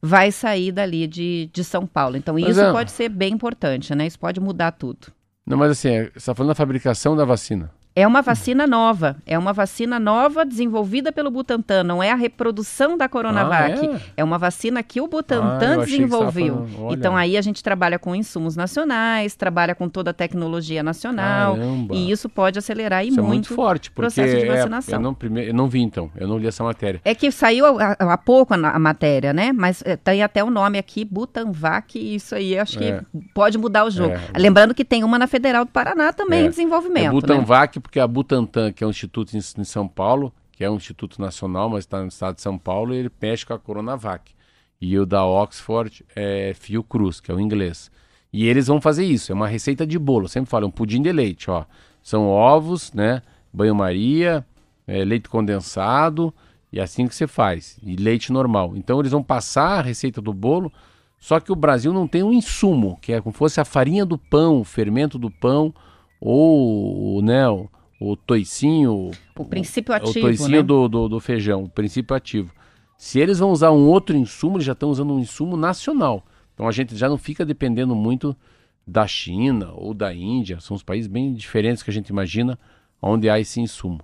vai 0.00 0.30
sair 0.32 0.72
dali 0.72 1.06
de, 1.06 1.48
de 1.52 1.64
São 1.64 1.86
Paulo. 1.86 2.16
Então, 2.16 2.34
Mas 2.34 2.50
isso 2.50 2.60
é- 2.60 2.72
pode 2.72 2.90
ser 2.90 3.08
bem 3.08 3.32
importante, 3.32 3.94
né? 3.94 4.06
Isso 4.06 4.18
pode 4.18 4.40
mudar 4.40 4.72
tudo. 4.72 5.08
Não, 5.46 5.56
mas 5.56 5.72
assim, 5.72 5.88
você 5.90 6.12
está 6.16 6.34
falando 6.34 6.48
da 6.50 6.54
fabricação 6.54 7.16
da 7.16 7.24
vacina. 7.24 7.70
É 7.94 8.06
uma 8.06 8.22
vacina 8.22 8.66
nova, 8.66 9.16
é 9.26 9.38
uma 9.38 9.52
vacina 9.52 9.98
nova 10.00 10.46
desenvolvida 10.46 11.12
pelo 11.12 11.30
Butantan, 11.30 11.84
não 11.84 12.02
é 12.02 12.10
a 12.10 12.14
reprodução 12.14 12.96
da 12.96 13.06
Coronavac. 13.06 13.86
Ah, 13.86 14.00
é? 14.16 14.24
uma 14.24 14.38
vacina 14.38 14.82
que 14.82 14.98
o 14.98 15.04
Ah, 15.04 15.08
Butantan 15.08 15.58
tava 15.74 15.84
desenvolveu. 15.84 16.66
falando-. 16.74 16.94
Então 16.94 17.14
aí 17.14 17.36
a 17.36 17.42
gente 17.42 17.62
trabalha 17.62 17.98
com 17.98 18.14
insumos 18.14 18.56
nacionais, 18.56 19.34
trabalha 19.36 19.74
com 19.74 19.90
toda 19.90 20.10
a 20.10 20.14
tecnologia 20.14 20.82
nacional, 20.82 21.54
Caramba. 21.54 21.94
e 21.94 22.10
isso 22.10 22.30
pode 22.30 22.58
acelerar 22.58 23.04
e 23.04 23.08
Isso 23.08 23.18
é 23.20 23.22
muito. 23.22 23.32
muito 23.32 23.54
forte, 23.54 23.90
porque 23.90 24.00
processo 24.02 24.36
de 24.38 24.42
é- 24.48 24.56
vacinação. 24.56 24.94
eu, 24.94 25.00
não, 25.00 25.12
primeiro, 25.12 25.50
eu 25.50 25.54
não 25.54 25.68
vi 25.68 25.82
então, 25.82 26.10
eu 26.16 26.26
não 26.26 26.38
li 26.38 26.46
essa 26.46 26.64
matéria. 26.64 26.98
É 27.04 27.14
que 27.14 27.30
saiu 27.30 27.66
há, 27.78 27.92
há 27.98 28.16
pouco 28.16 28.54
a, 28.54 28.56
a 28.56 28.78
matéria, 28.78 29.34
né? 29.34 29.52
Mas 29.52 29.82
eh, 29.84 29.96
tem 29.96 30.22
até 30.22 30.42
o 30.42 30.48
nome 30.50 30.78
aqui, 30.78 31.04
Butanvac, 31.04 31.98
e 31.98 32.14
isso 32.14 32.34
aí 32.34 32.58
acho 32.58 32.78
que 32.78 32.84
É. 32.84 33.02
pode 33.34 33.58
mudar 33.58 33.84
o 33.84 33.90
jogo. 33.90 34.14
É. 34.14 34.38
Lembrando 34.38 34.72
que 34.74 34.84
tem 34.84 35.04
uma 35.04 35.18
na 35.18 35.26
Federal 35.26 35.66
do 35.66 35.70
Paraná 35.70 36.10
também 36.12 36.44
É. 36.44 36.46
em 36.46 36.48
desenvolvimento. 36.50 37.04
É 37.04 37.08
né? 37.08 37.12
Porque 37.82 38.00
a 38.00 38.06
Butantan, 38.06 38.72
que 38.72 38.82
é 38.82 38.86
um 38.86 38.90
instituto 38.90 39.34
em, 39.34 39.38
em 39.38 39.64
São 39.64 39.86
Paulo, 39.86 40.32
que 40.52 40.64
é 40.64 40.70
um 40.70 40.76
instituto 40.76 41.20
nacional, 41.20 41.68
mas 41.68 41.80
está 41.80 42.00
no 42.00 42.08
estado 42.08 42.36
de 42.36 42.42
São 42.42 42.56
Paulo, 42.56 42.94
ele 42.94 43.10
mexe 43.20 43.44
com 43.44 43.52
a 43.52 43.58
Coronavac. 43.58 44.32
E 44.80 44.98
o 44.98 45.04
da 45.04 45.24
Oxford 45.24 46.04
é 46.14 46.54
Fiocruz, 46.54 47.20
que 47.20 47.30
é 47.30 47.34
o 47.34 47.40
inglês. 47.40 47.90
E 48.32 48.46
eles 48.46 48.66
vão 48.66 48.80
fazer 48.80 49.04
isso, 49.04 49.30
é 49.30 49.34
uma 49.34 49.46
receita 49.46 49.86
de 49.86 49.98
bolo. 49.98 50.24
Eu 50.24 50.28
sempre 50.28 50.54
é 50.54 50.66
um 50.66 50.70
pudim 50.70 51.02
de 51.02 51.12
leite, 51.12 51.50
ó. 51.50 51.64
São 52.02 52.26
ovos, 52.26 52.92
né? 52.92 53.22
Banho-maria, 53.52 54.44
é, 54.86 55.04
leite 55.04 55.28
condensado, 55.28 56.32
e 56.72 56.80
é 56.80 56.82
assim 56.82 57.06
que 57.06 57.14
você 57.14 57.26
faz. 57.26 57.78
E 57.82 57.94
leite 57.96 58.32
normal. 58.32 58.72
Então 58.76 58.98
eles 58.98 59.12
vão 59.12 59.22
passar 59.22 59.78
a 59.78 59.82
receita 59.82 60.20
do 60.20 60.32
bolo, 60.32 60.72
só 61.18 61.38
que 61.38 61.52
o 61.52 61.56
Brasil 61.56 61.92
não 61.92 62.08
tem 62.08 62.22
um 62.22 62.32
insumo, 62.32 62.98
que 63.00 63.12
é 63.12 63.20
como 63.20 63.32
se 63.32 63.38
fosse 63.38 63.60
a 63.60 63.64
farinha 63.64 64.04
do 64.04 64.18
pão, 64.18 64.60
o 64.60 64.64
fermento 64.64 65.18
do 65.18 65.30
pão, 65.30 65.72
ou 66.24 67.20
né, 67.20 67.48
o, 67.48 67.68
o 68.00 68.16
toicinho, 68.16 69.10
O 69.36 69.44
princípio 69.44 69.92
o 69.92 69.96
ativo, 69.96 70.20
toicinho 70.20 70.50
né? 70.58 70.62
do, 70.62 70.88
do, 70.88 71.08
do 71.08 71.20
feijão, 71.20 71.64
o 71.64 71.68
princípio 71.68 72.14
ativo. 72.14 72.52
Se 72.96 73.18
eles 73.18 73.40
vão 73.40 73.50
usar 73.50 73.72
um 73.72 73.88
outro 73.88 74.16
insumo, 74.16 74.56
eles 74.56 74.64
já 74.64 74.72
estão 74.72 74.88
usando 74.88 75.12
um 75.12 75.18
insumo 75.18 75.56
nacional. 75.56 76.24
Então 76.54 76.68
a 76.68 76.70
gente 76.70 76.96
já 76.96 77.08
não 77.08 77.18
fica 77.18 77.44
dependendo 77.44 77.96
muito 77.96 78.36
da 78.86 79.04
China 79.04 79.72
ou 79.74 79.92
da 79.92 80.14
Índia. 80.14 80.60
São 80.60 80.76
os 80.76 80.82
países 80.84 81.08
bem 81.08 81.34
diferentes 81.34 81.82
que 81.82 81.90
a 81.90 81.92
gente 81.92 82.10
imagina 82.10 82.56
onde 83.00 83.28
há 83.28 83.40
esse 83.40 83.60
insumo. 83.60 84.00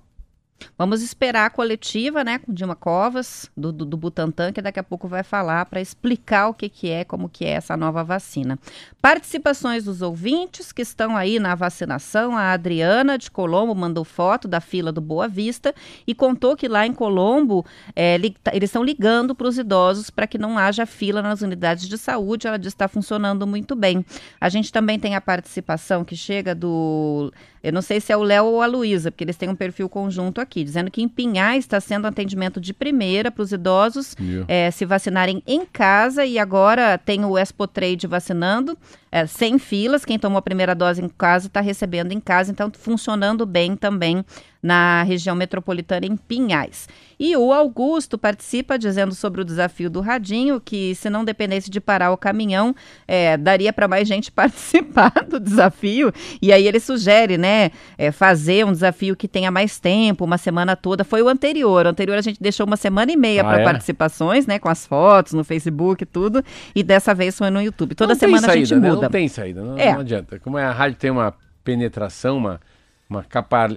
Vamos 0.76 1.02
esperar 1.02 1.46
a 1.46 1.50
coletiva, 1.50 2.22
né, 2.24 2.38
com 2.38 2.52
Dilma 2.52 2.74
Covas, 2.74 3.50
do, 3.56 3.72
do, 3.72 3.84
do 3.84 3.96
Butantan, 3.96 4.52
que 4.52 4.61
daqui 4.62 4.78
a 4.78 4.82
pouco 4.82 5.06
vai 5.09 5.22
falar 5.22 5.66
para 5.66 5.80
explicar 5.80 6.48
o 6.48 6.54
que, 6.54 6.68
que 6.68 6.90
é, 6.90 7.04
como 7.04 7.28
que 7.28 7.44
é 7.44 7.50
essa 7.50 7.76
nova 7.76 8.02
vacina. 8.04 8.59
Participações 9.00 9.84
dos 9.84 10.02
ouvintes 10.02 10.72
que 10.72 10.82
estão 10.82 11.16
aí 11.16 11.38
na 11.38 11.54
vacinação. 11.54 12.36
A 12.36 12.52
Adriana 12.52 13.16
de 13.16 13.30
Colombo 13.30 13.74
mandou 13.74 14.04
foto 14.04 14.48
da 14.48 14.61
fila 14.61 14.90
do 14.92 15.00
Boa 15.00 15.28
Vista 15.28 15.74
e 16.06 16.14
contou 16.14 16.56
que 16.56 16.68
lá 16.68 16.86
em 16.86 16.92
Colombo 16.92 17.64
é, 17.94 18.18
li- 18.18 18.36
tá- 18.42 18.52
eles 18.54 18.68
estão 18.68 18.82
ligando 18.84 19.34
para 19.34 19.46
os 19.48 19.59
idosos 19.59 20.11
para 20.11 20.26
que 20.26 20.38
não 20.38 20.59
haja 20.59 20.84
fila 20.86 21.22
nas 21.22 21.40
unidades 21.40 21.88
de 21.88 21.96
saúde. 21.96 22.46
Ela 22.46 22.59
diz 22.59 22.72
que 22.72 22.76
está 22.76 22.88
funcionando 22.88 23.46
muito 23.46 23.74
bem. 23.76 24.04
A 24.40 24.48
gente 24.48 24.72
também 24.72 24.98
tem 24.98 25.14
a 25.14 25.20
participação 25.20 26.04
que 26.04 26.16
chega 26.16 26.54
do. 26.54 27.32
Eu 27.61 27.72
não 27.72 27.82
sei 27.82 28.00
se 28.00 28.12
é 28.12 28.16
o 28.16 28.22
Léo 28.22 28.44
ou 28.46 28.62
a 28.62 28.66
Luísa, 28.66 29.11
porque 29.11 29.24
eles 29.24 29.36
têm 29.36 29.48
um 29.48 29.54
perfil 29.54 29.88
conjunto 29.88 30.40
aqui, 30.40 30.47
dizendo 30.64 30.90
que 30.90 31.03
em 31.03 31.09
Pinhais 31.09 31.64
está 31.64 31.80
sendo 31.80 32.07
atendimento 32.07 32.61
de 32.61 32.72
primeira 32.72 33.30
para 33.30 33.42
os 33.42 33.53
idosos 33.53 34.14
Viu? 34.18 34.44
eh, 34.49 34.70
se 34.70 34.84
vacinarem 34.84 35.42
em 35.46 35.64
casa 35.64 36.24
e 36.24 36.38
agora 36.38 36.99
tem 36.99 37.24
o 37.24 37.36
Expo 37.38 37.66
Trade 37.66 38.07
vacinando, 38.07 38.76
eh, 39.11 39.26
sem 39.26 39.59
filas. 39.59 40.04
Quem 40.04 40.18
tomou 40.18 40.38
a 40.38 40.42
primeira 40.42 40.74
dose 40.74 41.02
em 41.02 41.09
casa 41.09 41.46
está 41.46 41.61
recebendo 41.61 42.12
em 42.12 42.20
casa, 42.20 42.50
então 42.50 42.70
funcionando 42.72 43.44
bem 43.46 43.76
também 43.76 44.24
na 44.62 45.02
região 45.04 45.36
metropolitana 45.36 46.06
em 46.06 46.16
Pinhais. 46.16 46.88
E 47.18 47.36
o 47.36 47.52
Augusto 47.52 48.16
participa 48.16 48.78
dizendo 48.78 49.14
sobre 49.14 49.40
o 49.40 49.44
desafio 49.44 49.90
do 49.90 50.00
Radinho, 50.00 50.61
que 50.61 50.94
se 50.94 51.11
não 51.11 51.24
dependesse 51.24 51.68
de 51.70 51.80
parar 51.80 52.12
o 52.12 52.16
caminhão, 52.16 52.74
eh, 53.06 53.36
daria 53.36 53.72
para 53.72 53.88
mais 53.88 54.06
gente 54.06 54.30
participar 54.32 55.12
do 55.28 55.40
desafio. 55.40 56.12
E 56.40 56.52
aí 56.52 56.66
ele 56.66 56.78
sugere, 56.78 57.36
né, 57.36 57.70
eh, 57.96 58.12
fazer 58.12 58.64
um 58.64 58.72
desafio 58.72 59.16
que 59.16 59.26
tenha 59.26 59.50
mais 59.50 59.80
tempo, 59.80 60.24
uma 60.24 60.38
semana 60.38 60.76
toda. 60.76 61.02
Foi 61.02 61.22
o 61.22 61.28
anterior. 61.28 61.86
O 61.86 61.88
anterior 61.88 62.18
a 62.18 62.22
gente 62.22 62.40
deixou 62.40 62.66
uma 62.66 62.76
semana 62.76 63.11
e 63.11 63.16
meia 63.16 63.42
Ah, 63.42 63.44
para 63.44 63.61
é? 63.61 63.64
participações, 63.64 64.46
né, 64.46 64.59
com 64.59 64.68
as 64.68 64.86
fotos 64.86 65.32
no 65.32 65.42
Facebook 65.42 66.02
e 66.02 66.06
tudo. 66.06 66.44
E 66.74 66.82
dessa 66.82 67.14
vez 67.14 67.36
foi 67.36 67.50
no 67.50 67.61
YouTube. 67.61 67.94
Toda 67.94 68.14
Não 68.14 68.20
semana 68.20 68.46
a 68.46 68.50
saída, 68.50 68.66
gente 68.66 68.80
né? 68.80 68.88
Muda. 68.99 69.07
Não 69.07 69.12
tem 69.12 69.28
saída, 69.28 69.62
não, 69.62 69.78
É. 69.78 69.92
não 69.92 70.01
adianta. 70.01 70.38
Como 70.38 70.57
a 70.57 70.70
rádio 70.70 70.99
tem 70.99 71.11
uma 71.11 71.34
penetração, 71.64 72.36
uma, 72.36 72.61
uma 73.09 73.24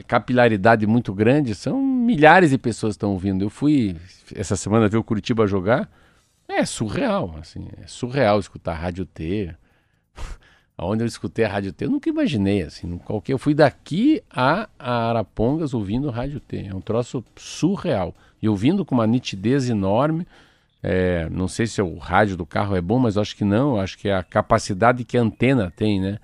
capilaridade 0.08 0.86
muito 0.88 1.14
grande, 1.14 1.56
são 1.56 1.82
milhares 1.82 2.52
de 2.52 2.58
pessoas 2.58 2.94
que 2.94 2.98
estão 2.98 3.12
ouvindo. 3.12 3.44
Eu 3.44 3.50
fui 3.50 3.96
essa 4.36 4.56
semana 4.56 4.88
ver 4.88 4.98
o 4.98 5.04
Curitiba 5.04 5.46
jogar, 5.48 5.90
é 6.48 6.66
surreal, 6.66 7.36
assim, 7.40 7.68
é 7.82 7.88
surreal 7.88 8.40
escutar 8.40 8.74
a 8.74 8.76
Rádio 8.76 9.06
T. 9.06 9.54
Onde 10.84 11.04
eu 11.04 11.08
escutei 11.08 11.46
a 11.46 11.50
Rádio 11.50 11.72
T, 11.72 11.86
eu 11.86 11.92
nunca 11.92 12.10
imaginei, 12.10 12.64
assim, 12.64 12.98
qualquer. 12.98 13.34
Eu 13.34 13.38
fui 13.38 13.54
daqui 13.54 14.22
a 14.30 14.68
Arapongas 14.80 15.76
ouvindo 15.76 16.10
a 16.10 16.12
Rádio 16.12 16.40
T. 16.40 16.66
É 16.68 16.74
um 16.74 16.82
troço 16.82 17.24
surreal. 17.36 18.16
E 18.42 18.50
ouvindo 18.50 18.84
com 18.84 18.96
uma 18.96 19.06
nitidez 19.06 19.70
enorme. 19.70 20.26
É, 20.84 21.30
não 21.30 21.48
sei 21.48 21.68
se 21.68 21.82
o 21.82 21.98
rádio 21.98 22.36
do 22.36 22.46
carro 22.46 22.76
é 22.76 22.82
bom, 22.82 22.98
mas 22.98 23.18
acho 23.18 23.36
que 23.36 23.46
não. 23.46 23.80
Acho 23.80 23.98
que 23.98 24.10
é 24.10 24.16
a 24.16 24.24
capacidade 24.24 25.04
que 25.04 25.18
a 25.18 25.22
antena 25.22 25.72
tem, 25.76 26.00
né? 26.00 26.18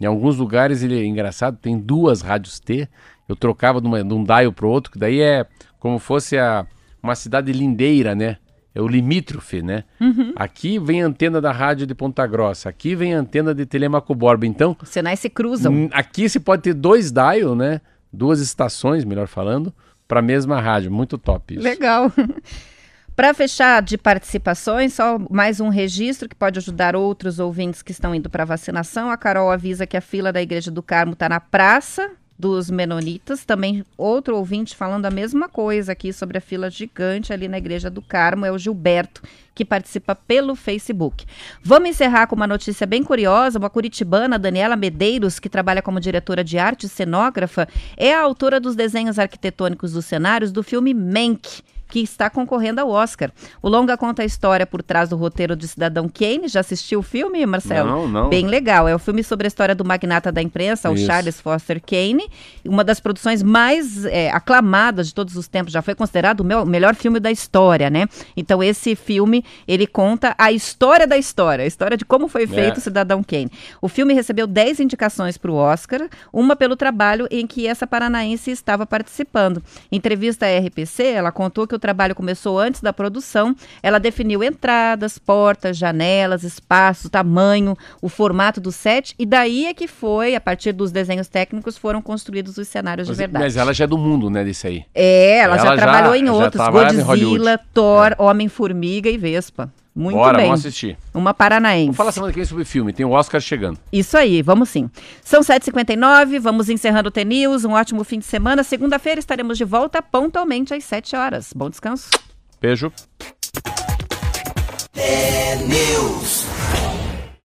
Em 0.00 0.04
alguns 0.04 0.36
lugares 0.36 0.82
ele 0.82 0.98
é 0.98 1.04
engraçado, 1.04 1.56
tem 1.56 1.78
duas 1.78 2.20
rádios 2.20 2.60
T. 2.60 2.88
Eu 3.28 3.34
trocava 3.34 3.80
de, 3.80 3.86
uma, 3.86 4.04
de 4.04 4.14
um 4.14 4.22
dial 4.22 4.52
para 4.52 4.66
o 4.66 4.70
outro, 4.70 4.92
que 4.92 4.98
daí 4.98 5.20
é 5.20 5.46
como 5.78 5.98
fosse 5.98 6.38
a, 6.38 6.66
uma 7.02 7.14
cidade 7.14 7.52
lindeira, 7.52 8.14
né? 8.14 8.36
É 8.74 8.80
o 8.80 8.86
limítrofe, 8.86 9.62
né? 9.62 9.84
Uhum. 9.98 10.34
Aqui 10.36 10.78
vem 10.78 11.02
a 11.02 11.06
antena 11.06 11.40
da 11.40 11.50
rádio 11.50 11.86
de 11.86 11.94
Ponta 11.94 12.26
Grossa, 12.26 12.68
aqui 12.68 12.94
vem 12.94 13.14
a 13.14 13.18
antena 13.18 13.54
de 13.54 13.64
Telemaco 13.64 14.14
Borba. 14.14 14.46
Então. 14.46 14.76
Os 14.82 14.90
sinais 14.90 15.18
se 15.18 15.30
cruzam. 15.30 15.88
Aqui 15.92 16.28
se 16.28 16.38
pode 16.38 16.62
ter 16.62 16.74
dois 16.74 17.10
dial, 17.10 17.56
né? 17.56 17.80
Duas 18.12 18.38
estações, 18.38 19.04
melhor 19.04 19.28
falando, 19.28 19.72
para 20.06 20.20
a 20.20 20.22
mesma 20.22 20.60
rádio. 20.60 20.92
Muito 20.92 21.16
top 21.16 21.54
isso. 21.54 21.64
Legal. 21.64 22.12
Para 23.16 23.32
fechar 23.32 23.80
de 23.80 23.96
participações, 23.96 24.92
só 24.92 25.18
mais 25.30 25.58
um 25.58 25.70
registro 25.70 26.28
que 26.28 26.34
pode 26.34 26.58
ajudar 26.58 26.94
outros 26.94 27.38
ouvintes 27.38 27.80
que 27.80 27.90
estão 27.90 28.14
indo 28.14 28.28
para 28.28 28.44
vacinação. 28.44 29.10
A 29.10 29.16
Carol 29.16 29.50
avisa 29.50 29.86
que 29.86 29.96
a 29.96 30.02
fila 30.02 30.30
da 30.30 30.42
Igreja 30.42 30.70
do 30.70 30.82
Carmo 30.82 31.14
está 31.14 31.26
na 31.26 31.40
praça 31.40 32.10
dos 32.38 32.70
Menonitas. 32.70 33.42
Também 33.42 33.86
outro 33.96 34.36
ouvinte 34.36 34.76
falando 34.76 35.06
a 35.06 35.10
mesma 35.10 35.48
coisa 35.48 35.92
aqui 35.92 36.12
sobre 36.12 36.36
a 36.36 36.42
fila 36.42 36.68
gigante 36.68 37.32
ali 37.32 37.48
na 37.48 37.56
Igreja 37.56 37.88
do 37.88 38.02
Carmo 38.02 38.44
é 38.44 38.52
o 38.52 38.58
Gilberto, 38.58 39.22
que 39.54 39.64
participa 39.64 40.14
pelo 40.14 40.54
Facebook. 40.54 41.24
Vamos 41.62 41.88
encerrar 41.88 42.26
com 42.26 42.36
uma 42.36 42.46
notícia 42.46 42.86
bem 42.86 43.02
curiosa. 43.02 43.58
Uma 43.58 43.70
curitibana, 43.70 44.38
Daniela 44.38 44.76
Medeiros, 44.76 45.38
que 45.38 45.48
trabalha 45.48 45.80
como 45.80 45.98
diretora 46.00 46.44
de 46.44 46.58
arte 46.58 46.84
e 46.84 46.88
cenógrafa, 46.90 47.66
é 47.96 48.12
a 48.12 48.20
autora 48.20 48.60
dos 48.60 48.76
desenhos 48.76 49.18
arquitetônicos 49.18 49.92
dos 49.92 50.04
cenários 50.04 50.52
do 50.52 50.62
filme 50.62 50.92
Menk 50.92 51.62
que 51.88 52.00
está 52.00 52.28
concorrendo 52.28 52.80
ao 52.80 52.88
Oscar. 52.88 53.30
O 53.62 53.68
longa 53.68 53.96
conta 53.96 54.22
a 54.22 54.24
história 54.24 54.66
por 54.66 54.82
trás 54.82 55.08
do 55.08 55.16
roteiro 55.16 55.54
de 55.54 55.68
Cidadão 55.68 56.08
Kane. 56.08 56.48
Já 56.48 56.60
assistiu 56.60 57.00
o 57.00 57.02
filme, 57.02 57.44
Marcelo? 57.46 57.88
Não, 57.88 58.08
não. 58.08 58.28
Bem 58.28 58.46
legal. 58.46 58.88
É 58.88 58.94
o 58.94 58.98
filme 58.98 59.22
sobre 59.22 59.46
a 59.46 59.48
história 59.48 59.74
do 59.74 59.84
magnata 59.84 60.32
da 60.32 60.42
imprensa, 60.42 60.90
o 60.90 60.96
Charles 60.96 61.40
Foster 61.40 61.80
Kane. 61.80 62.28
Uma 62.64 62.82
das 62.82 62.98
produções 62.98 63.42
mais 63.42 64.04
é, 64.06 64.30
aclamadas 64.30 65.08
de 65.08 65.14
todos 65.14 65.36
os 65.36 65.46
tempos. 65.46 65.72
Já 65.72 65.82
foi 65.82 65.94
considerado 65.94 66.40
o 66.40 66.44
meu, 66.44 66.66
melhor 66.66 66.94
filme 66.94 67.20
da 67.20 67.30
história, 67.30 67.88
né? 67.88 68.06
Então 68.36 68.62
esse 68.62 68.96
filme, 68.96 69.44
ele 69.68 69.86
conta 69.86 70.34
a 70.38 70.50
história 70.50 71.06
da 71.06 71.16
história. 71.16 71.64
A 71.64 71.66
história 71.66 71.96
de 71.96 72.04
como 72.04 72.28
foi 72.28 72.46
feito 72.46 72.78
é. 72.78 72.80
Cidadão 72.80 73.22
Kane. 73.22 73.50
O 73.80 73.88
filme 73.88 74.12
recebeu 74.14 74.46
10 74.46 74.80
indicações 74.80 75.38
para 75.38 75.50
o 75.50 75.54
Oscar. 75.54 76.08
Uma 76.32 76.56
pelo 76.56 76.76
trabalho 76.76 77.28
em 77.30 77.46
que 77.46 77.66
essa 77.66 77.86
paranaense 77.86 78.50
estava 78.50 78.86
participando. 78.86 79.62
Em 79.90 79.96
entrevista 80.06 80.46
à 80.46 80.58
RPC, 80.58 81.02
ela 81.02 81.32
contou 81.32 81.66
que 81.66 81.74
o 81.76 81.78
trabalho 81.78 82.14
começou 82.14 82.58
antes 82.58 82.80
da 82.80 82.92
produção, 82.92 83.54
ela 83.82 83.98
definiu 83.98 84.42
entradas, 84.42 85.18
portas, 85.18 85.76
janelas, 85.76 86.42
espaço, 86.42 87.08
tamanho, 87.08 87.76
o 88.02 88.08
formato 88.08 88.60
do 88.60 88.72
set, 88.72 89.14
e 89.18 89.24
daí 89.24 89.66
é 89.66 89.74
que 89.74 89.86
foi, 89.86 90.34
a 90.34 90.40
partir 90.40 90.72
dos 90.72 90.90
desenhos 90.90 91.28
técnicos, 91.28 91.76
foram 91.76 92.02
construídos 92.02 92.58
os 92.58 92.68
cenários 92.68 93.08
mas, 93.08 93.16
de 93.16 93.22
verdade. 93.22 93.44
Mas 93.44 93.56
ela 93.56 93.72
já 93.72 93.84
é 93.84 93.86
do 93.86 93.98
mundo, 93.98 94.28
né, 94.28 94.44
desse 94.44 94.66
aí. 94.66 94.84
É, 94.94 95.38
ela, 95.38 95.56
ela 95.56 95.64
já, 95.64 95.76
já 95.76 95.76
trabalhou 95.76 96.14
em 96.14 96.28
outros, 96.28 96.66
Godzilla, 96.68 97.60
Thor, 97.72 98.12
é. 98.12 98.22
Homem-Formiga 98.22 99.08
e 99.08 99.16
Vespa. 99.16 99.70
Muito 99.96 100.16
Bora, 100.16 100.36
bem. 100.36 100.48
vamos 100.48 100.60
assistir. 100.60 100.98
Uma 101.14 101.32
paranaense. 101.32 101.86
Vamos 101.86 101.96
falar 101.96 102.12
semana 102.12 102.30
que 102.30 102.38
vem 102.38 102.44
sobre 102.44 102.66
filme, 102.66 102.92
tem 102.92 103.06
o 103.06 103.12
Oscar 103.12 103.40
chegando. 103.40 103.78
Isso 103.90 104.14
aí, 104.18 104.42
vamos 104.42 104.68
sim. 104.68 104.90
São 105.24 105.40
7h59, 105.40 106.38
vamos 106.38 106.68
encerrando 106.68 107.08
o 107.08 107.10
T-News, 107.10 107.64
um 107.64 107.72
ótimo 107.72 108.04
fim 108.04 108.18
de 108.18 108.26
semana. 108.26 108.62
Segunda-feira 108.62 109.18
estaremos 109.18 109.56
de 109.56 109.64
volta 109.64 110.02
pontualmente 110.02 110.74
às 110.74 110.84
7 110.84 111.16
horas. 111.16 111.50
Bom 111.56 111.70
descanso. 111.70 112.10
Beijo. 112.60 112.92
T-News. 114.92 116.55